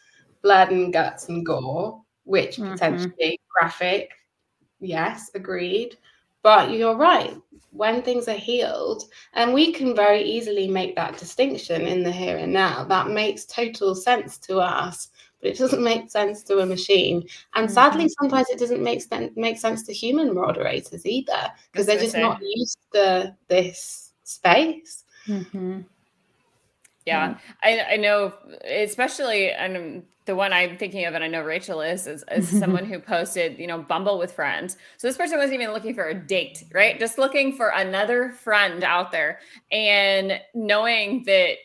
blood 0.42 0.70
and 0.70 0.92
guts 0.92 1.28
and 1.28 1.46
gore, 1.46 2.02
which 2.24 2.56
mm-hmm. 2.56 2.72
potentially 2.72 3.40
graphic. 3.48 4.10
Yes, 4.80 5.30
agreed. 5.34 5.96
But 6.42 6.72
you're 6.72 6.96
right. 6.96 7.36
When 7.70 8.02
things 8.02 8.26
are 8.26 8.32
healed, 8.32 9.04
and 9.34 9.54
we 9.54 9.72
can 9.72 9.94
very 9.94 10.22
easily 10.22 10.66
make 10.66 10.96
that 10.96 11.18
distinction 11.18 11.82
in 11.82 12.02
the 12.02 12.12
here 12.12 12.38
and 12.38 12.52
now, 12.52 12.84
that 12.84 13.10
makes 13.10 13.44
total 13.44 13.94
sense 13.94 14.38
to 14.38 14.58
us 14.58 15.10
but 15.40 15.50
it 15.50 15.58
doesn't 15.58 15.82
make 15.82 16.10
sense 16.10 16.42
to 16.44 16.58
a 16.58 16.66
machine. 16.66 17.26
And 17.54 17.66
mm-hmm. 17.66 17.74
sadly, 17.74 18.08
sometimes 18.08 18.48
it 18.50 18.58
doesn't 18.58 18.82
make 18.82 19.02
sense 19.02 19.32
make 19.36 19.58
sense 19.58 19.82
to 19.84 19.92
human 19.92 20.34
moderators 20.34 21.04
either, 21.04 21.52
because 21.70 21.86
they're 21.86 21.98
just 21.98 22.12
say. 22.12 22.22
not 22.22 22.40
used 22.40 22.78
to 22.92 23.34
this 23.48 24.12
space. 24.24 25.04
Mm-hmm. 25.26 25.80
Yeah, 27.04 27.38
I, 27.62 27.86
I 27.92 27.96
know, 27.98 28.34
especially 28.64 29.50
and 29.52 30.02
the 30.26 30.34
one 30.34 30.52
I'm 30.52 30.76
thinking 30.76 31.04
of, 31.04 31.14
and 31.14 31.22
I 31.22 31.28
know 31.28 31.42
Rachel 31.42 31.80
is, 31.80 32.08
is, 32.08 32.24
is 32.32 32.48
someone 32.58 32.84
who 32.84 32.98
posted, 32.98 33.58
you 33.58 33.68
know, 33.68 33.78
Bumble 33.78 34.18
with 34.18 34.32
friends. 34.32 34.76
So 34.96 35.06
this 35.06 35.16
person 35.16 35.38
wasn't 35.38 35.54
even 35.54 35.72
looking 35.72 35.94
for 35.94 36.08
a 36.08 36.14
date, 36.14 36.64
right? 36.72 36.98
Just 36.98 37.16
looking 37.16 37.52
for 37.52 37.68
another 37.68 38.32
friend 38.32 38.82
out 38.82 39.12
there, 39.12 39.38
and 39.70 40.40
knowing 40.52 41.22
that 41.26 41.58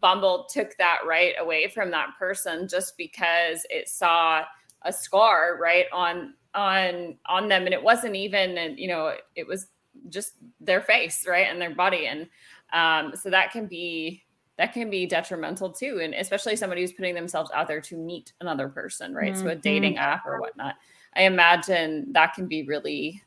Bumble 0.00 0.46
took 0.50 0.76
that 0.76 1.00
right 1.06 1.34
away 1.38 1.68
from 1.68 1.90
that 1.90 2.10
person 2.18 2.68
just 2.68 2.96
because 2.96 3.66
it 3.70 3.88
saw 3.88 4.44
a 4.82 4.92
scar 4.92 5.58
right 5.60 5.86
on 5.92 6.34
on 6.54 7.16
on 7.26 7.48
them. 7.48 7.64
And 7.64 7.74
it 7.74 7.82
wasn't 7.82 8.16
even 8.16 8.56
and 8.58 8.78
you 8.78 8.88
know 8.88 9.14
it 9.34 9.46
was 9.46 9.68
just 10.08 10.34
their 10.60 10.80
face 10.80 11.26
right 11.26 11.46
and 11.48 11.60
their 11.60 11.74
body. 11.74 12.06
And 12.06 12.28
um 12.72 13.14
so 13.16 13.30
that 13.30 13.52
can 13.52 13.66
be 13.66 14.22
that 14.56 14.72
can 14.72 14.90
be 14.90 15.06
detrimental 15.06 15.70
too. 15.70 16.00
And 16.02 16.14
especially 16.14 16.56
somebody 16.56 16.82
who's 16.82 16.92
putting 16.92 17.14
themselves 17.14 17.50
out 17.54 17.66
there 17.66 17.80
to 17.80 17.96
meet 17.96 18.32
another 18.40 18.68
person 18.68 19.14
right? 19.14 19.32
Mm-hmm. 19.32 19.42
so 19.42 19.48
a 19.48 19.52
mm-hmm. 19.52 19.60
dating 19.60 19.98
app 19.98 20.26
or 20.26 20.40
whatnot. 20.40 20.76
I 21.16 21.22
imagine 21.22 22.12
that 22.12 22.34
can 22.34 22.46
be 22.46 22.62
really 22.62 23.22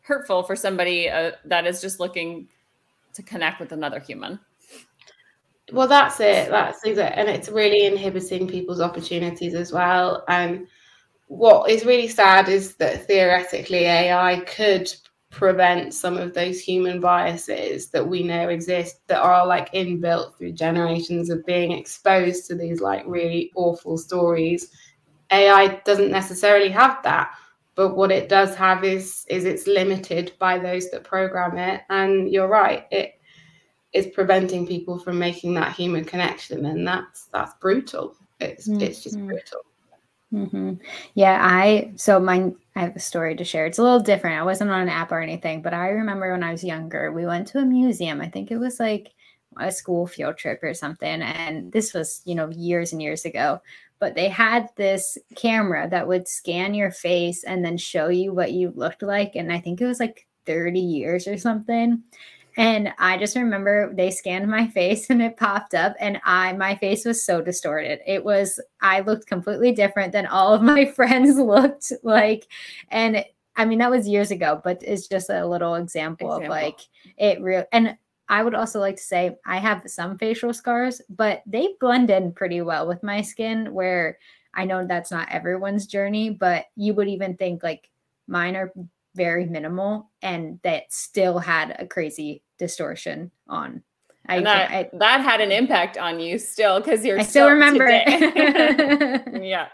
hurtful 0.00 0.42
for 0.42 0.56
somebody 0.56 1.08
uh, 1.08 1.32
that 1.44 1.66
is 1.66 1.80
just 1.80 2.00
looking 2.00 2.48
to 3.12 3.22
connect 3.22 3.60
with 3.60 3.72
another 3.72 4.00
human 4.00 4.40
well, 5.72 5.88
that's 5.88 6.20
it. 6.20 6.50
That's 6.50 6.84
it. 6.84 6.98
And 6.98 7.28
it's 7.28 7.48
really 7.48 7.86
inhibiting 7.86 8.46
people's 8.48 8.80
opportunities 8.80 9.54
as 9.54 9.72
well. 9.72 10.24
And 10.28 10.66
what 11.28 11.70
is 11.70 11.84
really 11.84 12.08
sad 12.08 12.48
is 12.48 12.76
that 12.76 13.06
theoretically 13.06 13.84
AI 13.84 14.40
could 14.40 14.92
prevent 15.30 15.94
some 15.94 16.16
of 16.16 16.34
those 16.34 16.60
human 16.60 17.00
biases 17.00 17.88
that 17.90 18.06
we 18.06 18.22
know 18.22 18.48
exist 18.48 19.06
that 19.06 19.20
are 19.20 19.46
like 19.46 19.72
inbuilt 19.72 20.36
through 20.36 20.52
generations 20.52 21.30
of 21.30 21.46
being 21.46 21.70
exposed 21.70 22.46
to 22.48 22.56
these 22.56 22.80
like 22.80 23.04
really 23.06 23.52
awful 23.54 23.96
stories. 23.96 24.72
AI 25.30 25.80
doesn't 25.84 26.10
necessarily 26.10 26.68
have 26.68 27.00
that 27.04 27.32
but 27.80 27.96
what 27.96 28.10
it 28.10 28.28
does 28.28 28.54
have 28.54 28.84
is 28.84 29.24
is 29.28 29.44
it's 29.44 29.66
limited 29.66 30.32
by 30.38 30.58
those 30.58 30.90
that 30.90 31.04
program 31.04 31.56
it 31.56 31.82
and 31.88 32.30
you're 32.30 32.48
right 32.48 32.86
it 32.90 33.19
is 33.92 34.06
preventing 34.06 34.66
people 34.66 34.98
from 34.98 35.18
making 35.18 35.54
that 35.54 35.74
human 35.74 36.04
connection 36.04 36.66
and 36.66 36.86
that's 36.86 37.26
that's 37.32 37.54
brutal. 37.54 38.16
It's 38.40 38.68
mm-hmm. 38.68 38.80
it's 38.80 39.02
just 39.02 39.18
brutal. 39.18 39.62
Mm-hmm. 40.32 40.74
yeah 41.14 41.40
i 41.42 41.90
so 41.96 42.20
my 42.20 42.52
i 42.76 42.80
have 42.80 42.94
a 42.94 43.00
story 43.00 43.34
to 43.34 43.44
share. 43.44 43.66
It's 43.66 43.78
a 43.78 43.82
little 43.82 43.98
different. 43.98 44.38
I 44.38 44.44
wasn't 44.44 44.70
on 44.70 44.82
an 44.82 44.88
app 44.88 45.10
or 45.10 45.20
anything 45.20 45.60
but 45.60 45.74
i 45.74 45.88
remember 45.88 46.30
when 46.30 46.44
i 46.44 46.52
was 46.52 46.62
younger 46.62 47.10
we 47.10 47.26
went 47.26 47.48
to 47.48 47.58
a 47.58 47.64
museum. 47.64 48.20
I 48.20 48.28
think 48.28 48.50
it 48.50 48.58
was 48.58 48.78
like 48.78 49.12
a 49.58 49.72
school 49.72 50.06
field 50.06 50.36
trip 50.36 50.62
or 50.62 50.72
something 50.72 51.22
and 51.22 51.72
this 51.72 51.92
was 51.92 52.22
you 52.24 52.36
know 52.36 52.48
years 52.50 52.92
and 52.92 53.02
years 53.02 53.24
ago. 53.24 53.60
But 53.98 54.14
they 54.14 54.28
had 54.28 54.70
this 54.76 55.18
camera 55.34 55.86
that 55.90 56.08
would 56.08 56.26
scan 56.26 56.72
your 56.74 56.90
face 56.90 57.44
and 57.44 57.62
then 57.62 57.76
show 57.76 58.08
you 58.08 58.32
what 58.32 58.52
you 58.52 58.72
looked 58.76 59.02
like 59.02 59.34
and 59.34 59.52
i 59.52 59.58
think 59.58 59.80
it 59.80 59.86
was 59.86 60.00
like 60.00 60.26
30 60.46 60.78
years 60.78 61.26
or 61.26 61.36
something 61.36 62.02
and 62.56 62.92
I 62.98 63.16
just 63.18 63.36
remember 63.36 63.92
they 63.94 64.10
scanned 64.10 64.48
my 64.48 64.66
face 64.68 65.06
and 65.10 65.22
it 65.22 65.36
popped 65.36 65.74
up 65.74 65.94
and 66.00 66.20
I 66.24 66.52
my 66.52 66.74
face 66.76 67.04
was 67.04 67.24
so 67.24 67.40
distorted. 67.40 68.00
It 68.06 68.24
was 68.24 68.60
I 68.80 69.00
looked 69.00 69.26
completely 69.26 69.72
different 69.72 70.12
than 70.12 70.26
all 70.26 70.54
of 70.54 70.62
my 70.62 70.84
friends 70.96 71.38
looked 71.38 71.92
like 72.02 72.46
and 72.90 73.24
I 73.56 73.64
mean 73.64 73.78
that 73.80 73.90
was 73.90 74.08
years 74.08 74.30
ago, 74.30 74.60
but 74.62 74.82
it's 74.82 75.08
just 75.08 75.28
a 75.28 75.46
little 75.46 75.74
example, 75.74 76.28
example. 76.28 76.44
of 76.44 76.50
like 76.50 76.80
it 77.16 77.40
real 77.42 77.64
and 77.72 77.96
I 78.28 78.44
would 78.44 78.54
also 78.54 78.78
like 78.78 78.96
to 78.96 79.02
say 79.02 79.36
I 79.44 79.58
have 79.58 79.82
some 79.86 80.16
facial 80.16 80.52
scars, 80.54 81.02
but 81.10 81.42
they 81.46 81.74
blend 81.80 82.10
in 82.10 82.32
pretty 82.32 82.60
well 82.62 82.86
with 82.86 83.02
my 83.02 83.22
skin 83.22 83.74
where 83.74 84.18
I 84.54 84.64
know 84.64 84.86
that's 84.86 85.10
not 85.10 85.28
everyone's 85.30 85.86
journey, 85.86 86.30
but 86.30 86.66
you 86.76 86.94
would 86.94 87.08
even 87.08 87.36
think 87.36 87.62
like 87.62 87.90
mine 88.28 88.54
are 88.54 88.72
very 89.14 89.46
minimal 89.46 90.10
and 90.22 90.60
that 90.62 90.92
still 90.92 91.38
had 91.38 91.76
a 91.78 91.86
crazy 91.86 92.42
distortion 92.58 93.30
on. 93.48 93.82
I, 94.26 94.36
and 94.36 94.46
that, 94.46 94.70
I, 94.70 94.90
that 94.98 95.20
had 95.22 95.40
an 95.40 95.50
impact 95.50 95.98
on 95.98 96.20
you 96.20 96.38
still 96.38 96.78
because 96.78 97.04
you're 97.04 97.18
I 97.18 97.22
still, 97.22 97.46
still 97.46 97.50
remember 97.50 97.86
yeah. 99.42 99.68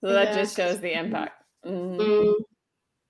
So 0.00 0.12
that 0.12 0.28
yeah. 0.28 0.34
just 0.34 0.56
shows 0.56 0.80
the 0.80 0.98
impact. 0.98 1.42
Mm-hmm. 1.64 2.00
Mm. 2.00 2.34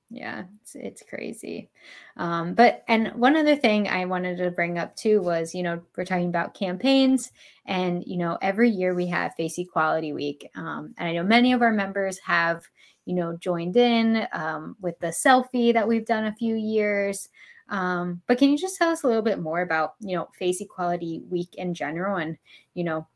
Yeah, 0.08 0.44
it's, 0.62 0.76
it's 0.76 1.02
crazy. 1.02 1.70
Um, 2.16 2.54
but, 2.54 2.84
and 2.86 3.08
one 3.14 3.36
other 3.36 3.56
thing 3.56 3.88
I 3.88 4.04
wanted 4.04 4.38
to 4.38 4.52
bring 4.52 4.78
up 4.78 4.94
too 4.94 5.20
was, 5.20 5.52
you 5.54 5.64
know, 5.64 5.80
we're 5.96 6.04
talking 6.04 6.28
about 6.28 6.54
campaigns 6.54 7.32
and, 7.66 8.04
you 8.06 8.16
know, 8.16 8.38
every 8.40 8.70
year 8.70 8.94
we 8.94 9.08
have 9.08 9.34
Face 9.34 9.58
Equality 9.58 10.12
Week. 10.12 10.48
Um, 10.54 10.94
and 10.96 11.08
I 11.08 11.12
know 11.12 11.24
many 11.24 11.52
of 11.52 11.62
our 11.62 11.72
members 11.72 12.18
have, 12.20 12.62
you 13.06 13.14
know, 13.14 13.36
joined 13.38 13.76
in 13.76 14.26
um, 14.32 14.76
with 14.80 14.98
the 14.98 15.06
selfie 15.06 15.72
that 15.72 15.88
we've 15.88 16.04
done 16.04 16.26
a 16.26 16.34
few 16.34 16.54
years. 16.56 17.28
Um, 17.68 18.20
but 18.26 18.38
can 18.38 18.50
you 18.50 18.58
just 18.58 18.76
tell 18.76 18.90
us 18.90 19.02
a 19.02 19.06
little 19.06 19.22
bit 19.22 19.40
more 19.40 19.62
about, 19.62 19.94
you 20.00 20.16
know, 20.16 20.28
Face 20.38 20.60
Equality 20.60 21.22
Week 21.30 21.54
in 21.54 21.72
general 21.72 22.18
and, 22.18 22.36
you 22.74 22.84
know, 22.84 23.06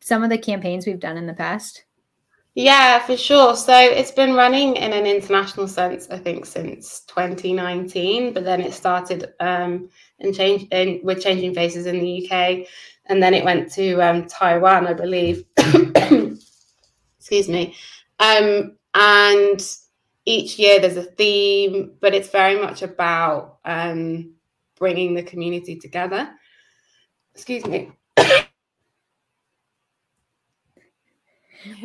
some 0.00 0.22
of 0.22 0.30
the 0.30 0.38
campaigns 0.38 0.86
we've 0.86 0.98
done 0.98 1.16
in 1.16 1.26
the 1.26 1.34
past? 1.34 1.84
Yeah, 2.54 2.98
for 2.98 3.16
sure. 3.16 3.54
So 3.54 3.76
it's 3.76 4.10
been 4.10 4.34
running 4.34 4.74
in 4.74 4.92
an 4.92 5.06
international 5.06 5.68
sense, 5.68 6.08
I 6.10 6.18
think, 6.18 6.46
since 6.46 7.00
2019. 7.02 8.32
But 8.32 8.44
then 8.44 8.60
it 8.60 8.74
started 8.74 9.32
um, 9.38 9.88
and 10.18 10.34
change 10.34 10.66
in, 10.72 11.00
with 11.04 11.22
changing 11.22 11.54
faces 11.54 11.86
in 11.86 12.00
the 12.00 12.28
UK, 12.28 12.66
and 13.06 13.22
then 13.22 13.34
it 13.34 13.44
went 13.44 13.70
to 13.72 14.00
um, 14.00 14.26
Taiwan, 14.26 14.88
I 14.88 14.94
believe. 14.94 15.44
Excuse 17.18 17.48
me. 17.48 17.76
Um, 18.18 18.76
and 18.94 19.60
each 20.24 20.58
year 20.58 20.80
there's 20.80 20.96
a 20.96 21.02
theme, 21.02 21.92
but 22.00 22.14
it's 22.14 22.30
very 22.30 22.60
much 22.60 22.82
about 22.82 23.58
um, 23.64 24.34
bringing 24.78 25.14
the 25.14 25.22
community 25.22 25.76
together. 25.76 26.30
Excuse 27.34 27.64
me. 27.66 27.92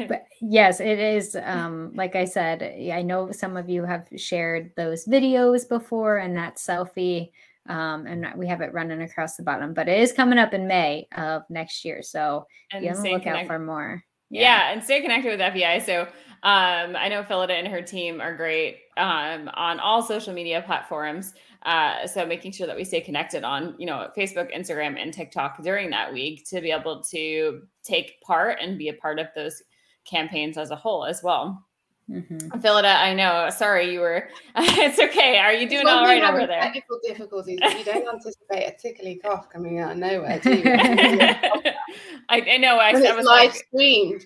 but 0.08 0.26
yes, 0.41 0.80
it 0.80 0.99
is. 0.99 1.36
Um, 1.41 1.91
like 1.95 2.16
I 2.16 2.26
said, 2.26 2.64
I 2.64 3.01
know 3.01 3.32
some 3.32 3.58
of 3.58 3.70
you 3.70 3.84
have 3.84 4.08
shared 4.18 4.72
those 4.76 5.06
videos 5.06 5.68
before 5.68 6.18
and 6.18 6.36
that 6.38 6.58
selfie. 6.58 7.32
Um, 7.68 8.06
and 8.06 8.28
we 8.36 8.47
have 8.47 8.62
it 8.62 8.74
running 8.74 9.01
across 9.01 9.38
the 9.38 9.43
bottom, 9.43 9.74
but 9.74 9.89
it 9.89 9.99
is 9.99 10.14
coming 10.14 10.38
up 10.38 10.53
in 10.53 10.68
May 10.68 11.08
of 11.18 11.43
next 11.49 11.84
year. 11.84 12.03
So 12.03 12.45
and 12.72 12.82
be 12.82 12.89
on 12.89 13.01
the 13.01 13.10
lookout 13.10 13.24
connect- 13.24 13.47
for 13.47 13.60
more. 13.60 14.03
Yeah. 14.42 14.72
and 14.72 14.84
stay 14.84 15.02
connected 15.02 15.30
with 15.30 15.40
FEI. 15.40 15.80
So 15.86 16.02
um, 16.44 16.96
I 16.96 17.10
know 17.10 17.24
Phyllida 17.24 17.52
and 17.52 17.68
her 17.68 17.82
team 17.82 18.22
are 18.22 18.36
great 18.36 18.78
um, 18.98 19.50
on 19.56 19.80
all 19.80 20.04
social 20.04 20.34
media 20.34 20.62
platforms. 20.66 21.34
Uh, 21.64 22.06
so 22.06 22.26
making 22.26 22.52
sure 22.52 22.68
that 22.68 22.76
we 22.76 22.84
stay 22.84 23.02
connected 23.02 23.44
on, 23.44 23.74
you 23.80 23.88
know, 23.88 24.10
Facebook, 24.16 24.56
Instagram, 24.56 25.02
and 25.02 25.12
TikTok 25.12 25.64
during 25.64 25.90
that 25.90 26.14
week 26.14 26.48
to 26.50 26.62
be 26.62 26.72
able 26.72 27.02
to 27.02 27.62
take 27.84 28.22
part 28.22 28.60
and 28.62 28.78
be 28.78 28.90
a 28.90 28.94
part 28.94 29.18
of 29.18 29.28
those 29.36 29.64
campaigns 30.08 30.58
as 30.58 30.70
a 30.70 30.76
whole 30.76 31.06
as 31.06 31.24
well. 31.24 31.66
Mm-hmm. 32.10 32.60
Phyllida, 32.60 32.95
I 32.95 33.14
know. 33.14 33.49
Sorry, 33.49 33.91
you 33.91 33.99
were. 33.99 34.30
it's 34.56 34.99
okay. 34.99 35.39
Are 35.39 35.53
you 35.53 35.68
doing 35.68 35.88
all 35.88 36.03
right 36.03 36.24
over 36.24 36.45
there? 36.45 36.62
Technical 36.62 36.99
difficulties. 37.03 37.60
you 37.62 37.84
don't 37.84 38.08
anticipate 38.14 38.64
a 38.68 38.76
tickly 38.78 39.16
cough 39.16 39.49
coming 39.49 39.80
out 39.80 39.93
of 39.93 39.97
nowhere, 39.97 40.39
do 40.39 40.53
you? 40.53 40.64
I, 42.30 42.41
I, 42.41 42.58
know. 42.58 42.78
I, 42.78 42.89
I 42.89 43.16
was 43.16 43.26
live 43.26 43.26
like... 43.26 43.56
streamed. 43.56 44.26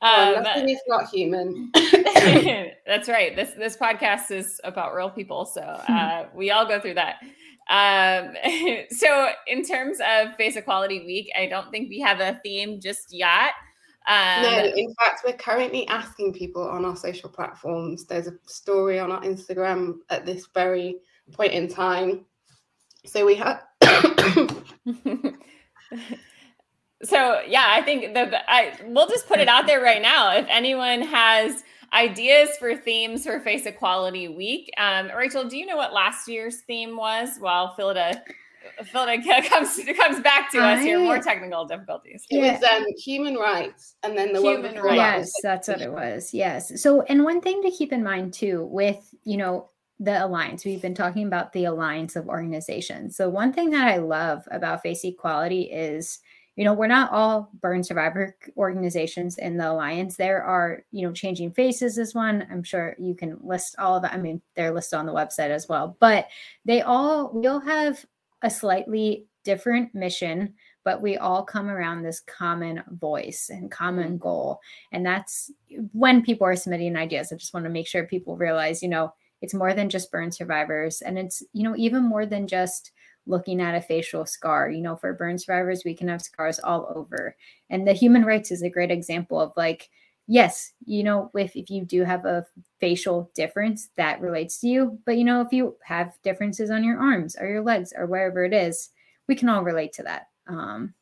um, 0.00 0.42
nothing 0.42 0.70
is 0.70 0.80
not 0.88 1.08
human. 1.08 1.70
that's 2.86 3.08
right. 3.08 3.36
This 3.36 3.52
this 3.52 3.76
podcast 3.76 4.30
is 4.30 4.58
about 4.64 4.94
real 4.94 5.10
people, 5.10 5.44
so 5.44 5.60
uh, 5.60 6.26
we 6.34 6.50
all 6.50 6.66
go 6.66 6.80
through 6.80 6.94
that. 6.94 7.16
Um, 7.68 8.34
so, 8.90 9.28
in 9.46 9.64
terms 9.64 9.98
of 10.00 10.34
Face 10.36 10.56
Equality 10.56 11.04
Week, 11.06 11.30
I 11.38 11.46
don't 11.46 11.70
think 11.70 11.90
we 11.90 12.00
have 12.00 12.20
a 12.20 12.40
theme 12.42 12.80
just 12.80 13.12
yet. 13.12 13.52
Um, 14.08 14.42
no, 14.42 14.72
in 14.76 14.94
fact, 14.94 15.22
we're 15.24 15.34
currently 15.34 15.86
asking 15.88 16.32
people 16.32 16.62
on 16.62 16.84
our 16.84 16.96
social 16.96 17.28
platforms. 17.28 18.04
There's 18.04 18.26
a 18.26 18.34
story 18.46 18.98
on 18.98 19.12
our 19.12 19.22
Instagram 19.22 19.98
at 20.10 20.26
this 20.26 20.46
very 20.52 20.96
point 21.32 21.52
in 21.52 21.68
time. 21.68 22.24
So 23.06 23.24
we 23.26 23.36
have. 23.36 23.62
so 27.02 27.40
yeah, 27.46 27.66
I 27.68 27.82
think 27.84 28.14
the 28.14 28.50
I 28.50 28.74
we'll 28.86 29.08
just 29.08 29.28
put 29.28 29.38
it 29.40 29.48
out 29.48 29.66
there 29.66 29.80
right 29.80 30.02
now. 30.02 30.36
If 30.36 30.46
anyone 30.48 31.02
has 31.02 31.64
ideas 31.92 32.50
for 32.58 32.76
themes 32.76 33.24
for 33.24 33.40
Face 33.40 33.66
Equality 33.66 34.28
Week, 34.28 34.72
um, 34.78 35.10
Rachel, 35.16 35.44
do 35.48 35.56
you 35.56 35.66
know 35.66 35.76
what 35.76 35.92
last 35.92 36.28
year's 36.28 36.60
theme 36.60 36.96
was? 36.96 37.38
Well, 37.40 37.74
Phyllida 37.78 38.20
Phyllida 38.82 39.48
comes 39.48 39.80
comes 39.96 40.20
back 40.20 40.50
to 40.52 40.58
I, 40.58 40.74
us 40.74 40.82
here. 40.82 40.98
More 40.98 41.18
technical 41.18 41.64
difficulties. 41.64 42.24
It 42.30 42.38
yeah. 42.38 42.54
was 42.54 42.62
um, 42.62 42.84
human 42.98 43.36
rights, 43.36 43.96
and 44.02 44.16
then 44.16 44.32
the 44.32 44.40
human 44.40 44.76
rights. 44.76 44.96
Yes, 44.96 45.32
that's 45.42 45.68
what 45.68 45.80
it 45.80 45.92
was. 45.92 46.32
Yes. 46.32 46.80
So, 46.82 47.02
and 47.02 47.24
one 47.24 47.40
thing 47.40 47.62
to 47.62 47.70
keep 47.70 47.92
in 47.92 48.02
mind 48.02 48.34
too, 48.34 48.66
with 48.70 49.14
you 49.24 49.36
know 49.36 49.70
the 50.00 50.24
alliance, 50.24 50.64
we've 50.64 50.82
been 50.82 50.94
talking 50.94 51.26
about 51.26 51.52
the 51.52 51.64
alliance 51.64 52.16
of 52.16 52.28
organizations. 52.28 53.16
So, 53.16 53.28
one 53.28 53.52
thing 53.52 53.70
that 53.70 53.88
I 53.88 53.98
love 53.98 54.46
about 54.50 54.82
Face 54.82 55.04
Equality 55.04 55.62
is 55.62 56.20
you 56.56 56.64
know 56.64 56.74
we're 56.74 56.86
not 56.86 57.10
all 57.12 57.50
burn 57.60 57.82
survivor 57.82 58.36
organizations 58.56 59.38
in 59.38 59.56
the 59.56 59.70
alliance 59.70 60.16
there 60.16 60.42
are 60.42 60.84
you 60.90 61.06
know 61.06 61.12
changing 61.12 61.50
faces 61.50 61.98
is 61.98 62.14
one 62.14 62.46
i'm 62.50 62.62
sure 62.62 62.94
you 62.98 63.14
can 63.14 63.38
list 63.42 63.74
all 63.78 63.96
of 63.96 64.04
it 64.04 64.12
i 64.12 64.16
mean 64.16 64.40
they're 64.54 64.72
listed 64.72 64.98
on 64.98 65.06
the 65.06 65.12
website 65.12 65.50
as 65.50 65.68
well 65.68 65.96
but 65.98 66.28
they 66.64 66.82
all 66.82 67.32
we 67.32 67.46
all 67.46 67.60
have 67.60 68.04
a 68.42 68.50
slightly 68.50 69.26
different 69.44 69.94
mission, 69.94 70.54
but 70.84 71.02
we 71.02 71.16
all 71.16 71.44
come 71.44 71.68
around 71.68 72.02
this 72.02 72.20
common 72.20 72.82
voice 72.90 73.50
and 73.50 73.70
common 73.70 74.08
mm-hmm. 74.08 74.16
goal. 74.18 74.60
And 74.92 75.04
that's 75.04 75.50
when 75.92 76.22
people 76.22 76.46
are 76.46 76.56
submitting 76.56 76.96
ideas. 76.96 77.32
I 77.32 77.36
just 77.36 77.54
want 77.54 77.64
to 77.64 77.70
make 77.70 77.86
sure 77.86 78.04
people 78.04 78.36
realize, 78.36 78.82
you 78.82 78.88
know, 78.88 79.12
it's 79.40 79.54
more 79.54 79.74
than 79.74 79.88
just 79.88 80.10
burn 80.12 80.30
survivors. 80.30 81.02
And 81.02 81.18
it's, 81.18 81.42
you 81.52 81.64
know, 81.64 81.74
even 81.76 82.02
more 82.04 82.26
than 82.26 82.46
just 82.46 82.92
looking 83.26 83.60
at 83.60 83.74
a 83.74 83.80
facial 83.80 84.26
scar. 84.26 84.70
You 84.70 84.82
know, 84.82 84.96
for 84.96 85.12
burn 85.14 85.38
survivors, 85.38 85.82
we 85.84 85.94
can 85.94 86.08
have 86.08 86.22
scars 86.22 86.58
all 86.60 86.92
over. 86.94 87.36
And 87.70 87.86
the 87.86 87.92
human 87.92 88.24
rights 88.24 88.50
is 88.50 88.62
a 88.62 88.70
great 88.70 88.90
example 88.90 89.40
of 89.40 89.52
like, 89.56 89.88
yes, 90.32 90.72
you 90.86 91.04
know, 91.04 91.30
if, 91.34 91.54
if 91.56 91.68
you 91.68 91.84
do 91.84 92.04
have 92.04 92.24
a 92.24 92.46
facial 92.80 93.30
difference 93.34 93.90
that 93.98 94.18
relates 94.22 94.58
to 94.60 94.66
you, 94.66 94.98
but 95.04 95.18
you 95.18 95.24
know, 95.24 95.42
if 95.42 95.52
you 95.52 95.76
have 95.84 96.14
differences 96.22 96.70
on 96.70 96.82
your 96.82 96.98
arms 96.98 97.36
or 97.38 97.46
your 97.46 97.62
legs 97.62 97.92
or 97.94 98.06
wherever 98.06 98.42
it 98.42 98.54
is, 98.54 98.88
we 99.28 99.34
can 99.34 99.50
all 99.50 99.62
relate 99.62 99.92
to 99.92 100.02
that. 100.04 100.28
Um, 100.46 100.94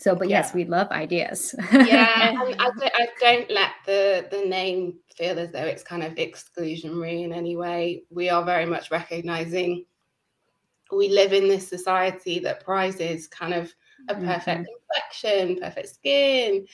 so, 0.00 0.16
but 0.16 0.28
yes, 0.28 0.50
yeah. 0.50 0.56
we 0.56 0.64
love 0.64 0.90
ideas. 0.90 1.54
yeah, 1.72 2.34
I, 2.36 2.54
I, 2.58 2.70
don't, 2.76 2.92
I, 2.96 3.08
don't, 3.20 3.50
let 3.50 3.70
the 3.86 4.26
the 4.32 4.44
name 4.44 4.94
feel 5.16 5.38
as 5.38 5.52
though 5.52 5.64
it's 5.64 5.84
kind 5.84 6.02
of 6.02 6.16
exclusionary 6.16 7.24
in 7.24 7.32
any 7.32 7.56
way. 7.56 8.02
We 8.10 8.30
are 8.30 8.44
very 8.44 8.66
much 8.66 8.90
recognizing 8.90 9.84
we 10.90 11.08
live 11.08 11.32
in 11.32 11.46
this 11.46 11.68
society 11.68 12.40
that 12.40 12.64
prizes 12.64 13.28
kind 13.28 13.54
of 13.54 13.72
a 14.08 14.14
perfect 14.14 14.46
mm-hmm. 14.46 14.64
complexion, 14.64 15.56
perfect 15.60 15.88
skin, 15.88 16.66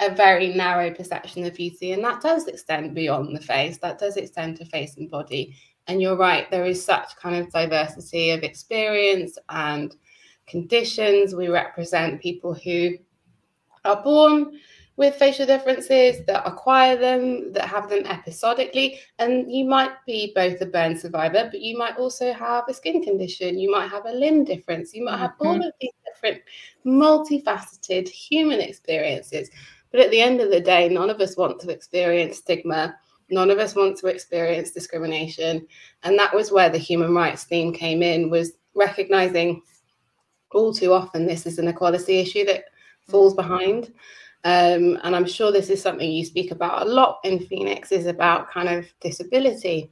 a 0.00 0.14
very 0.14 0.48
narrow 0.54 0.92
perception 0.92 1.44
of 1.44 1.54
beauty, 1.54 1.92
and 1.92 2.02
that 2.04 2.22
does 2.22 2.46
extend 2.46 2.94
beyond 2.94 3.36
the 3.36 3.40
face. 3.40 3.78
That 3.78 3.98
does 3.98 4.16
extend 4.16 4.56
to 4.56 4.64
face 4.64 4.96
and 4.96 5.10
body. 5.10 5.54
And 5.86 6.00
you're 6.00 6.16
right, 6.16 6.50
there 6.50 6.66
is 6.66 6.84
such 6.84 7.16
kind 7.16 7.36
of 7.36 7.50
diversity 7.50 8.30
of 8.30 8.42
experience 8.42 9.38
and 9.48 9.94
conditions. 10.46 11.34
We 11.34 11.48
represent 11.48 12.20
people 12.20 12.54
who 12.54 12.92
are 13.84 14.02
born 14.02 14.58
with 15.00 15.14
facial 15.14 15.46
differences, 15.46 16.26
that 16.26 16.46
acquire 16.46 16.94
them, 16.94 17.54
that 17.54 17.66
have 17.66 17.88
them 17.88 18.04
episodically. 18.04 19.00
And 19.18 19.50
you 19.50 19.64
might 19.64 19.92
be 20.06 20.30
both 20.34 20.60
a 20.60 20.66
burn 20.66 20.98
survivor, 20.98 21.48
but 21.50 21.62
you 21.62 21.78
might 21.78 21.96
also 21.96 22.34
have 22.34 22.64
a 22.68 22.74
skin 22.74 23.02
condition. 23.02 23.58
You 23.58 23.70
might 23.70 23.88
have 23.88 24.04
a 24.04 24.12
limb 24.12 24.44
difference. 24.44 24.92
You 24.92 25.06
might 25.06 25.16
have 25.16 25.30
mm-hmm. 25.30 25.46
all 25.46 25.66
of 25.66 25.72
these 25.80 25.92
different 26.04 26.42
multifaceted 26.84 28.08
human 28.08 28.60
experiences. 28.60 29.48
But 29.90 30.00
at 30.00 30.10
the 30.10 30.20
end 30.20 30.40
of 30.40 30.50
the 30.50 30.60
day, 30.60 30.88
none 30.88 31.10
of 31.10 31.20
us 31.20 31.36
want 31.36 31.60
to 31.60 31.70
experience 31.70 32.38
stigma. 32.38 32.96
None 33.30 33.50
of 33.50 33.58
us 33.58 33.74
want 33.74 33.96
to 33.98 34.08
experience 34.08 34.70
discrimination. 34.70 35.66
And 36.02 36.18
that 36.18 36.34
was 36.34 36.50
where 36.50 36.68
the 36.68 36.78
human 36.78 37.14
rights 37.14 37.44
theme 37.44 37.72
came 37.72 38.02
in, 38.02 38.30
was 38.30 38.52
recognizing 38.74 39.62
all 40.52 40.72
too 40.74 40.92
often 40.92 41.26
this 41.26 41.46
is 41.46 41.58
an 41.58 41.68
equality 41.68 42.18
issue 42.18 42.44
that 42.44 42.64
falls 43.08 43.34
behind. 43.34 43.92
Um, 44.44 44.98
and 45.02 45.14
I'm 45.14 45.26
sure 45.26 45.52
this 45.52 45.68
is 45.68 45.82
something 45.82 46.10
you 46.10 46.24
speak 46.24 46.50
about 46.50 46.86
a 46.86 46.90
lot 46.90 47.20
in 47.24 47.40
Phoenix 47.40 47.92
is 47.92 48.06
about 48.06 48.50
kind 48.50 48.68
of 48.68 48.86
disability 49.00 49.90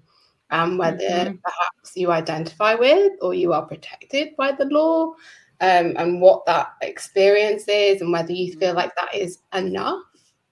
and 0.50 0.72
um, 0.72 0.78
whether 0.78 0.96
mm-hmm. 0.98 1.36
perhaps 1.44 1.92
you 1.94 2.10
identify 2.10 2.74
with 2.74 3.12
or 3.20 3.34
you 3.34 3.52
are 3.52 3.66
protected 3.66 4.34
by 4.36 4.52
the 4.52 4.64
law 4.64 5.12
um, 5.60 5.94
and 5.96 6.20
what 6.20 6.46
that 6.46 6.74
experience 6.82 7.64
is 7.68 8.00
and 8.00 8.12
whether 8.12 8.32
you 8.32 8.56
feel 8.58 8.74
like 8.74 8.94
that 8.96 9.14
is 9.14 9.40
enough 9.54 10.02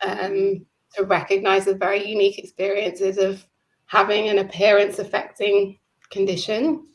um, 0.02 0.66
to 0.94 1.04
recognize 1.04 1.64
the 1.66 1.74
very 1.74 2.08
unique 2.08 2.38
experiences 2.38 3.18
of 3.18 3.46
having 3.86 4.28
an 4.28 4.38
appearance 4.38 4.98
affecting 4.98 5.78
condition. 6.10 6.86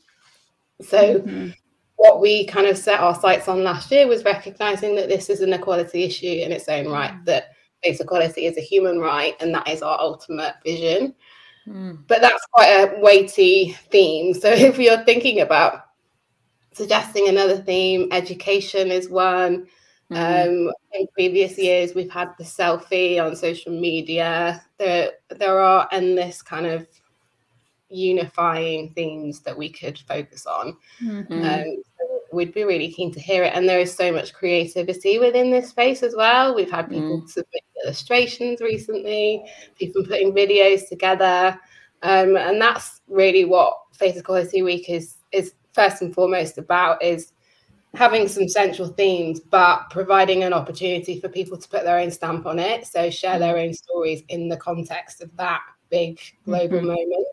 So, 0.80 1.20
mm-hmm. 1.20 1.50
what 1.96 2.20
we 2.20 2.46
kind 2.46 2.66
of 2.66 2.76
set 2.76 3.00
our 3.00 3.14
sights 3.14 3.48
on 3.48 3.64
last 3.64 3.90
year 3.90 4.06
was 4.06 4.24
recognizing 4.24 4.94
that 4.96 5.08
this 5.08 5.30
is 5.30 5.40
an 5.40 5.52
equality 5.52 6.04
issue 6.04 6.26
in 6.26 6.52
its 6.52 6.68
own 6.68 6.88
right, 6.88 7.12
mm. 7.12 7.24
that 7.26 7.52
face 7.82 8.00
equality 8.00 8.46
is 8.46 8.56
a 8.56 8.62
human 8.62 8.98
right, 8.98 9.34
and 9.40 9.54
that 9.54 9.68
is 9.68 9.82
our 9.82 9.98
ultimate 9.98 10.54
vision. 10.64 11.14
Mm. 11.66 12.06
But 12.08 12.20
that's 12.20 12.44
quite 12.52 12.68
a 12.70 13.00
weighty 13.00 13.76
theme. 13.90 14.34
So, 14.34 14.48
if 14.52 14.78
you're 14.78 15.04
thinking 15.04 15.40
about 15.40 15.86
suggesting 16.72 17.28
another 17.28 17.56
theme. 17.56 18.08
Education 18.12 18.90
is 18.90 19.08
one. 19.08 19.66
Mm-hmm. 20.10 20.66
Um, 20.68 20.72
in 20.92 21.06
previous 21.14 21.56
years, 21.56 21.94
we've 21.94 22.10
had 22.10 22.30
the 22.38 22.44
selfie 22.44 23.22
on 23.22 23.34
social 23.34 23.72
media. 23.72 24.62
There, 24.78 25.12
there 25.30 25.58
are 25.58 25.88
endless 25.90 26.42
kind 26.42 26.66
of 26.66 26.86
unifying 27.88 28.92
themes 28.94 29.40
that 29.40 29.56
we 29.56 29.70
could 29.70 29.98
focus 29.98 30.46
on. 30.46 30.76
Mm-hmm. 31.02 31.32
Um, 31.32 31.82
so 31.98 32.20
we'd 32.32 32.54
be 32.54 32.64
really 32.64 32.90
keen 32.90 33.12
to 33.12 33.20
hear 33.20 33.44
it. 33.44 33.54
And 33.54 33.68
there 33.68 33.80
is 33.80 33.94
so 33.94 34.12
much 34.12 34.32
creativity 34.32 35.18
within 35.18 35.50
this 35.50 35.70
space 35.70 36.02
as 36.02 36.14
well. 36.16 36.54
We've 36.54 36.70
had 36.70 36.88
people 36.88 37.22
mm. 37.22 37.28
submit 37.28 37.62
illustrations 37.84 38.60
recently, 38.60 39.44
people 39.78 40.04
putting 40.04 40.32
videos 40.32 40.88
together. 40.88 41.58
Um, 42.02 42.36
and 42.36 42.60
that's 42.60 43.00
really 43.08 43.44
what 43.44 43.76
Face 43.92 44.16
Equality 44.16 44.62
Week 44.62 44.88
is 44.88 45.16
is 45.30 45.54
first 45.72 46.02
and 46.02 46.14
foremost 46.14 46.58
about 46.58 47.02
is 47.02 47.32
having 47.94 48.26
some 48.26 48.48
central 48.48 48.88
themes, 48.88 49.40
but 49.40 49.90
providing 49.90 50.44
an 50.44 50.52
opportunity 50.52 51.20
for 51.20 51.28
people 51.28 51.58
to 51.58 51.68
put 51.68 51.84
their 51.84 51.98
own 51.98 52.10
stamp 52.10 52.46
on 52.46 52.58
it. 52.58 52.86
So 52.86 53.10
share 53.10 53.38
their 53.38 53.58
own 53.58 53.74
stories 53.74 54.22
in 54.28 54.48
the 54.48 54.56
context 54.56 55.22
of 55.22 55.34
that 55.36 55.60
big 55.90 56.18
global 56.44 56.78
mm-hmm. 56.78 56.86
moment. 56.86 57.26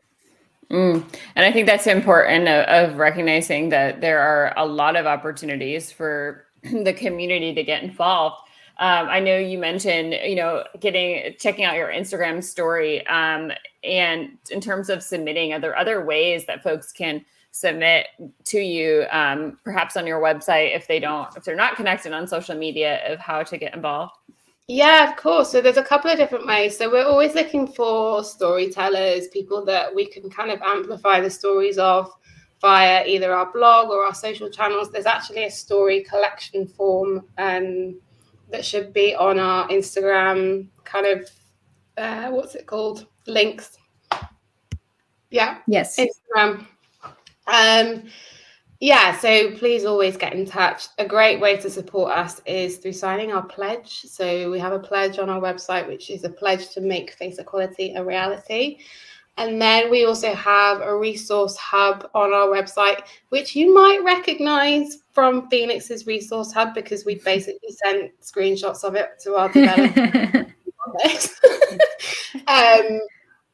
Mm. 0.70 1.04
And 1.34 1.44
I 1.44 1.50
think 1.50 1.66
that's 1.66 1.86
important 1.86 2.46
of, 2.46 2.64
of 2.66 2.96
recognizing 2.98 3.70
that 3.70 4.00
there 4.00 4.20
are 4.20 4.52
a 4.56 4.64
lot 4.64 4.96
of 4.96 5.06
opportunities 5.06 5.90
for 5.90 6.46
the 6.62 6.92
community 6.92 7.54
to 7.54 7.62
get 7.62 7.82
involved. 7.82 8.36
Um, 8.78 9.08
I 9.10 9.20
know 9.20 9.36
you 9.36 9.58
mentioned, 9.58 10.14
you 10.24 10.36
know, 10.36 10.64
getting 10.78 11.34
checking 11.38 11.64
out 11.66 11.74
your 11.74 11.88
Instagram 11.88 12.42
story, 12.42 13.06
um, 13.08 13.52
and 13.84 14.38
in 14.50 14.60
terms 14.62 14.88
of 14.88 15.02
submitting, 15.02 15.52
are 15.52 15.58
there 15.58 15.76
other 15.76 16.02
ways 16.02 16.46
that 16.46 16.62
folks 16.62 16.90
can 16.90 17.22
submit 17.52 18.06
to 18.44 18.60
you, 18.60 19.06
um, 19.10 19.58
perhaps 19.64 19.96
on 19.96 20.06
your 20.06 20.20
website 20.20 20.74
if 20.74 20.86
they 20.86 21.00
don't, 21.00 21.34
if 21.36 21.44
they're 21.44 21.56
not 21.56 21.76
connected 21.76 22.12
on 22.12 22.26
social 22.26 22.56
media, 22.56 23.00
of 23.12 23.18
how 23.18 23.42
to 23.42 23.58
get 23.58 23.74
involved? 23.74 24.12
Yeah, 24.68 25.10
of 25.10 25.16
course. 25.16 25.50
So 25.50 25.60
there's 25.60 25.76
a 25.76 25.82
couple 25.82 26.10
of 26.10 26.16
different 26.16 26.46
ways. 26.46 26.78
So 26.78 26.90
we're 26.90 27.04
always 27.04 27.34
looking 27.34 27.66
for 27.66 28.22
storytellers, 28.22 29.26
people 29.28 29.64
that 29.64 29.92
we 29.92 30.06
can 30.06 30.30
kind 30.30 30.50
of 30.50 30.62
amplify 30.62 31.20
the 31.20 31.30
stories 31.30 31.76
of 31.76 32.12
via 32.60 33.04
either 33.06 33.32
our 33.32 33.50
blog 33.52 33.88
or 33.88 34.04
our 34.04 34.14
social 34.14 34.48
channels. 34.48 34.92
There's 34.92 35.06
actually 35.06 35.44
a 35.44 35.50
story 35.50 36.04
collection 36.04 36.68
form 36.68 37.24
um, 37.38 38.00
that 38.50 38.64
should 38.64 38.92
be 38.92 39.14
on 39.14 39.40
our 39.40 39.66
Instagram 39.68 40.68
kind 40.84 41.06
of 41.06 41.28
uh, 42.00 42.30
what's 42.30 42.54
it 42.54 42.66
called? 42.66 43.06
Links. 43.26 43.76
Yeah. 45.30 45.58
Yes. 45.66 45.98
Instagram. 45.98 46.66
Um, 47.50 48.04
yeah, 48.80 49.18
so 49.18 49.50
please 49.56 49.84
always 49.84 50.16
get 50.16 50.32
in 50.32 50.46
touch. 50.46 50.86
A 50.98 51.06
great 51.06 51.38
way 51.38 51.58
to 51.58 51.68
support 51.68 52.12
us 52.12 52.40
is 52.46 52.78
through 52.78 52.94
signing 52.94 53.30
our 53.30 53.44
pledge. 53.44 54.00
So 54.02 54.50
we 54.50 54.58
have 54.58 54.72
a 54.72 54.78
pledge 54.78 55.18
on 55.18 55.28
our 55.28 55.40
website, 55.40 55.86
which 55.86 56.08
is 56.08 56.24
a 56.24 56.30
pledge 56.30 56.70
to 56.70 56.80
make 56.80 57.12
face 57.12 57.38
equality 57.38 57.92
a 57.94 58.02
reality. 58.02 58.78
And 59.36 59.60
then 59.60 59.90
we 59.90 60.06
also 60.06 60.34
have 60.34 60.80
a 60.80 60.96
resource 60.96 61.56
hub 61.56 62.08
on 62.14 62.32
our 62.32 62.48
website, 62.48 63.02
which 63.28 63.54
you 63.54 63.72
might 63.72 64.02
recognize 64.02 64.98
from 65.12 65.48
Phoenix's 65.50 66.06
resource 66.06 66.52
hub 66.52 66.74
because 66.74 67.04
we 67.04 67.16
basically 67.16 67.70
sent 67.84 68.18
screenshots 68.22 68.82
of 68.82 68.94
it 68.94 69.10
to 69.24 69.34
our 69.36 69.48
developers. 69.52 70.46
um, 72.46 73.00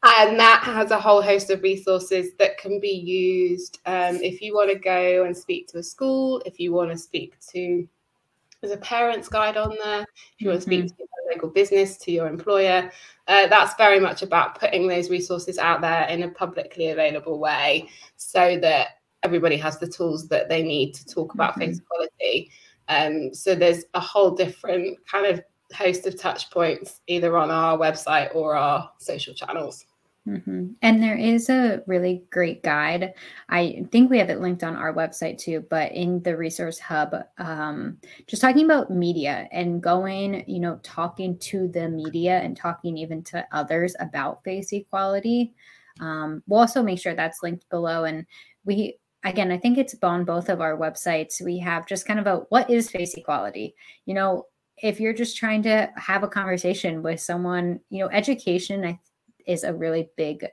and 0.06 0.38
that 0.38 0.62
has 0.64 0.90
a 0.90 1.00
whole 1.00 1.22
host 1.22 1.50
of 1.50 1.62
resources 1.62 2.32
that 2.38 2.58
can 2.58 2.80
be 2.80 2.90
used 2.90 3.78
um, 3.86 4.16
if 4.16 4.40
you 4.40 4.54
want 4.54 4.70
to 4.70 4.78
go 4.78 5.24
and 5.24 5.36
speak 5.36 5.68
to 5.68 5.78
a 5.78 5.82
school, 5.82 6.42
if 6.44 6.60
you 6.60 6.72
want 6.72 6.90
to 6.90 6.98
speak 6.98 7.34
to, 7.52 7.88
there's 8.60 8.72
a 8.72 8.78
parents 8.78 9.28
guide 9.28 9.56
on 9.56 9.76
there, 9.82 10.02
if 10.02 10.34
you 10.38 10.48
want 10.48 10.60
to 10.60 10.66
speak 10.66 10.80
mm-hmm. 10.80 10.88
to 10.88 10.94
your 10.98 11.34
local 11.34 11.50
business, 11.50 11.96
to 11.98 12.12
your 12.12 12.26
employer. 12.26 12.90
Uh, 13.28 13.46
that's 13.48 13.74
very 13.74 14.00
much 14.00 14.22
about 14.22 14.58
putting 14.58 14.86
those 14.86 15.10
resources 15.10 15.58
out 15.58 15.80
there 15.80 16.06
in 16.08 16.22
a 16.22 16.30
publicly 16.30 16.90
available 16.90 17.38
way 17.38 17.88
so 18.16 18.58
that 18.60 18.98
everybody 19.22 19.56
has 19.56 19.78
the 19.78 19.86
tools 19.86 20.28
that 20.28 20.48
they 20.48 20.62
need 20.62 20.94
to 20.94 21.06
talk 21.06 21.34
about 21.34 21.52
mm-hmm. 21.52 21.60
face 21.60 21.78
equality. 21.80 22.50
Um, 22.88 23.34
so 23.34 23.54
there's 23.54 23.84
a 23.94 24.00
whole 24.00 24.30
different 24.30 24.98
kind 25.06 25.26
of 25.26 25.40
host 25.74 26.06
of 26.06 26.18
touch 26.18 26.50
points 26.50 27.00
either 27.08 27.36
on 27.36 27.50
our 27.50 27.76
website 27.76 28.34
or 28.34 28.56
our 28.56 28.90
social 28.98 29.34
channels. 29.34 29.84
Mm-hmm. 30.26 30.72
And 30.82 31.02
there 31.02 31.16
is 31.16 31.48
a 31.48 31.82
really 31.86 32.24
great 32.30 32.62
guide. 32.62 33.14
I 33.48 33.84
think 33.92 34.10
we 34.10 34.18
have 34.18 34.28
it 34.28 34.40
linked 34.40 34.64
on 34.64 34.74
our 34.74 34.92
website 34.92 35.38
too, 35.38 35.64
but 35.70 35.92
in 35.92 36.20
the 36.22 36.36
resource 36.36 36.80
hub, 36.80 37.14
um, 37.38 37.98
just 38.26 38.42
talking 38.42 38.64
about 38.64 38.90
media 38.90 39.48
and 39.52 39.80
going, 39.80 40.44
you 40.48 40.58
know, 40.58 40.80
talking 40.82 41.38
to 41.38 41.68
the 41.68 41.88
media 41.88 42.38
and 42.38 42.56
talking 42.56 42.98
even 42.98 43.22
to 43.24 43.46
others 43.52 43.94
about 44.00 44.42
face 44.42 44.72
equality. 44.72 45.54
Um, 46.00 46.42
we'll 46.46 46.60
also 46.60 46.82
make 46.82 46.98
sure 46.98 47.14
that's 47.14 47.42
linked 47.42 47.68
below. 47.70 48.04
And 48.04 48.26
we, 48.64 48.98
again, 49.22 49.52
I 49.52 49.58
think 49.58 49.78
it's 49.78 49.94
on 50.02 50.24
both 50.24 50.48
of 50.48 50.60
our 50.60 50.76
websites. 50.76 51.40
We 51.40 51.58
have 51.58 51.86
just 51.86 52.06
kind 52.06 52.18
of 52.18 52.26
a 52.26 52.38
what 52.48 52.68
is 52.68 52.90
face 52.90 53.14
equality? 53.14 53.76
You 54.06 54.14
know, 54.14 54.46
if 54.82 55.00
you're 55.00 55.14
just 55.14 55.36
trying 55.36 55.62
to 55.62 55.90
have 55.96 56.22
a 56.24 56.28
conversation 56.28 57.02
with 57.02 57.20
someone, 57.20 57.80
you 57.90 58.00
know, 58.00 58.10
education, 58.10 58.84
I 58.84 58.98
is 59.46 59.64
a 59.64 59.74
really 59.74 60.10
big 60.16 60.46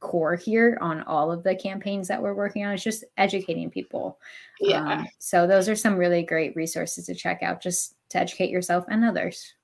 core 0.00 0.36
here 0.36 0.78
on 0.80 1.02
all 1.02 1.32
of 1.32 1.42
the 1.42 1.56
campaigns 1.56 2.06
that 2.08 2.22
we're 2.22 2.34
working 2.34 2.64
on. 2.64 2.74
It's 2.74 2.84
just 2.84 3.04
educating 3.16 3.70
people. 3.70 4.18
Yeah. 4.60 4.98
Um, 4.98 5.08
so 5.18 5.46
those 5.46 5.68
are 5.68 5.76
some 5.76 5.96
really 5.96 6.22
great 6.22 6.54
resources 6.54 7.06
to 7.06 7.14
check 7.14 7.42
out 7.42 7.62
just 7.62 7.94
to 8.10 8.18
educate 8.18 8.50
yourself 8.50 8.84
and 8.88 9.04
others. 9.04 9.54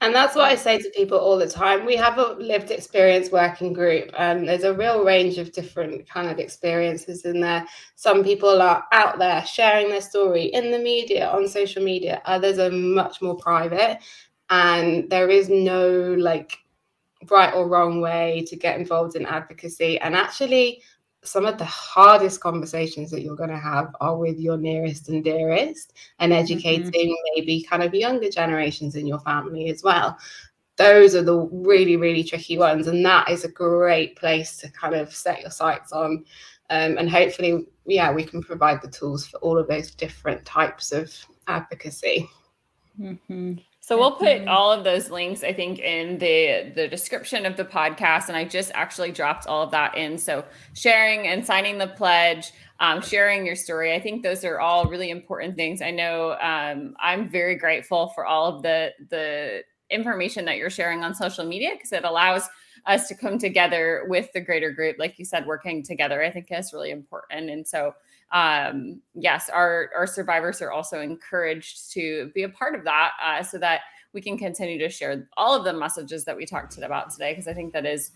And 0.00 0.12
that's 0.12 0.34
what 0.34 0.46
I 0.46 0.56
say 0.56 0.78
to 0.78 0.90
people 0.96 1.16
all 1.16 1.38
the 1.38 1.48
time. 1.48 1.86
We 1.86 1.94
have 1.94 2.18
a 2.18 2.32
lived 2.32 2.72
experience 2.72 3.30
working 3.30 3.72
group, 3.72 4.10
and 4.18 4.48
there's 4.48 4.64
a 4.64 4.74
real 4.74 5.04
range 5.04 5.38
of 5.38 5.52
different 5.52 6.08
kind 6.10 6.28
of 6.28 6.40
experiences 6.40 7.24
in 7.24 7.40
there. 7.40 7.64
Some 7.94 8.24
people 8.24 8.60
are 8.60 8.82
out 8.90 9.20
there 9.20 9.46
sharing 9.46 9.90
their 9.90 10.00
story 10.00 10.46
in 10.46 10.72
the 10.72 10.78
media, 10.80 11.28
on 11.28 11.46
social 11.46 11.84
media. 11.84 12.20
Others 12.24 12.58
are 12.58 12.72
much 12.72 13.22
more 13.22 13.36
private, 13.36 14.00
and 14.50 15.08
there 15.08 15.28
is 15.28 15.48
no 15.48 16.14
like 16.18 16.58
right 17.30 17.54
or 17.54 17.68
wrong 17.68 18.00
way 18.00 18.44
to 18.48 18.56
get 18.56 18.78
involved 18.78 19.16
in 19.16 19.26
advocacy. 19.26 19.98
And 20.00 20.14
actually, 20.14 20.82
some 21.24 21.46
of 21.46 21.56
the 21.56 21.64
hardest 21.64 22.40
conversations 22.40 23.10
that 23.10 23.22
you're 23.22 23.36
going 23.36 23.50
to 23.50 23.56
have 23.56 23.94
are 24.00 24.16
with 24.16 24.38
your 24.38 24.56
nearest 24.56 25.08
and 25.08 25.22
dearest 25.22 25.94
and 26.18 26.32
mm-hmm. 26.32 26.40
educating 26.40 27.10
mm-hmm. 27.10 27.32
maybe 27.36 27.62
kind 27.62 27.82
of 27.82 27.94
younger 27.94 28.28
generations 28.28 28.96
in 28.96 29.06
your 29.06 29.20
family 29.20 29.70
as 29.70 29.82
well. 29.82 30.18
Those 30.76 31.14
are 31.14 31.22
the 31.22 31.48
really, 31.52 31.96
really 31.96 32.24
tricky 32.24 32.58
ones. 32.58 32.88
And 32.88 33.04
that 33.04 33.30
is 33.30 33.44
a 33.44 33.48
great 33.48 34.16
place 34.16 34.56
to 34.58 34.70
kind 34.72 34.94
of 34.94 35.14
set 35.14 35.42
your 35.42 35.50
sights 35.50 35.92
on. 35.92 36.24
Um, 36.70 36.96
and 36.98 37.10
hopefully, 37.10 37.66
yeah, 37.86 38.10
we 38.12 38.24
can 38.24 38.42
provide 38.42 38.80
the 38.82 38.88
tools 38.88 39.26
for 39.26 39.36
all 39.38 39.58
of 39.58 39.68
those 39.68 39.94
different 39.94 40.44
types 40.44 40.90
of 40.90 41.14
advocacy. 41.46 42.28
Mm-hmm. 42.98 43.54
So 43.84 43.98
we'll 43.98 44.14
put 44.14 44.46
all 44.46 44.70
of 44.70 44.84
those 44.84 45.10
links, 45.10 45.42
I 45.42 45.52
think, 45.52 45.80
in 45.80 46.16
the 46.18 46.72
the 46.72 46.86
description 46.86 47.44
of 47.44 47.56
the 47.56 47.64
podcast, 47.64 48.28
and 48.28 48.36
I 48.36 48.44
just 48.44 48.70
actually 48.74 49.10
dropped 49.10 49.48
all 49.48 49.60
of 49.60 49.72
that 49.72 49.96
in. 49.96 50.18
So 50.18 50.44
sharing 50.72 51.26
and 51.26 51.44
signing 51.44 51.78
the 51.78 51.88
pledge, 51.88 52.52
um, 52.78 53.02
sharing 53.02 53.44
your 53.44 53.56
story, 53.56 53.92
I 53.92 54.00
think 54.00 54.22
those 54.22 54.44
are 54.44 54.60
all 54.60 54.84
really 54.84 55.10
important 55.10 55.56
things. 55.56 55.82
I 55.82 55.90
know 55.90 56.36
um, 56.40 56.94
I'm 57.00 57.28
very 57.28 57.56
grateful 57.56 58.12
for 58.14 58.24
all 58.24 58.54
of 58.54 58.62
the 58.62 58.92
the 59.10 59.64
information 59.90 60.44
that 60.44 60.58
you're 60.58 60.70
sharing 60.70 61.02
on 61.02 61.12
social 61.12 61.44
media 61.44 61.70
because 61.72 61.90
it 61.90 62.04
allows 62.04 62.48
us 62.86 63.08
to 63.08 63.16
come 63.16 63.36
together 63.36 64.04
with 64.06 64.32
the 64.32 64.40
greater 64.40 64.70
group, 64.70 64.94
like 65.00 65.18
you 65.18 65.24
said, 65.24 65.44
working 65.44 65.82
together. 65.82 66.22
I 66.22 66.30
think 66.30 66.46
is 66.52 66.72
really 66.72 66.92
important, 66.92 67.50
and 67.50 67.66
so 67.66 67.96
um, 68.32 69.00
yes, 69.14 69.50
our 69.50 69.90
our 69.94 70.06
survivors 70.06 70.62
are 70.62 70.72
also 70.72 71.00
encouraged 71.00 71.92
to 71.92 72.30
be 72.34 72.44
a 72.44 72.48
part 72.48 72.74
of 72.74 72.84
that, 72.84 73.12
uh, 73.22 73.42
so 73.42 73.58
that 73.58 73.80
we 74.12 74.20
can 74.20 74.38
continue 74.38 74.78
to 74.78 74.88
share 74.88 75.28
all 75.36 75.54
of 75.54 75.64
the 75.64 75.72
messages 75.72 76.24
that 76.24 76.36
we 76.36 76.46
talked 76.46 76.78
about 76.78 77.10
today, 77.10 77.32
because 77.32 77.46
I 77.46 77.54
think 77.54 77.72
that 77.72 77.86
is 77.86 78.12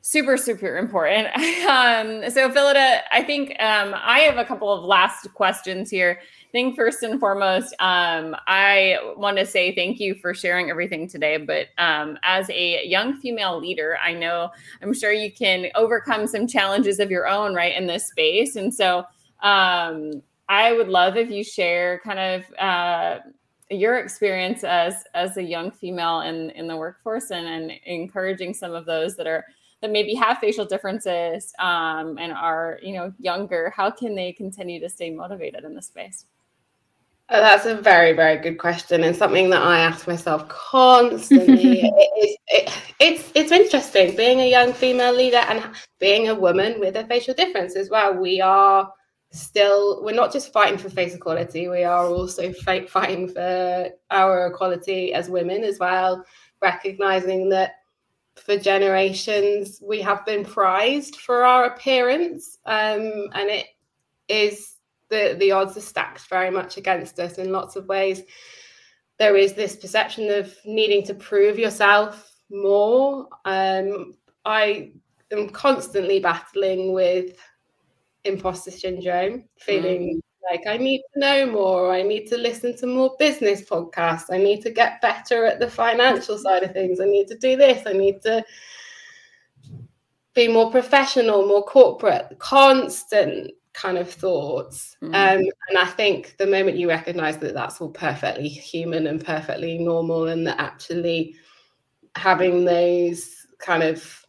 super 0.00 0.36
super 0.36 0.76
important. 0.76 1.28
Um, 1.68 2.30
so 2.30 2.48
Phyllida 2.50 3.00
i 3.12 3.22
think 3.22 3.50
um, 3.60 3.94
i 3.94 4.20
have 4.20 4.38
a 4.38 4.44
couple 4.44 4.72
of 4.72 4.84
last 4.84 5.32
questions 5.34 5.90
here. 5.90 6.18
I 6.20 6.50
think 6.50 6.76
first 6.76 7.02
and 7.02 7.20
foremost 7.20 7.74
um, 7.80 8.34
i 8.46 8.96
want 9.16 9.36
to 9.36 9.44
say 9.44 9.74
thank 9.74 10.00
you 10.00 10.14
for 10.14 10.32
sharing 10.32 10.70
everything 10.70 11.08
today 11.08 11.36
but 11.36 11.66
um, 11.76 12.16
as 12.22 12.48
a 12.48 12.86
young 12.86 13.16
female 13.20 13.60
leader 13.60 13.98
i 14.02 14.14
know 14.14 14.50
i'm 14.82 14.94
sure 14.94 15.12
you 15.12 15.30
can 15.30 15.66
overcome 15.74 16.26
some 16.26 16.46
challenges 16.46 17.00
of 17.00 17.10
your 17.10 17.26
own 17.26 17.54
right 17.54 17.76
in 17.76 17.86
this 17.86 18.08
space. 18.08 18.56
And 18.56 18.72
so 18.72 19.04
um, 19.42 20.22
I 20.48 20.72
would 20.72 20.88
love 20.88 21.16
if 21.16 21.30
you 21.30 21.44
share 21.44 22.00
kind 22.00 22.18
of 22.18 22.58
uh, 22.58 23.18
your 23.70 23.98
experience 23.98 24.64
as 24.64 25.04
as 25.14 25.36
a 25.36 25.42
young 25.42 25.70
female 25.70 26.20
in 26.20 26.50
in 26.50 26.66
the 26.66 26.76
workforce 26.76 27.30
and, 27.30 27.46
and 27.46 27.72
encouraging 27.84 28.54
some 28.54 28.74
of 28.74 28.86
those 28.86 29.16
that 29.16 29.26
are 29.26 29.44
that 29.80 29.90
maybe 29.90 30.14
have 30.14 30.38
facial 30.38 30.64
differences 30.64 31.52
um, 31.58 32.18
and 32.18 32.32
are 32.32 32.78
you 32.82 32.94
know 32.94 33.12
younger. 33.18 33.72
How 33.76 33.90
can 33.90 34.14
they 34.14 34.32
continue 34.32 34.80
to 34.80 34.88
stay 34.88 35.10
motivated 35.10 35.64
in 35.64 35.74
this 35.74 35.86
space? 35.86 36.24
Oh, 37.30 37.42
that's 37.42 37.66
a 37.66 37.76
very, 37.76 38.14
very 38.14 38.38
good 38.38 38.56
question, 38.56 39.04
and 39.04 39.14
something 39.14 39.50
that 39.50 39.60
I 39.60 39.80
ask 39.80 40.06
myself 40.08 40.48
constantly. 40.48 41.82
it, 42.16 42.38
it, 42.46 42.82
it's 42.98 43.30
it's 43.34 43.52
interesting 43.52 44.16
being 44.16 44.40
a 44.40 44.48
young 44.48 44.72
female 44.72 45.14
leader 45.14 45.36
and 45.36 45.62
being 45.98 46.28
a 46.28 46.34
woman 46.34 46.80
with 46.80 46.96
a 46.96 47.06
facial 47.06 47.34
difference 47.34 47.76
as 47.76 47.90
well. 47.90 48.14
We 48.14 48.40
are 48.40 48.90
still 49.30 50.02
we're 50.02 50.14
not 50.14 50.32
just 50.32 50.52
fighting 50.52 50.78
for 50.78 50.88
face 50.88 51.14
equality 51.14 51.68
we 51.68 51.84
are 51.84 52.06
also 52.06 52.52
fight, 52.52 52.88
fighting 52.88 53.28
for 53.28 53.90
our 54.10 54.46
equality 54.46 55.12
as 55.12 55.28
women 55.28 55.62
as 55.64 55.78
well 55.78 56.24
recognizing 56.62 57.48
that 57.48 57.72
for 58.36 58.56
generations 58.56 59.82
we 59.84 60.00
have 60.00 60.24
been 60.24 60.44
prized 60.44 61.16
for 61.16 61.44
our 61.44 61.64
appearance 61.64 62.58
um, 62.66 63.28
and 63.34 63.50
it 63.50 63.66
is 64.28 64.76
the 65.10 65.36
the 65.38 65.50
odds 65.50 65.76
are 65.76 65.80
stacked 65.80 66.28
very 66.28 66.50
much 66.50 66.76
against 66.76 67.18
us 67.18 67.38
in 67.38 67.50
lots 67.50 67.76
of 67.76 67.86
ways. 67.86 68.22
There 69.18 69.36
is 69.36 69.54
this 69.54 69.74
perception 69.74 70.30
of 70.30 70.54
needing 70.64 71.02
to 71.04 71.14
prove 71.14 71.58
yourself 71.58 72.38
more 72.50 73.28
um, 73.44 74.14
i 74.44 74.90
am 75.30 75.50
constantly 75.50 76.18
battling 76.18 76.92
with 76.92 77.36
imposter 78.28 78.70
syndrome, 78.70 79.44
feeling 79.58 80.16
mm. 80.16 80.50
like 80.50 80.66
I 80.66 80.76
need 80.76 81.02
to 81.14 81.20
know 81.20 81.46
more, 81.46 81.92
I 81.92 82.02
need 82.02 82.26
to 82.28 82.36
listen 82.36 82.76
to 82.78 82.86
more 82.86 83.16
business 83.18 83.62
podcasts, 83.62 84.26
I 84.30 84.38
need 84.38 84.62
to 84.62 84.70
get 84.70 85.00
better 85.00 85.44
at 85.44 85.58
the 85.58 85.70
financial 85.70 86.38
side 86.38 86.62
of 86.62 86.72
things, 86.72 87.00
I 87.00 87.06
need 87.06 87.28
to 87.28 87.38
do 87.38 87.56
this, 87.56 87.86
I 87.86 87.92
need 87.92 88.22
to 88.22 88.44
be 90.34 90.48
more 90.48 90.70
professional, 90.70 91.46
more 91.46 91.64
corporate, 91.64 92.38
constant 92.38 93.50
kind 93.72 93.98
of 93.98 94.10
thoughts. 94.10 94.96
Mm. 95.02 95.08
Um, 95.08 95.50
and 95.68 95.78
I 95.78 95.86
think 95.86 96.36
the 96.38 96.46
moment 96.46 96.78
you 96.78 96.88
recognize 96.88 97.38
that 97.38 97.54
that's 97.54 97.80
all 97.80 97.90
perfectly 97.90 98.48
human 98.48 99.06
and 99.06 99.24
perfectly 99.24 99.78
normal, 99.78 100.28
and 100.28 100.46
that 100.46 100.60
actually 100.60 101.34
having 102.14 102.64
those 102.64 103.46
kind 103.58 103.82
of 103.82 104.26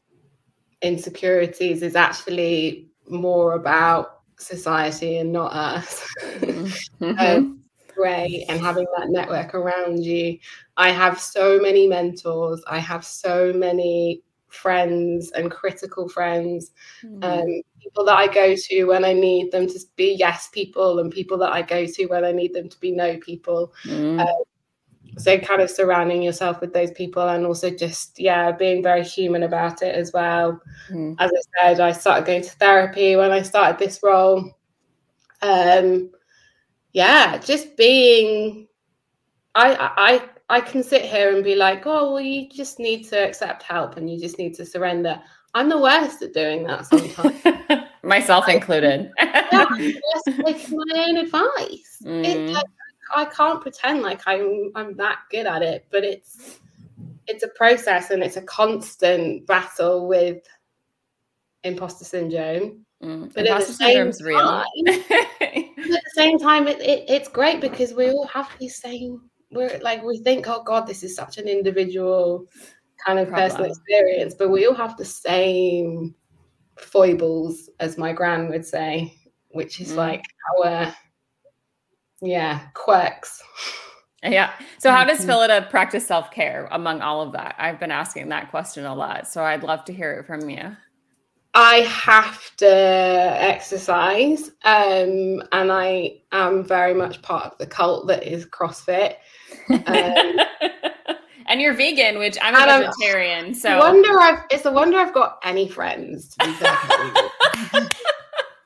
insecurities 0.82 1.82
is 1.82 1.96
actually 1.96 2.89
more 3.10 3.54
about 3.54 4.22
society 4.38 5.18
and 5.18 5.32
not 5.32 5.54
us. 5.54 6.08
Mm-hmm. 6.22 7.14
um, 7.20 7.60
great 7.94 8.46
and 8.48 8.62
having 8.62 8.86
that 8.98 9.10
network 9.10 9.54
around 9.54 10.04
you. 10.04 10.38
I 10.78 10.92
have 10.92 11.20
so 11.20 11.60
many 11.60 11.88
mentors. 11.88 12.64
I 12.68 12.80
have 12.80 13.06
so 13.06 13.52
many 13.54 14.22
friends 14.48 15.32
and 15.32 15.52
critical 15.52 16.10
friends, 16.10 16.72
mm. 17.04 17.24
um, 17.24 17.62
people 17.82 18.04
that 18.06 18.18
I 18.18 18.28
go 18.28 18.56
to 18.56 18.84
when 18.86 19.06
I 19.06 19.14
need 19.14 19.52
them 19.52 19.68
to 19.68 19.80
be 19.96 20.16
yes 20.18 20.50
people, 20.50 21.00
and 21.00 21.12
people 21.12 21.38
that 21.40 21.52
I 21.52 21.62
go 21.62 21.86
to 21.86 22.06
when 22.08 22.26
I 22.26 22.32
need 22.32 22.54
them 22.54 22.70
to 22.70 22.80
be 22.80 22.92
no 22.92 23.18
people. 23.18 23.74
Mm. 23.86 24.20
Um, 24.20 24.44
so 25.20 25.38
kind 25.38 25.62
of 25.62 25.70
surrounding 25.70 26.24
yourself 26.24 26.62
with 26.62 26.74
those 26.74 26.92
people 26.92 27.28
and 27.28 27.46
also 27.46 27.70
just 27.70 28.20
yeah 28.20 28.52
being 28.52 28.82
very 28.82 29.04
human 29.04 29.44
about 29.44 29.82
it 29.82 29.94
as 29.94 30.12
well. 30.14 30.60
Mm. 30.90 31.16
as 31.20 31.32
i 31.32 31.42
said 31.68 31.80
i 31.80 31.92
started 31.92 32.26
going 32.26 32.42
to 32.42 32.50
therapy 32.52 33.16
when 33.16 33.32
i 33.32 33.42
started 33.42 33.78
this 33.78 34.00
role. 34.02 34.52
Um 35.42 36.12
yeah 36.94 37.38
just 37.38 37.78
being 37.78 38.68
i 39.56 39.76
i 40.50 40.58
i 40.58 40.60
can 40.60 40.82
sit 40.82 41.04
here 41.04 41.34
and 41.34 41.44
be 41.44 41.56
like 41.56 41.86
oh 41.86 42.14
well 42.14 42.22
you 42.22 42.50
just 42.50 42.80
need 42.80 43.04
to 43.10 43.16
accept 43.16 43.64
help 43.64 43.98
and 43.98 44.10
you 44.10 44.20
just 44.20 44.38
need 44.38 44.56
to 44.56 44.66
surrender. 44.66 45.22
I'm 45.56 45.68
the 45.68 45.80
worst 45.80 46.22
at 46.22 46.34
doing 46.34 46.64
that 46.68 46.86
sometimes. 46.86 47.42
Myself 48.04 48.48
included. 48.48 49.12
yeah, 49.20 49.66
just 49.78 50.26
taking 50.46 50.78
my 50.78 51.06
own 51.08 51.18
advice 51.18 51.98
mm. 52.04 52.24
it, 52.24 52.52
like, 52.52 52.66
I 53.16 53.26
can't 53.26 53.62
pretend 53.62 54.02
like 54.02 54.22
I'm 54.26 54.72
I'm 54.76 54.96
that 54.98 55.20
good 55.32 55.46
at 55.46 55.62
it, 55.62 55.86
but 55.92 56.04
it's 56.04 56.60
it's 57.28 57.44
a 57.44 57.50
process 57.50 58.10
and 58.10 58.24
it's 58.24 58.38
a 58.38 58.42
constant 58.42 59.46
battle 59.46 60.08
with 60.08 60.44
imposter 61.64 62.06
syndrome. 62.06 62.86
Mm, 63.04 63.34
but 63.34 63.46
imposter 63.46 63.74
syndrome's 63.74 64.22
real. 64.22 64.40
Time, 64.40 64.66
at 64.88 64.96
the 65.40 66.02
same 66.14 66.38
time, 66.38 66.68
it, 66.68 66.82
it, 66.82 67.06
it's 67.08 67.30
great 67.30 67.62
because 67.62 67.94
we 67.94 68.10
all 68.10 68.28
have 68.28 68.50
these 68.60 68.76
same. 68.76 69.22
We're 69.52 69.80
like 69.80 70.04
we 70.04 70.20
think, 70.20 70.48
oh 70.48 70.64
God, 70.64 70.86
this 70.88 71.04
is 71.04 71.16
such 71.16 71.38
an 71.38 71.48
individual 71.48 72.46
kind 73.06 73.20
of 73.20 73.30
Problem. 73.30 73.50
personal 73.50 73.72
experience, 73.72 74.34
but 74.34 74.50
we 74.50 74.68
all 74.68 74.76
have 74.76 74.98
the 74.98 75.06
same 75.06 76.14
foibles, 76.78 77.70
as 77.80 77.98
my 77.98 78.14
gran 78.14 78.50
would 78.50 78.66
say, 78.66 79.14
which 79.50 79.80
is 79.80 79.94
mm. 79.94 79.98
like 79.98 80.24
our 80.58 80.94
yeah 82.22 82.60
quirks 82.74 83.42
yeah. 84.24 84.52
So 84.80 84.92
how 84.92 85.06
does 85.06 85.20
mm-hmm. 85.20 85.30
Phyllida 85.30 85.70
practice 85.70 86.06
self-care 86.06 86.68
among 86.72 87.00
all 87.00 87.22
of 87.22 87.32
that? 87.32 87.56
I've 87.58 87.80
been 87.80 87.90
asking 87.90 88.28
that 88.30 88.50
question 88.50 88.86
a 88.86 88.94
lot 88.94 89.28
so 89.28 89.44
i'd 89.44 89.64
love 89.64 89.86
to 89.86 89.94
hear 89.94 90.12
it 90.14 90.26
from 90.26 90.50
you. 90.50 90.76
I 91.54 91.78
have 91.78 92.56
to 92.58 92.68
exercise 92.68 94.50
um, 94.66 95.42
and 95.52 95.72
i 95.72 96.18
am 96.32 96.64
very 96.64 96.94
much 96.94 97.22
part 97.22 97.46
of 97.46 97.58
the 97.58 97.66
cult 97.66 98.08
that 98.08 98.24
is 98.24 98.46
crossfit. 98.46 99.16
Um, 99.70 99.86
and 101.48 101.60
you're 101.60 101.74
vegan 101.74 102.20
which 102.20 102.38
i'm 102.42 102.56
a 102.56 102.84
vegetarian 102.84 103.54
so 103.56 103.80
wonder 103.80 104.20
I've, 104.20 104.44
it's 104.52 104.66
a 104.66 104.72
wonder 104.72 104.98
i've 104.98 105.14
got 105.14 105.40
any 105.44 105.68
friends 105.68 106.36
to 106.36 106.46
be 107.74 107.80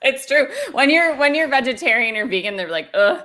it's 0.04 0.26
true. 0.26 0.47
When 0.72 0.89
you're 0.89 1.16
when 1.16 1.34
you're 1.34 1.47
vegetarian 1.47 2.16
or 2.18 2.28
vegan, 2.28 2.56
they're 2.56 2.70
like, 2.70 2.89
ugh, 2.93 3.24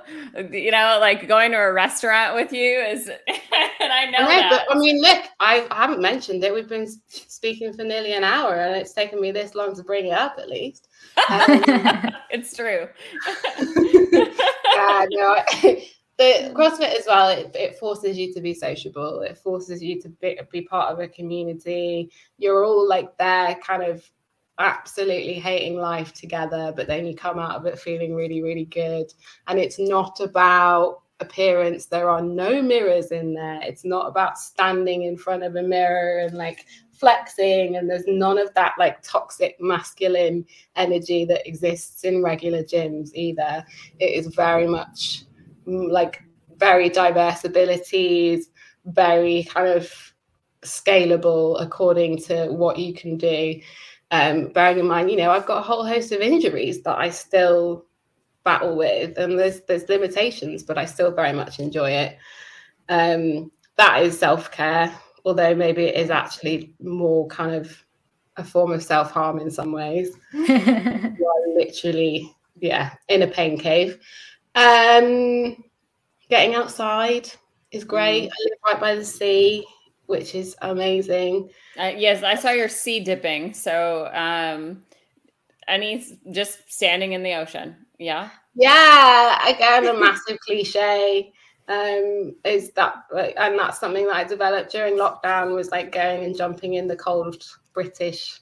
you 0.51 0.71
know, 0.71 0.97
like 0.99 1.27
going 1.27 1.51
to 1.51 1.57
a 1.57 1.73
restaurant 1.73 2.35
with 2.35 2.53
you 2.53 2.79
is, 2.79 3.09
and 3.27 3.91
I 3.91 4.05
know 4.05 4.25
that. 4.25 4.65
But 4.67 4.75
I 4.75 4.79
mean, 4.79 5.01
look, 5.01 5.25
I 5.39 5.67
haven't 5.71 6.01
mentioned 6.01 6.43
it. 6.43 6.53
We've 6.53 6.69
been 6.69 6.87
speaking 7.07 7.73
for 7.73 7.83
nearly 7.83 8.13
an 8.13 8.23
hour, 8.23 8.55
and 8.55 8.75
it's 8.75 8.93
taken 8.93 9.19
me 9.19 9.31
this 9.31 9.55
long 9.55 9.75
to 9.75 9.83
bring 9.83 10.07
it 10.07 10.13
up, 10.13 10.35
at 10.37 10.49
least. 10.49 10.87
Um, 11.29 11.61
it's 12.31 12.55
true. 12.55 12.87
yeah, 14.75 15.05
no. 15.09 15.37
the 16.17 16.51
CrossFit 16.53 16.97
as 16.97 17.05
well, 17.07 17.29
it, 17.29 17.55
it, 17.55 17.77
forces 17.77 18.17
you 18.17 18.33
to 18.33 18.41
be 18.41 18.53
sociable. 18.53 19.21
It 19.21 19.37
forces 19.37 19.81
you 19.83 20.01
to 20.01 20.09
be, 20.09 20.39
be 20.51 20.61
part 20.61 20.91
of 20.91 20.99
a 20.99 21.07
community. 21.07 22.11
You're 22.37 22.63
all 22.65 22.87
like 22.87 23.15
there, 23.17 23.55
kind 23.63 23.83
of 23.83 24.09
absolutely 24.59 25.33
hating 25.33 25.77
life 25.77 26.13
together, 26.13 26.73
but 26.75 26.87
then 26.87 27.05
you 27.05 27.15
come 27.15 27.39
out 27.39 27.55
of 27.55 27.65
it 27.65 27.79
feeling 27.79 28.13
really, 28.13 28.41
really 28.41 28.65
good. 28.65 29.11
And 29.47 29.57
it's 29.57 29.79
not 29.79 30.19
about 30.19 31.01
appearance. 31.21 31.85
There 31.85 32.09
are 32.09 32.21
no 32.21 32.61
mirrors 32.61 33.11
in 33.11 33.33
there. 33.33 33.59
It's 33.63 33.85
not 33.85 34.07
about 34.07 34.37
standing 34.37 35.03
in 35.03 35.17
front 35.17 35.43
of 35.43 35.55
a 35.55 35.63
mirror 35.63 36.19
and 36.19 36.37
like 36.37 36.65
flexing. 36.91 37.77
And 37.77 37.89
there's 37.89 38.05
none 38.07 38.37
of 38.37 38.53
that 38.53 38.73
like 38.77 39.01
toxic 39.01 39.55
masculine 39.59 40.45
energy 40.75 41.25
that 41.25 41.47
exists 41.47 42.03
in 42.03 42.23
regular 42.23 42.63
gyms 42.63 43.11
either. 43.13 43.63
It 43.99 44.13
is 44.13 44.33
very 44.35 44.67
much 44.67 45.23
mm, 45.65 45.89
like 45.89 46.21
very 46.57 46.89
diverse 46.89 47.45
abilities, 47.45 48.49
very 48.85 49.43
kind 49.43 49.69
of 49.69 49.91
scalable 50.63 51.61
according 51.61 52.17
to 52.17 52.47
what 52.47 52.77
you 52.77 52.93
can 52.93 53.17
do 53.17 53.55
um, 54.11 54.47
bearing 54.47 54.79
in 54.79 54.87
mind, 54.87 55.11
you 55.11 55.17
know, 55.17 55.31
I've 55.31 55.45
got 55.45 55.59
a 55.59 55.61
whole 55.61 55.85
host 55.85 56.11
of 56.11 56.21
injuries 56.21 56.81
that 56.83 56.97
I 56.97 57.09
still 57.09 57.85
battle 58.43 58.75
with, 58.75 59.17
and 59.17 59.37
there's 59.37 59.61
there's 59.61 59.87
limitations, 59.87 60.63
but 60.63 60.77
I 60.77 60.85
still 60.85 61.11
very 61.11 61.33
much 61.33 61.59
enjoy 61.59 61.91
it. 61.91 62.17
Um, 62.89 63.51
that 63.77 64.01
is 64.01 64.17
self 64.17 64.51
care, 64.51 64.91
although 65.25 65.53
maybe 65.53 65.83
it 65.83 65.95
is 65.95 66.09
actually 66.09 66.73
more 66.81 67.27
kind 67.27 67.53
of 67.53 67.83
a 68.37 68.43
form 68.43 68.71
of 68.71 68.83
self 68.83 69.11
harm 69.11 69.39
in 69.39 69.51
some 69.51 69.71
ways. 69.71 70.15
literally, 70.33 72.35
yeah, 72.59 72.93
in 73.09 73.21
a 73.21 73.27
pain 73.27 73.57
cave. 73.57 73.99
Um, 74.55 75.63
getting 76.29 76.55
outside 76.55 77.29
is 77.71 77.83
great. 77.83 78.23
Mm. 78.23 78.31
I 78.31 78.43
live 78.43 78.59
right 78.65 78.79
by 78.79 78.95
the 78.95 79.05
sea 79.05 79.65
which 80.09 80.33
is 80.33 80.55
amazing. 80.63 81.51
Uh, 81.79 81.91
yes, 81.95 82.23
I 82.23 82.33
saw 82.33 82.49
your 82.49 82.67
sea 82.67 82.99
dipping. 82.99 83.53
So, 83.53 84.09
um, 84.11 84.83
any 85.67 86.03
just 86.31 86.59
standing 86.67 87.13
in 87.13 87.21
the 87.21 87.35
ocean. 87.35 87.75
Yeah. 87.99 88.29
Yeah. 88.55 89.47
Again, 89.47 89.85
a 89.85 89.93
massive 89.99 90.39
cliche 90.39 91.31
um, 91.67 92.35
is 92.43 92.71
that, 92.71 92.95
and 93.37 93.59
that's 93.59 93.79
something 93.79 94.07
that 94.07 94.15
I 94.15 94.23
developed 94.23 94.71
during 94.71 94.95
lockdown 94.95 95.53
was 95.53 95.69
like 95.69 95.91
going 95.91 96.23
and 96.23 96.35
jumping 96.35 96.73
in 96.73 96.87
the 96.87 96.95
cold 96.95 97.43
British 97.73 98.41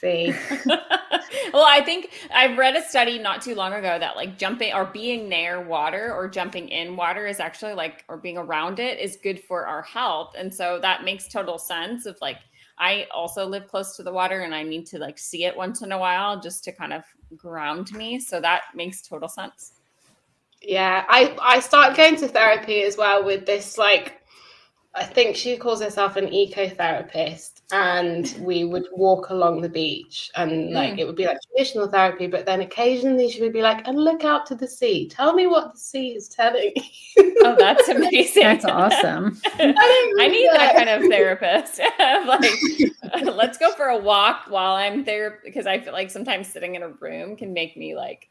sea. 0.00 0.34
well, 0.66 1.66
I 1.66 1.82
think 1.84 2.10
I've 2.34 2.58
read 2.58 2.76
a 2.76 2.82
study 2.82 3.18
not 3.18 3.42
too 3.42 3.54
long 3.54 3.72
ago 3.72 3.98
that 3.98 4.16
like 4.16 4.38
jumping 4.38 4.72
or 4.72 4.86
being 4.86 5.28
near 5.28 5.60
water 5.60 6.12
or 6.14 6.28
jumping 6.28 6.68
in 6.68 6.96
water 6.96 7.26
is 7.26 7.40
actually 7.40 7.74
like, 7.74 8.04
or 8.08 8.16
being 8.16 8.38
around 8.38 8.78
it 8.78 8.98
is 8.98 9.16
good 9.22 9.42
for 9.44 9.66
our 9.66 9.82
health. 9.82 10.34
And 10.36 10.52
so 10.52 10.78
that 10.80 11.04
makes 11.04 11.28
total 11.28 11.58
sense 11.58 12.06
of 12.06 12.16
like, 12.20 12.38
I 12.78 13.06
also 13.14 13.46
live 13.46 13.68
close 13.68 13.94
to 13.96 14.02
the 14.02 14.12
water 14.12 14.40
and 14.40 14.54
I 14.54 14.62
need 14.62 14.86
to 14.86 14.98
like 14.98 15.18
see 15.18 15.44
it 15.44 15.56
once 15.56 15.82
in 15.82 15.92
a 15.92 15.98
while 15.98 16.40
just 16.40 16.64
to 16.64 16.72
kind 16.72 16.94
of 16.94 17.04
ground 17.36 17.92
me. 17.92 18.18
So 18.18 18.40
that 18.40 18.62
makes 18.74 19.02
total 19.02 19.28
sense. 19.28 19.74
Yeah, 20.62 21.04
I 21.08 21.36
I 21.40 21.60
started 21.60 21.96
going 21.96 22.16
to 22.16 22.28
therapy 22.28 22.82
as 22.82 22.96
well 22.96 23.24
with 23.24 23.46
this 23.46 23.78
like 23.78 24.19
I 24.94 25.04
think 25.04 25.36
she 25.36 25.56
calls 25.56 25.80
herself 25.80 26.16
an 26.16 26.26
ecotherapist, 26.26 27.62
and 27.70 28.34
we 28.40 28.64
would 28.64 28.86
walk 28.92 29.30
along 29.30 29.60
the 29.60 29.68
beach, 29.68 30.32
and 30.34 30.72
like 30.72 30.94
mm. 30.94 30.98
it 30.98 31.06
would 31.06 31.14
be 31.14 31.26
like 31.26 31.38
traditional 31.42 31.86
therapy, 31.86 32.26
but 32.26 32.44
then 32.44 32.60
occasionally 32.60 33.30
she 33.30 33.40
would 33.40 33.52
be 33.52 33.62
like, 33.62 33.86
"And 33.86 34.02
look 34.02 34.24
out 34.24 34.46
to 34.46 34.56
the 34.56 34.66
sea. 34.66 35.08
Tell 35.08 35.32
me 35.32 35.46
what 35.46 35.74
the 35.74 35.78
sea 35.78 36.08
is 36.08 36.28
telling." 36.28 36.72
oh, 37.18 37.54
that's 37.56 37.88
amazing! 37.88 38.42
That's 38.42 38.64
awesome. 38.64 39.40
I, 39.54 40.14
I 40.20 40.28
need 40.28 40.48
that. 40.48 40.74
that 40.74 40.76
kind 40.76 40.88
of 40.88 41.08
therapist. 41.08 41.80
like, 42.26 42.50
let's 43.36 43.58
go 43.58 43.70
for 43.72 43.86
a 43.86 43.98
walk 43.98 44.46
while 44.48 44.74
I'm 44.74 45.04
there 45.04 45.38
because 45.44 45.68
I 45.68 45.78
feel 45.78 45.92
like 45.92 46.10
sometimes 46.10 46.48
sitting 46.48 46.74
in 46.74 46.82
a 46.82 46.88
room 46.88 47.36
can 47.36 47.52
make 47.52 47.76
me 47.76 47.94
like 47.94 48.28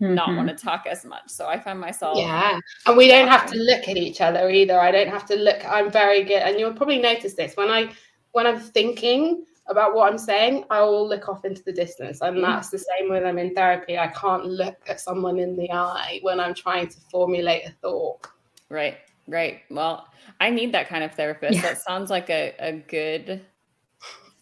mm-hmm. 0.00 0.14
not 0.14 0.34
want 0.36 0.48
to 0.48 0.54
talk 0.54 0.86
as 0.86 1.04
much. 1.04 1.28
So 1.28 1.46
I 1.46 1.58
find 1.58 1.80
myself 1.80 2.18
Yeah. 2.18 2.58
And 2.86 2.96
we 2.96 3.08
don't 3.08 3.28
have 3.28 3.50
to 3.52 3.58
look 3.58 3.88
at 3.88 3.96
each 3.96 4.20
other 4.20 4.50
either. 4.50 4.78
I 4.78 4.90
don't 4.90 5.08
have 5.08 5.26
to 5.26 5.36
look 5.36 5.64
I'm 5.66 5.90
very 5.90 6.22
good 6.24 6.42
and 6.42 6.58
you'll 6.58 6.74
probably 6.74 6.98
notice 6.98 7.34
this 7.34 7.56
when 7.56 7.70
I 7.70 7.90
when 8.32 8.46
I'm 8.46 8.60
thinking 8.60 9.44
about 9.68 9.94
what 9.94 10.12
I'm 10.12 10.18
saying, 10.18 10.64
I 10.70 10.82
will 10.82 11.08
look 11.08 11.28
off 11.28 11.44
into 11.44 11.62
the 11.64 11.72
distance. 11.72 12.20
And 12.20 12.36
mm. 12.36 12.42
that's 12.42 12.70
the 12.70 12.78
same 12.78 13.08
when 13.08 13.26
I'm 13.26 13.38
in 13.38 13.54
therapy. 13.54 13.98
I 13.98 14.08
can't 14.08 14.46
look 14.46 14.76
at 14.86 15.00
someone 15.00 15.38
in 15.38 15.56
the 15.56 15.70
eye 15.72 16.20
when 16.22 16.38
I'm 16.38 16.54
trying 16.54 16.88
to 16.88 16.96
formulate 17.10 17.66
a 17.66 17.72
thought. 17.82 18.28
Right, 18.68 18.98
right. 19.26 19.62
Well, 19.70 20.06
I 20.40 20.50
need 20.50 20.72
that 20.72 20.88
kind 20.88 21.02
of 21.02 21.14
therapist. 21.14 21.54
Yeah. 21.54 21.62
That 21.62 21.80
sounds 21.80 22.10
like 22.10 22.30
a, 22.30 22.54
a 22.58 22.72
good 22.72 23.44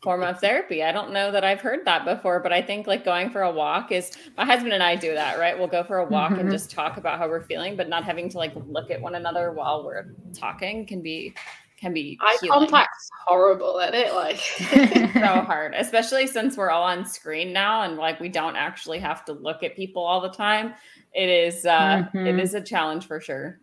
form 0.05 0.23
of 0.23 0.39
therapy. 0.39 0.85
I 0.85 0.93
don't 0.93 1.13
know 1.13 1.33
that 1.33 1.43
I've 1.43 1.61
heard 1.61 1.85
that 1.87 2.05
before, 2.05 2.39
but 2.39 2.53
I 2.53 2.63
think 2.63 2.87
like 2.87 3.05
going 3.05 3.31
for 3.31 3.43
a 3.43 3.51
walk 3.51 3.91
is 3.91 4.13
my 4.37 4.45
husband 4.45 4.73
and 4.73 4.83
I 4.83 4.95
do 4.95 5.15
that, 5.15 5.39
right? 5.39 5.59
We'll 5.59 5.67
go 5.67 5.83
for 5.83 5.99
a 5.99 6.05
walk 6.05 6.33
mm-hmm. 6.33 6.41
and 6.41 6.51
just 6.51 6.71
talk 6.71 6.97
about 6.97 7.19
how 7.19 7.29
we're 7.29 7.43
feeling, 7.43 7.75
but 7.75 7.89
not 7.89 8.05
having 8.05 8.29
to 8.29 8.39
like 8.39 8.53
look 8.69 8.93
at 8.93 9.01
one 9.01 9.17
another 9.17 9.51
while 9.51 9.85
we're 9.85 10.15
talking 10.33 10.87
can 10.87 11.03
be 11.03 11.35
can 11.77 11.93
be 11.93 12.17
eye 12.21 12.39
healing. 12.41 12.61
contact's 12.61 13.11
horrible 13.27 13.81
at 13.81 13.95
it 13.95 14.15
like 14.15 14.39
so 14.39 15.21
hard 15.21 15.75
especially 15.75 16.25
since 16.25 16.57
we're 16.57 16.71
all 16.71 16.85
on 16.85 17.05
screen 17.05 17.53
now 17.53 17.83
and 17.83 17.97
like 17.97 18.19
we 18.21 18.29
don't 18.29 18.55
actually 18.55 18.99
have 18.99 19.25
to 19.25 19.33
look 19.33 19.65
at 19.65 19.75
people 19.75 20.01
all 20.01 20.21
the 20.21 20.31
time 20.31 20.73
it 21.13 21.29
is 21.29 21.67
uh 21.67 22.05
mm-hmm. 22.05 22.27
it 22.27 22.39
is 22.39 22.55
a 22.55 22.61
challenge 22.61 23.07
for 23.07 23.21
sure 23.21 23.59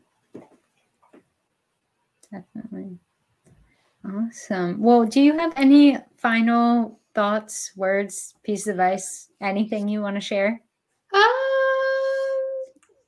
Definitely. 2.31 2.97
Awesome. 4.05 4.81
Well, 4.81 5.05
do 5.05 5.21
you 5.21 5.37
have 5.37 5.53
any 5.55 5.97
final 6.17 6.99
thoughts, 7.13 7.71
words, 7.75 8.33
piece 8.43 8.67
of 8.67 8.71
advice, 8.71 9.29
anything 9.41 9.87
you 9.87 10.01
want 10.01 10.15
to 10.15 10.21
share? 10.21 10.61
Um, 11.13 11.21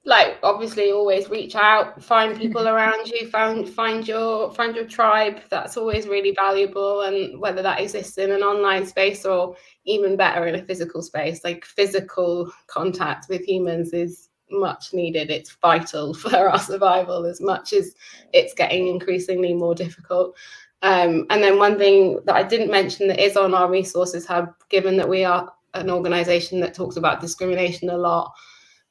like 0.06 0.38
obviously 0.44 0.91
always 0.91 1.30
reach 1.30 1.56
out, 1.56 2.04
find 2.04 2.38
people 2.39 2.68
around 2.68 3.08
you, 3.08 3.28
find 3.30 3.68
find 3.68 4.08
your 4.08 4.54
find 4.54 4.76
your 4.76 4.86
tribe. 4.86 5.41
That's 5.50 5.78
always 5.78 6.08
really 6.08 6.34
valuable. 6.36 7.02
And 7.02 7.39
whether 7.39 7.64
that 7.64 7.80
exists 7.80 8.18
in 8.18 8.32
an 8.32 8.44
online 8.44 8.86
space 8.86 9.26
or 9.26 9.56
even 9.86 10.16
better 10.16 10.46
in 10.46 10.56
a 10.56 10.64
physical 10.64 11.02
space, 11.02 11.44
like 11.44 11.66
physical 11.66 12.52
contact 12.68 13.30
with 13.30 13.48
humans 13.48 13.94
is 13.94 14.30
much 14.52 14.94
needed. 14.94 15.32
It's 15.32 15.52
vital 15.62 16.14
for 16.14 16.50
our 16.50 16.60
survival 16.60 17.26
as 17.26 17.41
much 17.41 17.74
as 17.74 17.96
it's 18.32 18.54
getting 18.54 18.88
increasingly 18.88 19.54
more 19.54 19.76
difficult. 19.76 20.36
Um, 20.84 21.26
and 21.30 21.42
then 21.42 21.58
one 21.58 21.78
thing 21.78 22.20
that 22.26 22.36
I 22.36 22.44
didn't 22.44 22.70
mention 22.70 23.08
that 23.08 23.20
is 23.20 23.38
on 23.38 23.54
our 23.54 23.72
resources 23.72 24.26
hub, 24.26 24.54
given 24.70 24.98
that 24.98 25.08
we 25.08 25.24
are 25.24 25.52
an 25.74 25.90
organization 25.90 26.60
that 26.60 26.74
talks 26.74 26.98
about 26.98 27.22
discrimination 27.22 27.90
a 27.90 27.98
lot, 27.98 28.34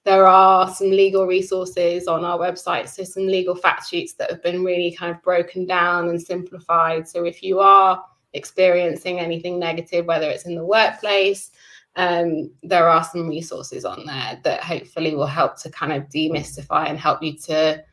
there 0.04 0.26
are 0.26 0.72
some 0.74 0.90
legal 0.90 1.26
resources 1.26 2.08
on 2.08 2.24
our 2.24 2.38
website. 2.38 2.88
So, 2.88 3.04
some 3.04 3.26
legal 3.26 3.54
fact 3.54 3.88
sheets 3.88 4.14
that 4.14 4.30
have 4.30 4.42
been 4.42 4.64
really 4.64 4.96
kind 4.96 5.14
of 5.14 5.22
broken 5.22 5.66
down 5.66 6.08
and 6.08 6.20
simplified. 6.20 7.06
So, 7.06 7.24
if 7.24 7.42
you 7.42 7.60
are 7.60 8.02
experiencing 8.32 9.20
anything 9.20 9.58
negative, 9.58 10.06
whether 10.06 10.30
it's 10.30 10.46
in 10.46 10.54
the 10.54 10.64
workplace, 10.64 11.50
um, 11.96 12.50
there 12.62 12.88
are 12.88 13.04
some 13.04 13.28
resources 13.28 13.84
on 13.84 14.06
there 14.06 14.40
that 14.44 14.64
hopefully 14.64 15.14
will 15.14 15.26
help 15.26 15.60
to 15.60 15.70
kind 15.70 15.92
of 15.92 16.08
demystify 16.08 16.88
and 16.88 16.98
help 16.98 17.22
you 17.22 17.36
to 17.36 17.84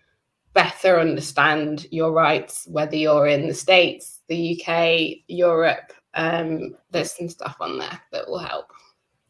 better 0.53 0.99
understand 0.99 1.87
your 1.91 2.11
rights, 2.11 2.67
whether 2.69 2.95
you're 2.95 3.27
in 3.27 3.47
the 3.47 3.53
States, 3.53 4.21
the 4.27 4.59
UK, 4.59 5.23
Europe. 5.27 5.93
Um, 6.15 6.75
there's 6.91 7.11
some 7.11 7.29
stuff 7.29 7.57
on 7.59 7.77
there 7.77 8.01
that 8.11 8.27
will 8.27 8.39
help. 8.39 8.65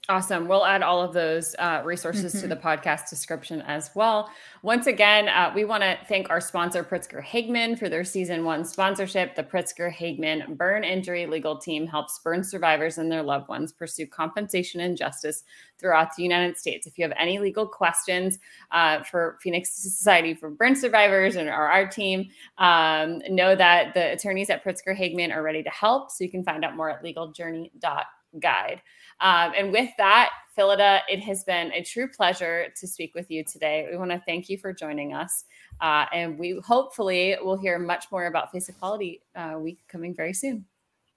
Awesome. 0.09 0.47
We'll 0.47 0.65
add 0.65 0.81
all 0.81 1.03
of 1.03 1.13
those 1.13 1.55
uh, 1.59 1.83
resources 1.85 2.33
mm-hmm. 2.33 2.41
to 2.41 2.47
the 2.47 2.55
podcast 2.55 3.11
description 3.11 3.61
as 3.61 3.91
well. 3.93 4.31
Once 4.63 4.87
again, 4.87 5.29
uh, 5.29 5.51
we 5.53 5.65
want 5.65 5.83
to 5.83 5.99
thank 6.07 6.31
our 6.31 6.41
sponsor, 6.41 6.83
Pritzker 6.83 7.23
Hageman, 7.23 7.77
for 7.77 7.89
their 7.89 8.03
season 8.03 8.43
one 8.43 8.65
sponsorship. 8.65 9.35
The 9.35 9.43
Pritzker 9.43 9.93
Hageman 9.93 10.57
Burn 10.57 10.83
Injury 10.83 11.27
Legal 11.27 11.59
Team 11.59 11.85
helps 11.85 12.19
burn 12.23 12.43
survivors 12.43 12.97
and 12.97 13.11
their 13.11 13.21
loved 13.21 13.49
ones 13.49 13.71
pursue 13.71 14.07
compensation 14.07 14.81
and 14.81 14.97
justice 14.97 15.43
throughout 15.77 16.15
the 16.15 16.23
United 16.23 16.57
States. 16.57 16.87
If 16.87 16.97
you 16.97 17.03
have 17.03 17.13
any 17.15 17.37
legal 17.37 17.67
questions 17.67 18.39
uh, 18.71 19.03
for 19.03 19.37
Phoenix 19.43 19.69
Society 19.69 20.33
for 20.33 20.49
Burn 20.49 20.75
Survivors 20.75 21.35
and 21.35 21.47
or 21.47 21.53
our 21.53 21.87
team, 21.87 22.29
um, 22.57 23.21
know 23.29 23.55
that 23.55 23.93
the 23.93 24.13
attorneys 24.13 24.49
at 24.49 24.63
Pritzker 24.63 24.97
Hageman 24.97 25.31
are 25.31 25.43
ready 25.43 25.61
to 25.61 25.69
help. 25.69 26.09
So 26.09 26.23
you 26.23 26.31
can 26.31 26.43
find 26.43 26.65
out 26.65 26.75
more 26.75 26.89
at 26.89 27.03
legaljourney.guide. 27.03 28.81
Um, 29.21 29.53
and 29.57 29.71
with 29.71 29.89
that, 29.97 30.31
Phyllida, 30.57 31.01
it 31.09 31.19
has 31.21 31.43
been 31.43 31.71
a 31.73 31.83
true 31.83 32.07
pleasure 32.07 32.67
to 32.75 32.87
speak 32.87 33.15
with 33.15 33.29
you 33.31 33.43
today. 33.43 33.87
We 33.89 33.97
want 33.97 34.11
to 34.11 34.21
thank 34.25 34.49
you 34.49 34.57
for 34.57 34.73
joining 34.73 35.13
us. 35.13 35.45
Uh, 35.79 36.05
and 36.13 36.37
we 36.37 36.59
hopefully 36.65 37.37
will 37.41 37.57
hear 37.57 37.79
much 37.79 38.05
more 38.11 38.25
about 38.25 38.51
Face 38.51 38.67
Equality 38.69 39.21
uh, 39.35 39.55
Week 39.57 39.79
coming 39.87 40.13
very 40.13 40.33
soon. 40.33 40.65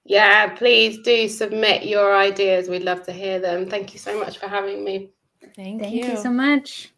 Yeah, 0.05 0.53
please 0.55 0.99
do 0.99 1.27
submit 1.27 1.85
your 1.85 2.15
ideas. 2.15 2.69
We'd 2.69 2.83
love 2.83 3.03
to 3.05 3.13
hear 3.13 3.39
them. 3.39 3.69
Thank 3.69 3.93
you 3.93 3.99
so 3.99 4.19
much 4.19 4.37
for 4.37 4.47
having 4.47 4.83
me. 4.83 5.11
Thank, 5.55 5.81
thank 5.81 5.93
you. 5.93 6.05
you 6.05 6.17
so 6.17 6.29
much. 6.29 6.89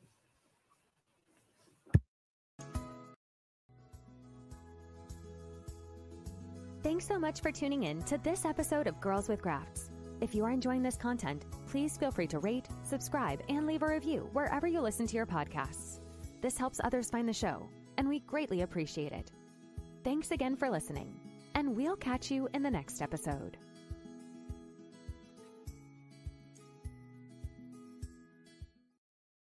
Thanks 6.84 7.08
so 7.08 7.18
much 7.18 7.42
for 7.42 7.52
tuning 7.52 7.84
in 7.84 8.04
to 8.04 8.20
this 8.20 8.46
episode 8.46 8.86
of 8.86 9.02
Girls 9.02 9.28
with 9.28 9.42
Grafts. 9.42 9.90
If 10.22 10.34
you 10.34 10.46
are 10.46 10.52
enjoying 10.52 10.82
this 10.82 10.96
content, 10.96 11.46
please 11.68 11.98
feel 11.98 12.12
free 12.12 12.28
to 12.28 12.40
rate, 12.40 12.68
subscribe, 12.84 13.42
and 13.50 13.68
leave 13.68 13.84
a 13.84 13.88
review 13.88 14.30
wherever 14.34 14.66
you 14.66 14.80
listen 14.82 15.06
to 15.08 15.16
your 15.16 15.26
podcasts. 15.26 16.00
This 16.42 16.58
helps 16.58 16.80
others 16.84 17.10
find 17.10 17.28
the 17.28 17.34
show, 17.34 17.68
and 17.98 18.08
we 18.08 18.20
greatly 18.20 18.62
appreciate 18.62 19.12
it. 19.12 19.32
Thanks 20.04 20.32
again 20.32 20.56
for 20.56 20.70
listening, 20.70 21.14
and 21.54 21.76
we'll 21.76 21.98
catch 21.98 22.32
you 22.32 22.48
in 22.54 22.64
the 22.64 22.72
next 22.72 23.02
episode. 23.02 23.58